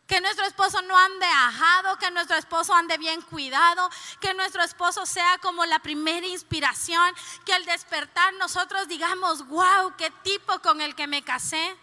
Que 0.07 0.21
nuestro 0.21 0.45
esposo 0.45 0.83
no 0.83 0.99
ande 0.99 1.27
ajado, 1.27 1.97
que 1.99 2.11
nuestro 2.11 2.37
esposo 2.37 2.75
ande 2.75 2.99
bien 2.99 3.23
cuidado, 3.23 3.89
que 4.21 4.35
nuestro 4.35 4.63
esposo 4.63 5.07
sea 5.07 5.39
como 5.39 5.65
la 5.65 5.79
primera 5.79 6.27
inspiración, 6.27 7.15
que 7.47 7.55
al 7.55 7.65
despertar 7.65 8.35
nosotros 8.35 8.87
digamos, 8.87 9.47
wow, 9.49 9.95
qué 9.97 10.11
tipo 10.23 10.59
con 10.61 10.81
el 10.81 10.95
que 10.95 11.07
me 11.07 11.23
casé. 11.23 11.77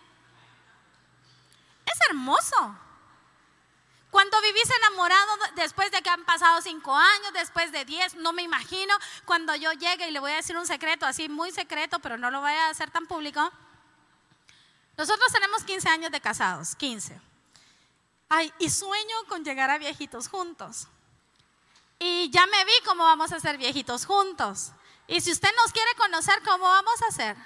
Es 1.86 2.10
hermoso. 2.10 2.78
Cuando 4.12 4.42
vivís 4.42 4.70
enamorado 4.70 5.32
después 5.56 5.90
de 5.90 6.02
que 6.02 6.10
han 6.10 6.26
pasado 6.26 6.62
cinco 6.62 6.94
años, 6.94 7.34
después 7.34 7.72
de 7.72 7.86
diez, 7.86 8.16
no 8.16 8.34
me 8.34 8.42
imagino 8.42 8.94
cuando 9.26 9.56
yo 9.56 9.72
llegue 9.72 10.10
y 10.10 10.12
le 10.12 10.20
voy 10.20 10.34
a 10.34 10.36
decir 10.36 10.58
un 10.58 10.68
secreto, 10.68 11.06
así 11.06 11.30
muy 11.30 11.52
secreto, 11.52 12.00
pero 12.00 12.18
no 12.18 12.30
lo 12.30 12.42
voy 12.42 12.52
a 12.52 12.70
hacer 12.70 12.92
tan 12.92 13.08
público. 13.08 13.50
Nosotros 14.98 15.32
tenemos 15.32 15.64
15 15.64 15.88
años 15.88 16.12
de 16.12 16.20
casados, 16.20 16.76
15. 16.76 17.22
Ay, 18.28 18.54
y 18.60 18.70
sueño 18.70 19.16
con 19.30 19.46
llegar 19.46 19.70
a 19.70 19.78
viejitos 19.78 20.28
juntos. 20.28 20.88
Y 21.98 22.30
ya 22.32 22.46
me 22.48 22.66
vi 22.66 22.74
cómo 22.86 23.04
vamos 23.04 23.32
a 23.32 23.40
ser 23.40 23.58
viejitos 23.58 24.06
juntos. 24.06 24.72
Y 25.08 25.22
si 25.22 25.32
usted 25.32 25.50
nos 25.56 25.72
quiere 25.72 25.96
conocer 25.96 26.42
cómo 26.44 26.66
vamos 26.66 27.02
a 27.02 27.08
hacer, 27.08 27.38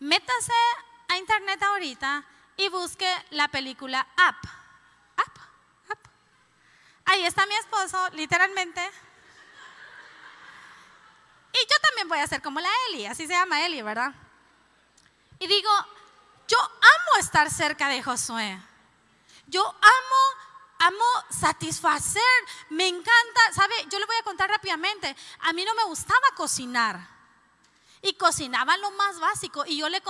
métase 0.00 0.52
a 1.08 1.18
internet 1.18 1.62
ahorita 1.62 2.26
y 2.56 2.68
busque 2.68 3.10
la 3.30 3.48
película 3.48 4.06
Up. 4.16 4.48
Ahí 7.06 7.24
está 7.26 7.46
mi 7.46 7.54
esposo, 7.54 8.10
literalmente. 8.10 8.80
Y 11.52 11.58
yo 11.58 11.76
también 11.82 12.08
voy 12.08 12.18
a 12.18 12.26
ser 12.26 12.42
como 12.42 12.60
la 12.60 12.70
Eli, 12.88 13.06
así 13.06 13.26
se 13.26 13.34
llama 13.34 13.64
Eli, 13.64 13.82
¿verdad? 13.82 14.12
Y 15.38 15.46
digo, 15.46 15.70
yo 16.48 16.58
amo 16.58 17.20
estar 17.20 17.50
cerca 17.50 17.88
de 17.88 18.02
Josué. 18.02 18.60
Yo 19.46 19.62
amo 19.62 20.44
amo 20.84 21.04
satisfacer, 21.30 22.22
me 22.70 22.86
encanta, 22.86 23.52
¿sabe? 23.54 23.74
Yo 23.90 23.98
le 23.98 24.06
voy 24.06 24.16
a 24.16 24.22
contar 24.22 24.50
rápidamente, 24.50 25.14
a 25.40 25.52
mí 25.52 25.64
no 25.64 25.74
me 25.74 25.84
gustaba 25.84 26.20
cocinar. 26.36 27.13
Y 28.04 28.12
cocinaba 28.12 28.76
lo 28.76 28.90
más 28.90 29.18
básico 29.18 29.64
y 29.66 29.78
yo 29.78 29.88
le 29.88 29.96
he 29.96 30.02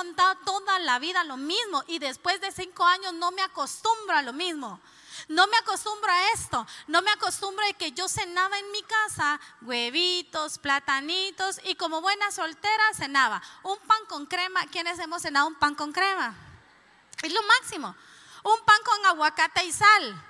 toda 0.44 0.80
la 0.80 0.98
vida 0.98 1.22
lo 1.22 1.36
mismo 1.36 1.84
y 1.86 2.00
después 2.00 2.40
de 2.40 2.50
cinco 2.50 2.84
años 2.84 3.14
no 3.14 3.30
me 3.30 3.40
acostumbro 3.40 4.16
a 4.16 4.22
lo 4.22 4.32
mismo. 4.32 4.80
No 5.28 5.46
me 5.46 5.56
acostumbro 5.58 6.10
a 6.10 6.32
esto. 6.32 6.66
No 6.88 7.02
me 7.02 7.12
acostumbro 7.12 7.64
a 7.64 7.72
que 7.74 7.92
yo 7.92 8.08
cenaba 8.08 8.58
en 8.58 8.72
mi 8.72 8.82
casa 8.82 9.38
huevitos, 9.62 10.58
platanitos 10.58 11.60
y 11.62 11.76
como 11.76 12.00
buena 12.00 12.32
soltera 12.32 12.82
cenaba 12.94 13.40
un 13.62 13.78
pan 13.78 14.04
con 14.08 14.26
crema. 14.26 14.66
¿Quiénes 14.72 14.98
hemos 14.98 15.22
cenado 15.22 15.46
un 15.46 15.54
pan 15.54 15.76
con 15.76 15.92
crema? 15.92 16.34
Es 17.22 17.32
lo 17.32 17.44
máximo. 17.44 17.94
Un 18.42 18.60
pan 18.64 18.80
con 18.84 19.06
aguacate 19.06 19.64
y 19.66 19.72
sal. 19.72 20.20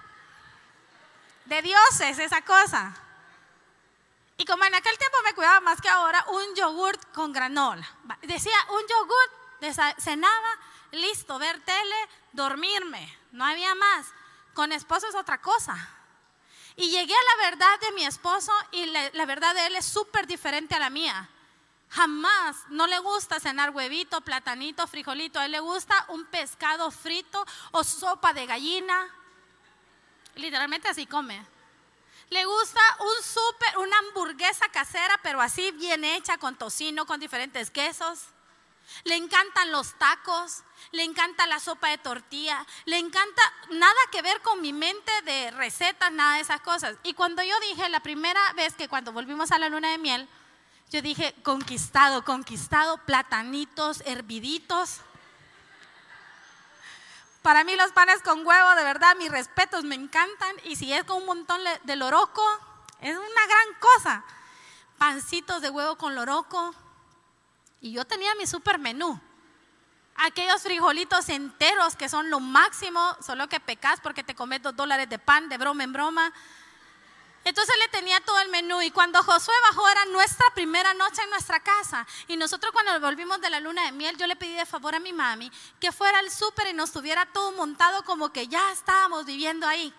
De 1.46 1.62
dioses 1.62 2.18
esa 2.18 2.42
cosa. 2.42 2.94
Y 4.36 4.44
como 4.44 4.64
en 4.64 4.74
aquel 4.74 4.98
tiempo 4.98 5.16
me 5.24 5.34
cuidaba 5.34 5.60
más 5.60 5.80
que 5.80 5.88
ahora, 5.88 6.24
un 6.28 6.54
yogurt 6.56 7.12
con 7.12 7.32
granola. 7.32 7.88
Decía, 8.22 8.56
un 8.70 8.82
yogurt, 8.88 10.00
cenaba, 10.00 10.58
listo, 10.92 11.38
ver 11.38 11.60
tele, 11.64 11.96
dormirme. 12.32 13.18
No 13.32 13.44
había 13.44 13.74
más. 13.74 14.06
Con 14.54 14.72
esposo 14.72 15.08
es 15.08 15.14
otra 15.14 15.40
cosa. 15.40 15.88
Y 16.76 16.90
llegué 16.90 17.14
a 17.14 17.36
la 17.36 17.50
verdad 17.50 17.80
de 17.80 17.92
mi 17.92 18.04
esposo 18.04 18.52
y 18.72 18.86
la, 18.86 19.26
verdad 19.26 19.54
de 19.54 19.66
él 19.66 19.76
es 19.76 19.84
súper 19.84 20.26
diferente 20.26 20.74
a 20.74 20.80
la 20.80 20.90
mía. 20.90 21.28
Jamás 21.90 22.56
no 22.70 22.88
le 22.88 22.98
gusta 22.98 23.38
cenar 23.38 23.70
huevito, 23.70 24.20
platanito, 24.22 24.84
frijolito. 24.88 25.38
A 25.38 25.44
él 25.44 25.52
le 25.52 25.60
gusta 25.60 26.04
un 26.08 26.24
pescado 26.26 26.90
frito 26.90 27.44
o 27.70 27.84
sopa 27.84 28.32
de 28.32 28.46
gallina. 28.46 29.08
Literalmente 30.34 30.88
así 30.88 31.06
come. 31.06 31.53
Le 32.30 32.44
gusta 32.44 32.80
un 33.00 33.22
súper, 33.22 33.78
una 33.78 33.98
hamburguesa 33.98 34.68
casera, 34.68 35.18
pero 35.22 35.40
así 35.40 35.70
bien 35.72 36.04
hecha, 36.04 36.38
con 36.38 36.56
tocino, 36.56 37.06
con 37.06 37.20
diferentes 37.20 37.70
quesos. 37.70 38.20
Le 39.04 39.16
encantan 39.16 39.72
los 39.72 39.94
tacos, 39.98 40.62
le 40.92 41.04
encanta 41.04 41.46
la 41.46 41.58
sopa 41.58 41.88
de 41.88 41.98
tortilla, 41.98 42.66
le 42.84 42.98
encanta 42.98 43.42
nada 43.70 43.98
que 44.12 44.22
ver 44.22 44.40
con 44.42 44.60
mi 44.60 44.72
mente 44.72 45.12
de 45.22 45.50
recetas, 45.52 46.12
nada 46.12 46.36
de 46.36 46.42
esas 46.42 46.60
cosas. 46.60 46.96
Y 47.02 47.14
cuando 47.14 47.42
yo 47.42 47.58
dije 47.60 47.88
la 47.88 48.00
primera 48.00 48.52
vez 48.52 48.74
que 48.74 48.88
cuando 48.88 49.12
volvimos 49.12 49.52
a 49.52 49.58
la 49.58 49.68
luna 49.68 49.90
de 49.90 49.98
miel, 49.98 50.28
yo 50.90 51.02
dije 51.02 51.34
conquistado, 51.42 52.24
conquistado, 52.24 52.98
platanitos, 52.98 54.02
herviditos. 54.06 55.00
Para 57.44 57.62
mí 57.62 57.76
los 57.76 57.92
panes 57.92 58.22
con 58.22 58.46
huevo, 58.46 58.74
de 58.74 58.84
verdad, 58.84 59.14
mis 59.16 59.30
respetos, 59.30 59.84
me 59.84 59.94
encantan. 59.94 60.56
Y 60.64 60.76
si 60.76 60.90
es 60.94 61.04
con 61.04 61.18
un 61.18 61.26
montón 61.26 61.60
de 61.82 61.94
loroco, 61.94 62.42
es 63.02 63.14
una 63.14 63.46
gran 63.46 63.80
cosa. 63.80 64.24
Pancitos 64.96 65.60
de 65.60 65.68
huevo 65.68 65.98
con 65.98 66.14
loroco, 66.14 66.74
y 67.82 67.92
yo 67.92 68.06
tenía 68.06 68.34
mi 68.36 68.46
super 68.46 68.78
menú. 68.78 69.20
Aquellos 70.16 70.62
frijolitos 70.62 71.28
enteros 71.28 71.96
que 71.96 72.08
son 72.08 72.30
lo 72.30 72.40
máximo, 72.40 73.14
solo 73.20 73.46
que 73.46 73.60
pecas 73.60 74.00
porque 74.00 74.24
te 74.24 74.34
comes 74.34 74.62
dos 74.62 74.74
dólares 74.74 75.10
de 75.10 75.18
pan 75.18 75.50
de 75.50 75.58
broma 75.58 75.84
en 75.84 75.92
broma. 75.92 76.32
Entonces 77.44 77.74
le 77.78 77.88
tenía 77.88 78.20
todo 78.22 78.40
el 78.40 78.48
menú 78.48 78.80
y 78.80 78.90
cuando 78.90 79.22
Josué 79.22 79.54
bajó 79.68 79.86
era 79.88 80.06
nuestra 80.06 80.46
primera 80.54 80.94
noche 80.94 81.22
en 81.22 81.30
nuestra 81.30 81.60
casa 81.60 82.06
y 82.26 82.38
nosotros 82.38 82.72
cuando 82.72 82.98
volvimos 83.00 83.40
de 83.40 83.50
la 83.50 83.60
luna 83.60 83.84
de 83.84 83.92
miel 83.92 84.16
yo 84.16 84.26
le 84.26 84.34
pedí 84.34 84.54
de 84.54 84.64
favor 84.64 84.94
a 84.94 84.98
mi 84.98 85.12
mami 85.12 85.52
que 85.78 85.92
fuera 85.92 86.20
al 86.20 86.30
súper 86.30 86.68
y 86.68 86.72
nos 86.72 86.90
tuviera 86.90 87.26
todo 87.26 87.52
montado 87.52 88.02
como 88.04 88.32
que 88.32 88.48
ya 88.48 88.72
estábamos 88.72 89.26
viviendo 89.26 89.66
ahí. 89.66 89.92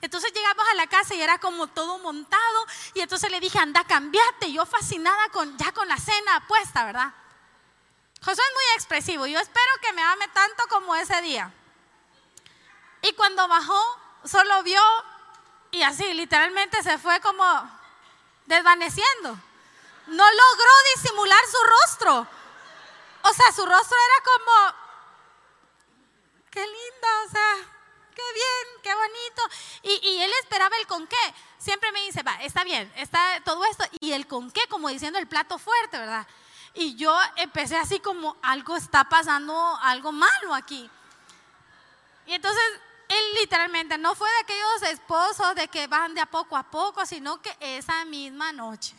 Entonces 0.00 0.32
llegamos 0.32 0.64
a 0.70 0.74
la 0.74 0.86
casa 0.86 1.14
y 1.14 1.20
era 1.20 1.38
como 1.38 1.66
todo 1.66 1.98
montado 1.98 2.66
y 2.94 3.00
entonces 3.00 3.30
le 3.30 3.40
dije 3.40 3.58
anda 3.58 3.84
cambiate, 3.84 4.52
yo 4.52 4.64
fascinada 4.64 5.28
con 5.30 5.58
ya 5.58 5.72
con 5.72 5.88
la 5.88 5.96
cena 5.96 6.46
puesta, 6.46 6.84
¿verdad? 6.84 7.12
Josué 8.24 8.44
es 8.44 8.54
muy 8.54 8.74
expresivo. 8.76 9.26
Yo 9.26 9.40
espero 9.40 9.72
que 9.80 9.92
me 9.92 10.02
ame 10.02 10.28
tanto 10.28 10.62
como 10.68 10.94
ese 10.94 11.20
día. 11.22 11.52
Y 13.02 13.12
cuando 13.14 13.48
bajó, 13.48 13.80
solo 14.24 14.62
vio 14.62 14.80
y 15.72 15.82
así, 15.82 16.12
literalmente 16.12 16.82
se 16.82 16.98
fue 16.98 17.18
como 17.20 17.44
desvaneciendo. 18.44 19.38
No 20.06 20.24
logró 20.30 20.70
disimular 20.94 21.40
su 21.50 21.58
rostro. 21.64 22.28
O 23.22 23.32
sea, 23.32 23.52
su 23.52 23.64
rostro 23.64 23.96
era 23.96 24.24
como, 24.24 24.52
qué 26.50 26.60
linda, 26.60 27.08
o 27.26 27.30
sea, 27.30 27.54
qué 28.14 28.22
bien, 28.34 28.82
qué 28.82 28.94
bonito. 28.94 29.42
Y, 29.82 30.08
y, 30.08 30.22
él 30.22 30.30
esperaba 30.42 30.76
el 30.76 30.86
con 30.86 31.06
qué. 31.06 31.34
Siempre 31.56 31.90
me 31.92 32.02
dice, 32.02 32.22
va, 32.22 32.34
está 32.42 32.64
bien, 32.64 32.92
está 32.96 33.40
todo 33.42 33.64
esto. 33.64 33.84
Y 34.00 34.12
el 34.12 34.26
con 34.26 34.50
qué, 34.50 34.66
como 34.68 34.90
diciendo 34.90 35.18
el 35.18 35.26
plato 35.26 35.58
fuerte, 35.58 35.98
¿verdad? 35.98 36.26
Y 36.74 36.96
yo 36.96 37.18
empecé 37.36 37.78
así 37.78 37.98
como 38.00 38.36
algo 38.42 38.76
está 38.76 39.04
pasando, 39.04 39.78
algo 39.82 40.12
malo 40.12 40.54
aquí. 40.54 40.90
Y 42.26 42.34
entonces 42.34 42.62
él 43.08 43.34
literalmente 43.40 43.98
no 43.98 44.14
fue 44.14 44.30
de 44.30 44.38
aquellos 44.40 44.82
esposos 44.90 45.54
de 45.54 45.68
que 45.68 45.86
van 45.86 46.14
de 46.14 46.20
a 46.20 46.26
poco 46.26 46.56
a 46.56 46.70
poco, 46.70 47.04
sino 47.06 47.40
que 47.42 47.56
esa 47.60 48.04
misma 48.04 48.52
noche, 48.52 48.94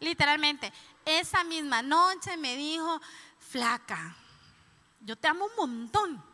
literalmente, 0.00 0.72
esa 1.04 1.44
misma 1.44 1.82
noche 1.82 2.36
me 2.36 2.56
dijo, 2.56 3.00
flaca, 3.38 4.14
yo 5.00 5.16
te 5.16 5.28
amo 5.28 5.46
un 5.46 5.56
montón. 5.56 6.24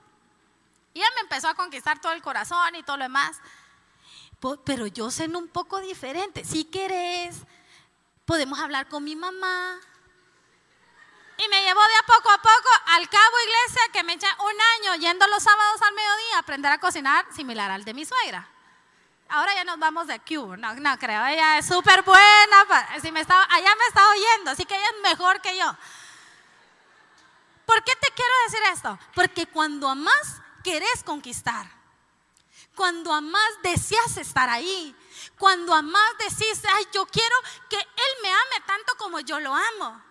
Y 0.92 1.00
él 1.00 1.08
me 1.16 1.22
empezó 1.22 1.48
a 1.48 1.54
conquistar 1.54 2.00
todo 2.00 2.12
el 2.12 2.22
corazón 2.22 2.76
y 2.76 2.82
todo 2.82 2.96
lo 2.96 3.04
demás. 3.04 3.36
Pero 4.64 4.86
yo 4.86 5.10
sé 5.10 5.26
un 5.26 5.48
poco 5.48 5.80
diferente. 5.80 6.44
Si 6.44 6.64
querés, 6.64 7.36
podemos 8.24 8.58
hablar 8.58 8.88
con 8.88 9.02
mi 9.02 9.16
mamá. 9.16 9.80
Y 11.36 11.48
me 11.48 11.64
llevó 11.64 11.80
de 11.80 11.96
a 11.96 12.02
poco 12.06 12.30
a 12.30 12.38
poco 12.38 12.68
al 12.86 13.08
cabo 13.08 13.33
iglesia 13.44 13.82
que 13.92 14.02
me 14.02 14.14
echa 14.14 14.28
un 14.40 14.60
año 14.78 15.00
yendo 15.00 15.26
los 15.28 15.42
sábados 15.42 15.82
al 15.82 15.94
mediodía 15.94 16.36
a 16.36 16.38
aprender 16.40 16.72
a 16.72 16.80
cocinar 16.80 17.26
similar 17.34 17.70
al 17.70 17.84
de 17.84 17.94
mi 17.94 18.04
suegra. 18.04 18.48
Ahora 19.28 19.54
ya 19.54 19.64
nos 19.64 19.78
vamos 19.78 20.06
de 20.06 20.20
Q, 20.20 20.56
no, 20.58 20.74
no 20.74 20.98
creo, 20.98 21.24
ella 21.26 21.58
es 21.58 21.66
súper 21.66 22.02
buena, 22.02 22.66
si 23.00 23.10
me 23.10 23.20
estaba, 23.20 23.44
allá 23.50 23.74
me 23.74 23.86
está 23.86 24.10
oyendo, 24.10 24.50
así 24.50 24.64
que 24.64 24.76
ella 24.76 24.86
es 24.94 25.02
mejor 25.10 25.40
que 25.40 25.56
yo. 25.56 25.76
¿Por 27.64 27.82
qué 27.82 27.92
te 27.96 28.08
quiero 28.14 28.32
decir 28.46 28.60
esto? 28.72 28.98
Porque 29.14 29.46
cuando 29.46 29.88
amas, 29.88 30.42
querés 30.62 31.02
conquistar. 31.02 31.66
Cuando 32.74 33.12
amas, 33.12 33.50
deseas 33.62 34.16
estar 34.16 34.48
ahí. 34.50 34.94
Cuando 35.38 35.72
amas, 35.72 36.10
decís, 36.18 36.62
ay, 36.68 36.86
yo 36.92 37.06
quiero 37.06 37.36
que 37.70 37.76
Él 37.76 38.22
me 38.22 38.28
ame 38.28 38.66
tanto 38.66 38.94
como 38.98 39.20
yo 39.20 39.40
lo 39.40 39.54
amo. 39.54 40.02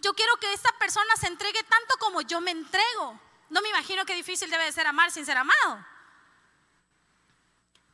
Yo 0.00 0.14
quiero 0.14 0.36
que 0.36 0.52
esta 0.52 0.72
persona 0.78 1.16
se 1.16 1.26
entregue 1.26 1.62
tanto 1.64 1.96
como 1.98 2.20
yo 2.22 2.40
me 2.40 2.50
entrego. 2.50 3.20
No 3.50 3.60
me 3.62 3.68
imagino 3.68 4.04
qué 4.04 4.14
difícil 4.14 4.50
debe 4.50 4.64
de 4.64 4.72
ser 4.72 4.86
amar 4.86 5.10
sin 5.10 5.24
ser 5.24 5.36
amado. 5.36 5.84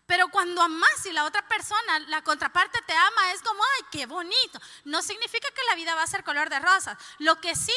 Pero 0.07 0.29
cuando 0.29 0.61
amas 0.61 1.07
y 1.07 1.13
la 1.13 1.25
otra 1.25 1.47
persona, 1.49 1.99
la 2.01 2.23
contraparte 2.23 2.81
te 2.83 2.93
ama, 2.93 3.33
es 3.33 3.41
como, 3.41 3.63
ay, 3.63 3.87
qué 3.91 4.07
bonito. 4.07 4.61
No 4.85 5.01
significa 5.01 5.49
que 5.51 5.65
la 5.65 5.77
vida 5.77 5.95
va 5.95 6.03
a 6.03 6.07
ser 6.07 6.25
color 6.25 6.51
de 6.51 6.59
rosas. 6.59 6.99
Lo 7.19 7.41
que 7.41 7.55
sí 7.57 7.77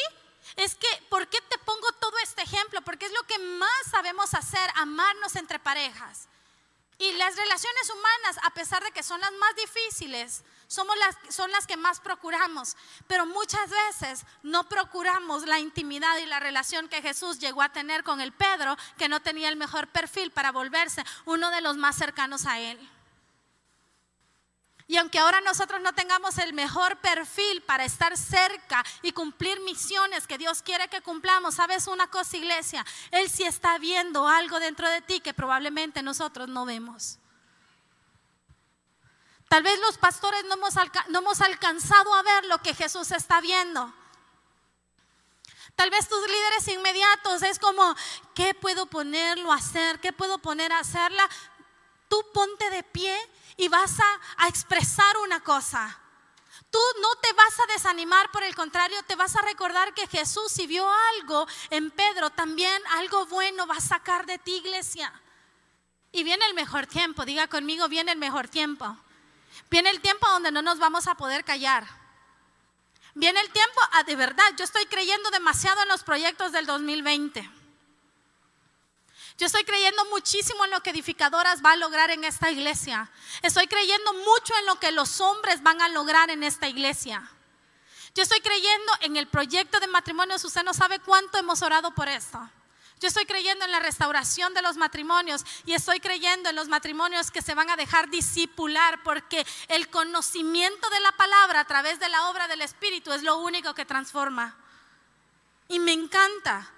es 0.56 0.74
que, 0.74 0.88
¿por 1.08 1.28
qué 1.28 1.40
te 1.40 1.58
pongo 1.58 1.90
todo 1.92 2.18
este 2.22 2.42
ejemplo? 2.42 2.82
Porque 2.82 3.06
es 3.06 3.12
lo 3.12 3.22
que 3.22 3.38
más 3.38 3.70
sabemos 3.90 4.34
hacer, 4.34 4.70
amarnos 4.74 5.36
entre 5.36 5.58
parejas. 5.58 6.28
Y 6.98 7.12
las 7.12 7.36
relaciones 7.36 7.90
humanas, 7.90 8.38
a 8.42 8.50
pesar 8.50 8.82
de 8.82 8.90
que 8.90 9.04
son 9.04 9.20
las 9.20 9.30
más 9.32 9.54
difíciles, 9.54 10.42
somos 10.66 10.96
las, 10.98 11.34
son 11.34 11.50
las 11.52 11.66
que 11.66 11.76
más 11.76 12.00
procuramos. 12.00 12.76
Pero 13.06 13.24
muchas 13.24 13.70
veces 13.70 14.24
no 14.42 14.68
procuramos 14.68 15.46
la 15.46 15.60
intimidad 15.60 16.18
y 16.18 16.26
la 16.26 16.40
relación 16.40 16.88
que 16.88 17.00
Jesús 17.00 17.38
llegó 17.38 17.62
a 17.62 17.72
tener 17.72 18.02
con 18.02 18.20
el 18.20 18.32
Pedro, 18.32 18.76
que 18.96 19.08
no 19.08 19.20
tenía 19.20 19.48
el 19.48 19.56
mejor 19.56 19.86
perfil 19.88 20.32
para 20.32 20.50
volverse 20.50 21.04
uno 21.24 21.50
de 21.50 21.60
los 21.60 21.76
más 21.76 21.96
cercanos 21.96 22.46
a 22.46 22.58
él. 22.58 22.78
Y 24.90 24.96
aunque 24.96 25.18
ahora 25.18 25.42
nosotros 25.42 25.82
no 25.82 25.92
tengamos 25.92 26.38
el 26.38 26.54
mejor 26.54 26.96
perfil 26.96 27.60
para 27.60 27.84
estar 27.84 28.16
cerca 28.16 28.82
y 29.02 29.12
cumplir 29.12 29.60
misiones 29.60 30.26
que 30.26 30.38
Dios 30.38 30.62
quiere 30.62 30.88
que 30.88 31.02
cumplamos, 31.02 31.56
sabes 31.56 31.86
una 31.88 32.06
cosa, 32.06 32.38
iglesia, 32.38 32.86
Él 33.10 33.28
sí 33.28 33.44
está 33.44 33.76
viendo 33.76 34.26
algo 34.26 34.58
dentro 34.58 34.88
de 34.88 35.02
ti 35.02 35.20
que 35.20 35.34
probablemente 35.34 36.02
nosotros 36.02 36.48
no 36.48 36.64
vemos. 36.64 37.18
Tal 39.48 39.62
vez 39.62 39.78
los 39.80 39.98
pastores 39.98 40.42
no 40.46 40.54
hemos, 40.54 40.74
no 41.08 41.18
hemos 41.18 41.42
alcanzado 41.42 42.14
a 42.14 42.22
ver 42.22 42.46
lo 42.46 42.62
que 42.62 42.72
Jesús 42.72 43.10
está 43.10 43.42
viendo. 43.42 43.92
Tal 45.76 45.90
vez 45.90 46.08
tus 46.08 46.26
líderes 46.26 46.66
inmediatos 46.68 47.42
es 47.42 47.58
como, 47.58 47.94
¿qué 48.34 48.54
puedo 48.54 48.86
ponerlo 48.86 49.52
a 49.52 49.56
hacer? 49.56 50.00
¿Qué 50.00 50.14
puedo 50.14 50.38
poner 50.38 50.72
a 50.72 50.78
hacerla? 50.78 51.28
Tú 52.08 52.24
ponte 52.32 52.70
de 52.70 52.82
pie 52.82 53.16
y 53.56 53.68
vas 53.68 53.98
a, 54.00 54.46
expresar 54.48 55.16
una 55.18 55.40
cosa. 55.40 55.98
Tú 56.70 56.78
no 57.00 57.14
te 57.16 57.32
vas 57.32 57.60
a 57.60 57.72
desanimar, 57.72 58.30
por 58.30 58.42
el 58.42 58.54
contrario, 58.54 59.02
te 59.06 59.16
vas 59.16 59.36
a 59.36 59.42
recordar 59.42 59.94
que 59.94 60.06
Jesús, 60.06 60.52
si 60.52 60.66
vio 60.66 60.88
algo 61.16 61.46
en 61.70 61.90
Pedro, 61.90 62.30
también 62.30 62.80
algo 62.92 63.26
bueno 63.26 63.66
va 63.66 63.76
a 63.76 63.80
sacar 63.80 64.26
de 64.26 64.38
ti, 64.38 64.56
iglesia. 64.56 65.12
Y 66.12 66.24
viene 66.24 66.44
el 66.46 66.54
mejor 66.54 66.86
tiempo, 66.86 67.24
diga 67.24 67.48
conmigo, 67.48 67.88
viene 67.88 68.12
el 68.12 68.18
mejor 68.18 68.48
tiempo. 68.48 68.96
Viene 69.70 69.90
el 69.90 70.00
tiempo 70.00 70.28
donde 70.28 70.52
no 70.52 70.62
nos 70.62 70.78
vamos 70.78 71.06
a 71.06 71.16
poder 71.16 71.44
callar. 71.44 71.86
Viene 73.14 73.40
el 73.40 73.50
tiempo, 73.50 73.80
ah, 73.92 74.04
de 74.04 74.16
verdad, 74.16 74.44
yo 74.56 74.64
estoy 74.64 74.86
creyendo 74.86 75.30
demasiado 75.30 75.82
en 75.82 75.88
los 75.88 76.04
proyectos 76.04 76.52
del 76.52 76.66
2020. 76.66 77.57
Yo 79.38 79.46
estoy 79.46 79.62
creyendo 79.62 80.04
muchísimo 80.06 80.64
en 80.64 80.72
lo 80.72 80.82
que 80.82 80.90
edificadoras 80.90 81.64
va 81.64 81.72
a 81.72 81.76
lograr 81.76 82.10
en 82.10 82.24
esta 82.24 82.50
iglesia. 82.50 83.08
Estoy 83.40 83.68
creyendo 83.68 84.12
mucho 84.12 84.52
en 84.58 84.66
lo 84.66 84.80
que 84.80 84.90
los 84.90 85.20
hombres 85.20 85.62
van 85.62 85.80
a 85.80 85.88
lograr 85.88 86.28
en 86.30 86.42
esta 86.42 86.66
iglesia. 86.66 87.30
Yo 88.16 88.24
estoy 88.24 88.40
creyendo 88.40 88.92
en 89.00 89.16
el 89.16 89.28
proyecto 89.28 89.78
de 89.78 89.86
matrimonios. 89.86 90.44
Usted 90.44 90.64
no 90.64 90.74
sabe 90.74 90.98
cuánto 90.98 91.38
hemos 91.38 91.62
orado 91.62 91.94
por 91.94 92.08
esto. 92.08 92.50
Yo 92.98 93.06
estoy 93.06 93.26
creyendo 93.26 93.64
en 93.64 93.70
la 93.70 93.78
restauración 93.78 94.54
de 94.54 94.62
los 94.62 94.76
matrimonios 94.76 95.44
y 95.64 95.74
estoy 95.74 96.00
creyendo 96.00 96.48
en 96.48 96.56
los 96.56 96.66
matrimonios 96.66 97.30
que 97.30 97.40
se 97.40 97.54
van 97.54 97.70
a 97.70 97.76
dejar 97.76 98.10
disipular 98.10 99.04
porque 99.04 99.46
el 99.68 99.88
conocimiento 99.88 100.90
de 100.90 100.98
la 100.98 101.12
palabra 101.12 101.60
a 101.60 101.64
través 101.64 102.00
de 102.00 102.08
la 102.08 102.28
obra 102.28 102.48
del 102.48 102.62
Espíritu 102.62 103.12
es 103.12 103.22
lo 103.22 103.38
único 103.38 103.72
que 103.72 103.84
transforma. 103.84 104.56
Y 105.68 105.78
me 105.78 105.92
encanta. 105.92 106.72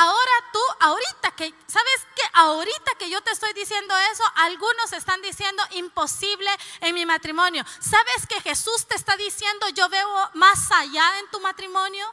Ahora 0.00 0.30
tú, 0.52 0.60
ahorita 0.78 1.32
que, 1.32 1.52
¿sabes 1.66 2.06
qué? 2.14 2.22
Ahorita 2.34 2.94
que 3.00 3.10
yo 3.10 3.20
te 3.20 3.32
estoy 3.32 3.52
diciendo 3.52 3.92
eso, 4.12 4.22
algunos 4.36 4.92
están 4.92 5.20
diciendo 5.22 5.60
imposible 5.72 6.48
en 6.82 6.94
mi 6.94 7.04
matrimonio. 7.04 7.64
¿Sabes 7.80 8.24
que 8.28 8.40
Jesús 8.42 8.86
te 8.86 8.94
está 8.94 9.16
diciendo 9.16 9.68
yo 9.70 9.88
veo 9.88 10.30
más 10.34 10.70
allá 10.70 11.18
en 11.18 11.28
tu 11.32 11.40
matrimonio? 11.40 12.06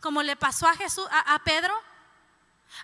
Como 0.00 0.24
le 0.24 0.34
pasó 0.34 0.66
a 0.66 0.74
Jesús, 0.74 1.06
a, 1.08 1.38
Pedro. 1.44 1.80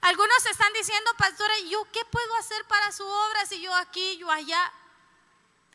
Algunos 0.00 0.46
están 0.46 0.72
diciendo, 0.74 1.10
pastora, 1.18 1.58
¿yo 1.68 1.84
qué 1.92 2.04
puedo 2.04 2.36
hacer 2.36 2.64
para 2.66 2.92
su 2.92 3.04
obra 3.04 3.46
si 3.46 3.60
yo 3.60 3.74
aquí, 3.74 4.16
yo 4.16 4.30
allá? 4.30 4.72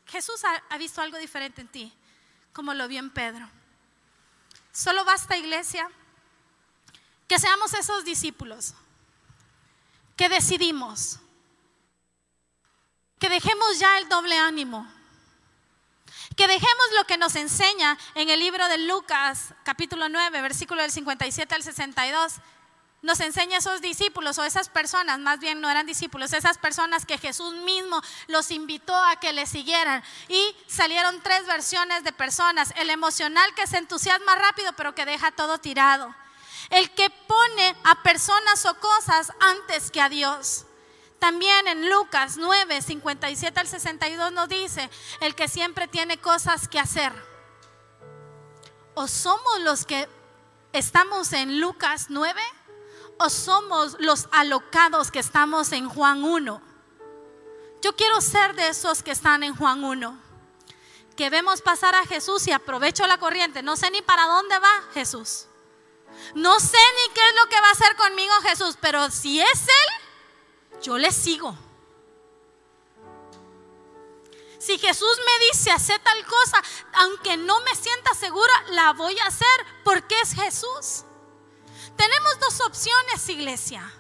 Jesús 0.08 0.42
ha 0.46 0.78
visto 0.78 1.02
algo 1.02 1.18
diferente 1.18 1.60
en 1.60 1.68
ti, 1.68 1.94
como 2.54 2.74
lo 2.74 2.88
vio 2.88 3.00
en 3.00 3.10
Pedro. 3.10 3.50
Solo 4.72 5.04
basta, 5.04 5.36
iglesia, 5.36 5.92
que 7.28 7.40
seamos 7.40 7.74
esos 7.74 8.06
discípulos 8.06 8.74
que 10.16 10.30
decidimos, 10.30 11.20
que 13.20 13.30
dejemos 13.30 13.80
ya 13.80 13.98
el 13.98 14.08
doble 14.08 14.38
ánimo, 14.38 14.88
que 16.36 16.48
dejemos 16.48 16.86
lo 16.98 17.06
que 17.06 17.18
nos 17.18 17.36
enseña 17.36 17.98
en 18.14 18.30
el 18.30 18.40
libro 18.40 18.68
de 18.68 18.78
Lucas, 18.78 19.54
capítulo 19.64 20.10
9, 20.10 20.42
versículo 20.42 20.82
del 20.82 20.92
57 20.92 21.56
al 21.56 21.64
62. 21.64 22.34
Nos 23.02 23.20
enseña 23.20 23.60
esos 23.60 23.82
discípulos 23.82 24.38
o 24.40 24.44
esas 24.44 24.70
personas, 24.70 25.20
más 25.20 25.40
bien 25.40 25.62
no 25.62 25.70
eran 25.70 25.86
discípulos, 25.86 26.34
esas 26.34 26.58
personas 26.58 27.06
que 27.06 27.18
Jesús 27.18 27.54
mismo 27.54 28.02
los 28.28 28.52
invitó 28.52 28.96
a 28.96 29.20
que 29.20 29.32
le 29.32 29.46
siguieran. 29.46 30.04
Y 30.28 30.56
salieron 30.68 31.22
tres 31.22 31.46
versiones 31.46 32.04
de 32.04 32.12
personas. 32.12 32.74
El 32.78 32.90
emocional 32.90 33.54
que 33.54 33.68
se 33.68 33.78
entusiasma 33.78 34.36
rápido 34.36 34.74
pero 34.74 34.96
que 34.96 35.06
deja 35.06 35.32
todo 35.32 35.60
tirado 35.60 36.16
el 36.70 36.94
que 36.94 37.10
pone 37.10 37.76
a 37.84 38.02
personas 38.04 38.66
o 38.66 38.76
cosas 38.80 39.32
antes 39.40 39.92
que 39.92 40.02
a 40.02 40.10
Dios. 40.10 40.66
También 41.20 41.68
en 41.68 41.90
Lucas 41.90 42.38
9, 42.38 42.82
57 42.82 43.60
al 43.60 43.68
62 43.68 44.32
nos 44.32 44.50
dice, 44.50 44.90
el 45.22 45.36
que 45.36 45.48
siempre 45.48 45.88
tiene 45.88 46.20
cosas 46.20 46.68
que 46.68 46.80
hacer. 46.80 47.14
O 48.94 49.08
somos 49.08 49.60
los 49.62 49.86
que 49.86 50.08
estamos 50.74 51.34
en 51.34 51.60
Lucas 51.60 52.08
9 52.10 52.42
o 53.18 53.30
somos 53.30 53.96
los 54.00 54.28
alocados 54.32 55.12
que 55.12 55.20
estamos 55.20 55.72
en 55.72 55.88
Juan 55.90 56.24
1. 56.24 56.62
Yo 57.82 57.96
quiero 57.96 58.20
ser 58.22 58.56
de 58.56 58.70
esos 58.70 59.04
que 59.04 59.12
están 59.12 59.44
en 59.44 59.56
Juan 59.56 59.84
1, 59.84 60.20
que 61.16 61.30
vemos 61.30 61.62
pasar 61.62 61.96
a 61.96 62.06
Jesús 62.06 62.48
y 62.48 62.52
aprovecho 62.52 63.08
la 63.08 63.18
corriente. 63.18 63.62
No 63.62 63.76
sé 63.76 63.90
ni 63.92 64.02
para 64.02 64.26
dónde 64.26 64.58
va 64.60 64.84
Jesús. 64.94 65.48
No 66.34 66.60
sé 66.60 66.78
ni 66.78 67.14
qué 67.14 67.22
es 67.30 67.36
lo 67.36 67.50
que 67.50 67.62
va 67.62 67.70
a 67.70 67.72
hacer 67.72 67.96
conmigo 67.96 68.34
Jesús, 68.44 68.78
pero 68.82 69.10
si 69.10 69.42
es 69.42 69.68
Él, 69.68 70.82
yo 70.82 70.98
le 70.98 71.12
sigo. 71.12 71.58
Si 74.60 74.80
Jesús 74.80 75.20
me 75.26 75.46
dice 75.48 75.72
hacer 75.72 76.00
tal 76.02 76.26
cosa, 76.26 76.62
aunque 76.94 77.38
no 77.38 77.62
me 77.62 77.76
sienta 77.76 78.16
segura, 78.16 78.54
la 78.70 78.94
voy 78.94 79.18
a 79.20 79.28
hacer 79.28 79.66
porque 79.84 80.20
es 80.22 80.34
Jesús. 80.34 81.04
Tenemos 81.96 82.40
dos 82.40 82.62
opciones, 82.62 83.30
iglesia. 83.30 83.92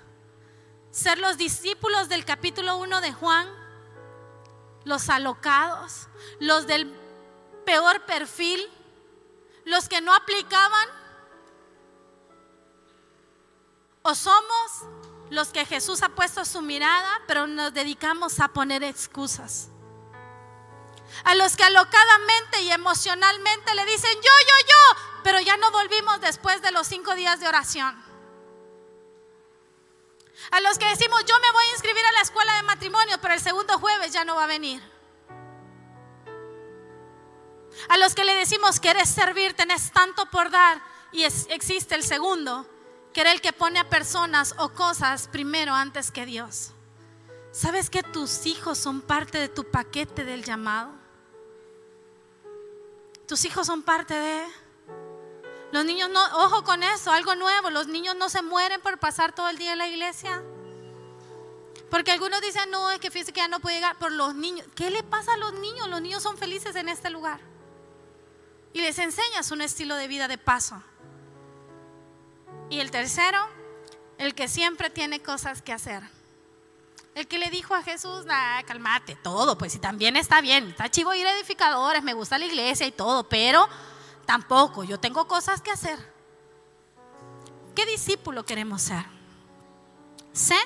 ser 0.91 1.19
los 1.19 1.37
discípulos 1.37 2.09
del 2.09 2.25
capítulo 2.25 2.77
1 2.77 3.01
de 3.01 3.13
Juan, 3.13 3.47
los 4.85 5.09
alocados, 5.09 6.07
los 6.39 6.67
del 6.67 6.87
peor 7.65 8.05
perfil, 8.05 8.67
los 9.65 9.89
que 9.89 10.01
no 10.01 10.13
aplicaban, 10.13 10.87
o 14.07 14.13
somos 14.13 14.83
los 15.31 15.49
que 15.49 15.65
Jesús 15.65 16.03
ha 16.03 16.09
puesto 16.09 16.45
su 16.45 16.61
mirada, 16.61 17.21
pero 17.25 17.47
nos 17.47 17.73
dedicamos 17.73 18.39
a 18.39 18.49
poner 18.49 18.83
excusas. 18.83 19.69
A 21.23 21.33
los 21.33 21.55
que 21.55 21.63
alocadamente 21.63 22.61
y 22.61 22.71
emocionalmente 22.71 23.73
le 23.73 23.83
dicen 23.85 24.13
yo, 24.13 24.21
yo, 24.21 24.67
yo, 24.67 25.21
pero 25.23 25.39
ya 25.39 25.57
no 25.57 25.71
volvimos 25.71 26.21
después 26.21 26.61
de 26.61 26.71
los 26.71 26.85
cinco 26.85 27.15
días 27.15 27.39
de 27.39 27.47
oración. 27.47 27.99
A 30.51 30.59
los 30.59 30.77
que 30.77 30.85
decimos 30.85 31.25
yo 31.25 31.39
me 31.39 31.51
voy 31.51 31.65
a 31.65 31.71
inscribir 31.71 32.05
a 32.05 32.11
la 32.11 32.21
escuela 32.21 32.55
de 32.57 32.63
matrimonio, 32.63 33.17
pero 33.23 33.33
el 33.33 33.41
segundo 33.41 33.79
jueves 33.79 34.13
ya 34.13 34.23
no 34.23 34.35
va 34.35 34.43
a 34.43 34.47
venir. 34.47 34.83
A 37.89 37.97
los 37.97 38.13
que 38.13 38.23
le 38.23 38.35
decimos 38.35 38.79
quieres 38.79 39.09
servir, 39.09 39.55
tenés 39.55 39.91
tanto 39.91 40.29
por 40.29 40.51
dar 40.51 40.79
y 41.11 41.23
existe 41.23 41.95
el 41.95 42.03
segundo, 42.03 42.69
que 43.15 43.21
era 43.21 43.31
el 43.31 43.39
que 43.39 43.53
pone 43.53 43.79
a 43.79 43.89
personas 43.89 44.53
o 44.57 44.73
cosas 44.73 45.29
primero 45.29 45.73
antes 45.73 46.11
que 46.11 46.25
Dios. 46.25 46.71
¿Sabes 47.53 47.89
que 47.89 48.03
tus 48.03 48.45
hijos 48.45 48.77
son 48.77 48.99
parte 48.99 49.37
de 49.37 49.47
tu 49.47 49.63
paquete 49.63 50.25
del 50.25 50.43
llamado? 50.43 50.91
Tus 53.25 53.45
hijos 53.45 53.67
son 53.67 53.83
parte 53.83 54.13
de... 54.13 54.45
Los 55.71 55.85
niños 55.85 56.09
no, 56.09 56.21
ojo 56.43 56.65
con 56.65 56.83
eso, 56.83 57.09
algo 57.09 57.35
nuevo, 57.35 57.69
los 57.69 57.87
niños 57.87 58.17
no 58.17 58.27
se 58.27 58.41
mueren 58.41 58.81
por 58.81 58.99
pasar 58.99 59.33
todo 59.33 59.47
el 59.47 59.57
día 59.57 59.71
en 59.71 59.77
la 59.77 59.87
iglesia. 59.87 60.43
Porque 61.89 62.11
algunos 62.11 62.41
dicen, 62.41 62.69
no, 62.69 62.91
es 62.91 62.99
que 62.99 63.11
fíjese 63.11 63.31
que 63.31 63.39
ya 63.39 63.47
no 63.47 63.61
puede 63.61 63.77
llegar 63.77 63.97
por 63.97 64.11
los 64.11 64.35
niños. 64.35 64.67
¿Qué 64.75 64.89
le 64.89 65.03
pasa 65.03 65.35
a 65.35 65.37
los 65.37 65.53
niños? 65.53 65.87
Los 65.87 66.01
niños 66.01 66.21
son 66.21 66.37
felices 66.37 66.75
en 66.75 66.89
este 66.89 67.09
lugar. 67.09 67.39
Y 68.73 68.81
les 68.81 68.99
enseñas 68.99 69.51
un 69.51 69.61
estilo 69.61 69.95
de 69.95 70.09
vida 70.09 70.27
de 70.27 70.37
paso. 70.37 70.83
Y 72.69 72.79
el 72.79 72.91
tercero, 72.91 73.39
el 74.17 74.33
que 74.33 74.47
siempre 74.47 74.89
tiene 74.89 75.21
cosas 75.21 75.61
que 75.61 75.73
hacer. 75.73 76.03
El 77.13 77.27
que 77.27 77.37
le 77.37 77.49
dijo 77.49 77.73
a 77.73 77.81
Jesús, 77.81 78.25
nah, 78.25 78.61
calmate, 78.63 79.15
todo, 79.15 79.57
pues 79.57 79.71
si 79.71 79.79
también 79.79 80.17
está 80.17 80.41
bien, 80.41 80.69
está 80.69 80.89
chivo 80.89 81.13
ir 81.13 81.25
a 81.25 81.37
edificadores, 81.37 82.03
me 82.03 82.13
gusta 82.13 82.37
la 82.37 82.45
iglesia 82.45 82.85
y 82.85 82.91
todo, 82.91 83.29
pero 83.29 83.69
tampoco, 84.25 84.83
yo 84.83 84.99
tengo 84.99 85.25
cosas 85.27 85.61
que 85.61 85.71
hacer. 85.71 85.97
¿Qué 87.73 87.85
discípulo 87.85 88.45
queremos 88.45 88.81
ser? 88.81 89.05
Sé 90.33 90.57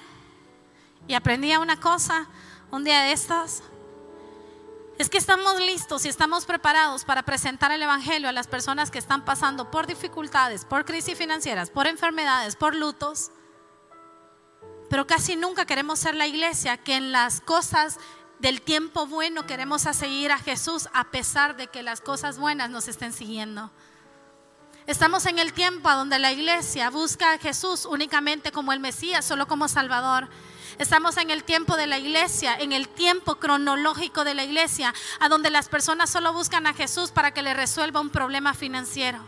y 1.08 1.14
aprendí 1.14 1.56
una 1.56 1.80
cosa 1.80 2.28
un 2.72 2.84
día 2.84 3.02
de 3.02 3.12
estos 3.12 3.62
es 5.00 5.10
que 5.10 5.18
estamos 5.18 5.58
listos 5.62 6.04
y 6.04 6.10
estamos 6.10 6.46
preparados 6.46 7.06
para 7.06 7.24
presentar 7.24 7.72
el 7.72 7.82
Evangelio 7.82 8.28
a 8.28 8.34
las 8.34 8.48
personas 8.48 8.92
que 8.92 9.00
están 9.00 9.24
pasando 9.24 9.72
por 9.72 9.88
dificultades, 9.88 10.66
por 10.66 10.84
crisis 10.84 11.18
financieras, 11.18 11.70
por 11.70 11.88
enfermedades, 11.88 12.58
por 12.58 12.76
lutos. 12.76 13.32
Pero 14.90 15.08
casi 15.08 15.38
nunca 15.38 15.66
queremos 15.66 16.00
ser 16.00 16.16
la 16.16 16.28
iglesia 16.28 16.76
que 16.76 16.98
en 16.98 17.14
las 17.14 17.40
cosas 17.40 17.98
del 18.40 18.62
tiempo 18.62 19.08
bueno 19.08 19.48
queremos 19.48 19.86
a 19.86 19.94
seguir 19.94 20.34
a 20.34 20.38
Jesús 20.38 20.90
a 20.94 21.12
pesar 21.12 21.56
de 21.56 21.68
que 21.68 21.82
las 21.82 22.02
cosas 22.02 22.38
buenas 22.38 22.70
nos 22.70 22.90
estén 22.90 23.14
siguiendo. 23.14 23.72
Estamos 24.86 25.26
en 25.28 25.40
el 25.40 25.54
tiempo 25.54 25.90
donde 25.92 26.20
la 26.20 26.34
iglesia 26.34 26.90
busca 26.90 27.32
a 27.32 27.38
Jesús 27.38 27.86
únicamente 27.86 28.52
como 28.52 28.74
el 28.74 28.82
Mesías, 28.82 29.24
solo 29.24 29.48
como 29.48 29.70
Salvador. 29.70 30.28
Estamos 30.80 31.18
en 31.18 31.30
el 31.30 31.44
tiempo 31.44 31.76
de 31.76 31.88
la 31.88 31.98
iglesia, 31.98 32.56
en 32.56 32.72
el 32.72 32.88
tiempo 32.88 33.36
cronológico 33.36 34.24
de 34.24 34.34
la 34.34 34.46
iglesia, 34.46 34.94
a 35.20 35.28
donde 35.28 35.50
las 35.50 35.68
personas 35.68 36.10
solo 36.10 36.32
buscan 36.32 36.66
a 36.68 36.74
Jesús 36.74 37.12
para 37.12 37.34
que 37.34 37.42
le 37.42 37.54
resuelva 37.54 38.00
un 38.00 38.10
problema 38.10 38.54
financiero. 38.54 39.20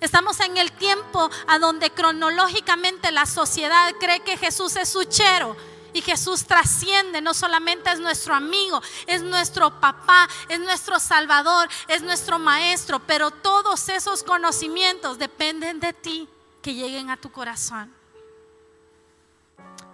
Estamos 0.00 0.40
en 0.40 0.56
el 0.56 0.72
tiempo 0.72 1.30
a 1.46 1.60
donde 1.60 1.90
cronológicamente 1.90 3.12
la 3.12 3.26
sociedad 3.26 3.92
cree 4.00 4.24
que 4.24 4.36
Jesús 4.36 4.74
es 4.74 4.88
suchero 4.88 5.56
y 5.92 6.02
Jesús 6.02 6.46
trasciende, 6.46 7.20
no 7.20 7.32
solamente 7.32 7.92
es 7.92 8.00
nuestro 8.00 8.34
amigo, 8.34 8.82
es 9.06 9.22
nuestro 9.22 9.78
papá, 9.78 10.28
es 10.48 10.58
nuestro 10.58 10.98
salvador, 10.98 11.68
es 11.86 12.02
nuestro 12.02 12.40
maestro, 12.40 12.98
pero 12.98 13.30
todos 13.30 13.88
esos 13.88 14.24
conocimientos 14.24 15.16
dependen 15.16 15.78
de 15.78 15.92
ti 15.92 16.28
que 16.60 16.74
lleguen 16.74 17.08
a 17.08 17.16
tu 17.16 17.30
corazón. 17.30 18.01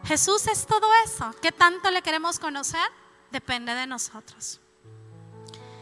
Jesús 0.05 0.47
es 0.47 0.67
todo 0.67 0.89
eso. 1.05 1.35
¿Qué 1.43 1.53
tanto 1.53 1.91
le 1.91 2.03
queremos 2.03 2.39
conocer? 2.39 2.89
Depende 3.31 3.75
de 3.75 3.87
nosotros. 3.87 4.61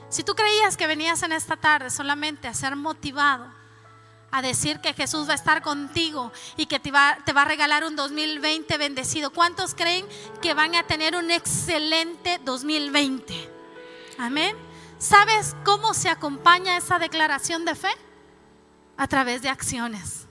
Si 0.08 0.22
tú 0.22 0.34
creías 0.34 0.76
que 0.76 0.86
venías 0.86 1.22
en 1.22 1.32
esta 1.32 1.56
tarde 1.56 1.90
solamente 1.90 2.48
a 2.48 2.54
ser 2.54 2.76
motivado, 2.76 3.52
a 4.30 4.42
decir 4.42 4.80
que 4.80 4.94
Jesús 4.94 5.28
va 5.28 5.32
a 5.32 5.36
estar 5.36 5.62
contigo 5.62 6.32
y 6.56 6.66
que 6.66 6.78
te 6.78 6.90
va, 6.90 7.18
te 7.24 7.32
va, 7.32 7.42
a 7.42 7.44
regalar 7.46 7.84
un 7.84 7.96
2020 7.96 8.76
bendecido. 8.78 9.32
¿Cuántos 9.32 9.74
creen 9.74 10.06
que 10.42 10.54
van 10.54 10.74
a 10.74 10.82
tener 10.84 11.16
un 11.16 11.30
excelente 11.30 12.40
2020? 12.44 13.50
Amén. 14.18 14.56
¿Sabes 14.98 15.54
cómo 15.64 15.94
se 15.94 16.08
acompaña 16.08 16.76
esa 16.76 16.98
declaración 16.98 17.64
de 17.64 17.74
fe? 17.74 17.90
A 18.96 19.06
través 19.08 19.42
de 19.42 19.48
acciones. 19.48 20.25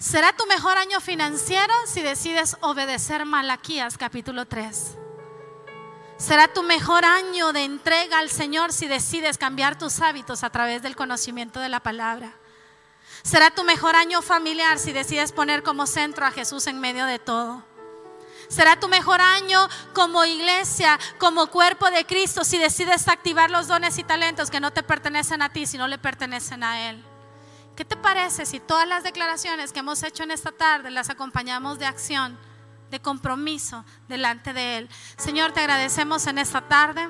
Será 0.00 0.32
tu 0.32 0.46
mejor 0.46 0.78
año 0.78 0.98
financiero 0.98 1.74
si 1.84 2.00
decides 2.00 2.56
obedecer 2.62 3.26
Malaquías 3.26 3.98
capítulo 3.98 4.46
3. 4.46 4.96
Será 6.16 6.48
tu 6.48 6.62
mejor 6.62 7.04
año 7.04 7.52
de 7.52 7.64
entrega 7.64 8.18
al 8.18 8.30
Señor 8.30 8.72
si 8.72 8.86
decides 8.86 9.36
cambiar 9.36 9.76
tus 9.76 10.00
hábitos 10.00 10.42
a 10.42 10.48
través 10.48 10.80
del 10.80 10.96
conocimiento 10.96 11.60
de 11.60 11.68
la 11.68 11.80
palabra. 11.80 12.32
Será 13.22 13.50
tu 13.50 13.62
mejor 13.62 13.94
año 13.94 14.22
familiar 14.22 14.78
si 14.78 14.92
decides 14.92 15.32
poner 15.32 15.62
como 15.62 15.86
centro 15.86 16.24
a 16.24 16.30
Jesús 16.30 16.66
en 16.66 16.80
medio 16.80 17.04
de 17.04 17.18
todo. 17.18 17.62
Será 18.48 18.80
tu 18.80 18.88
mejor 18.88 19.20
año 19.20 19.68
como 19.92 20.24
iglesia, 20.24 20.98
como 21.18 21.48
cuerpo 21.48 21.90
de 21.90 22.06
Cristo, 22.06 22.42
si 22.42 22.56
decides 22.56 23.06
activar 23.06 23.50
los 23.50 23.68
dones 23.68 23.98
y 23.98 24.04
talentos 24.04 24.50
que 24.50 24.60
no 24.60 24.70
te 24.70 24.82
pertenecen 24.82 25.42
a 25.42 25.52
ti, 25.52 25.66
sino 25.66 25.86
le 25.88 25.98
pertenecen 25.98 26.64
a 26.64 26.88
Él. 26.88 27.04
¿Qué 27.76 27.84
te 27.84 27.96
parece 27.96 28.46
si 28.46 28.60
todas 28.60 28.86
las 28.86 29.02
declaraciones 29.02 29.72
que 29.72 29.80
hemos 29.80 30.02
hecho 30.02 30.22
en 30.22 30.30
esta 30.30 30.52
tarde 30.52 30.90
las 30.90 31.10
acompañamos 31.10 31.78
de 31.78 31.86
acción, 31.86 32.38
de 32.90 33.00
compromiso 33.00 33.84
delante 34.08 34.52
de 34.52 34.78
Él? 34.78 34.88
Señor, 35.16 35.52
te 35.52 35.60
agradecemos 35.60 36.26
en 36.26 36.38
esta 36.38 36.68
tarde 36.68 37.08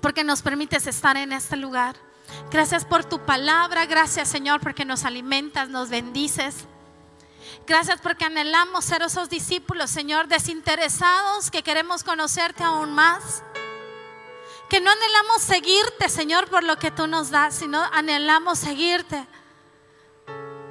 porque 0.00 0.24
nos 0.24 0.42
permites 0.42 0.86
estar 0.86 1.16
en 1.16 1.32
este 1.32 1.56
lugar. 1.56 1.96
Gracias 2.50 2.84
por 2.84 3.04
tu 3.04 3.20
palabra, 3.24 3.86
gracias 3.86 4.28
Señor 4.28 4.60
porque 4.60 4.84
nos 4.84 5.04
alimentas, 5.04 5.68
nos 5.68 5.88
bendices. 5.88 6.66
Gracias 7.66 8.00
porque 8.00 8.24
anhelamos 8.24 8.84
ser 8.84 9.02
esos 9.02 9.28
discípulos, 9.28 9.90
Señor, 9.90 10.28
desinteresados 10.28 11.50
que 11.50 11.62
queremos 11.62 12.04
conocerte 12.04 12.64
aún 12.64 12.92
más. 12.92 13.42
Que 14.70 14.80
no 14.80 14.90
anhelamos 14.90 15.42
seguirte, 15.42 16.08
Señor, 16.08 16.48
por 16.48 16.62
lo 16.62 16.76
que 16.76 16.90
tú 16.90 17.06
nos 17.06 17.30
das, 17.30 17.54
sino 17.54 17.82
anhelamos 17.92 18.58
seguirte 18.58 19.26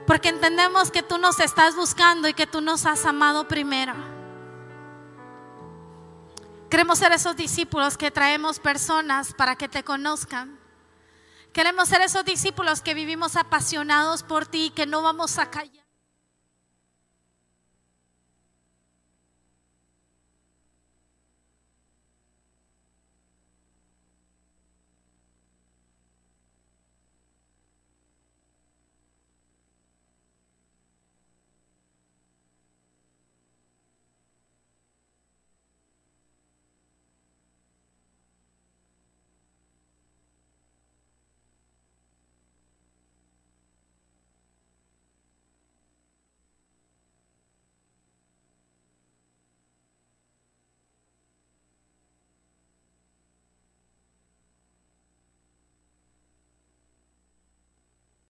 porque 0.07 0.29
entendemos 0.29 0.89
que 0.89 1.03
tú 1.03 1.17
nos 1.17 1.41
estás 1.41 1.75
buscando 1.75 2.29
y 2.29 2.33
que 2.33 2.47
tú 2.47 2.61
nos 2.61 2.85
has 2.85 3.05
amado 3.05 3.49
primero. 3.49 3.93
Queremos 6.69 6.99
ser 6.99 7.11
esos 7.11 7.35
discípulos 7.35 7.97
que 7.97 8.09
traemos 8.09 8.59
personas 8.59 9.33
para 9.33 9.57
que 9.57 9.67
te 9.67 9.83
conozcan. 9.83 10.57
Queremos 11.51 11.89
ser 11.89 12.01
esos 12.01 12.23
discípulos 12.23 12.81
que 12.81 12.93
vivimos 12.93 13.35
apasionados 13.35 14.23
por 14.23 14.45
ti 14.45 14.67
y 14.67 14.69
que 14.69 14.85
no 14.85 15.01
vamos 15.01 15.37
a 15.39 15.51
callar. 15.51 15.86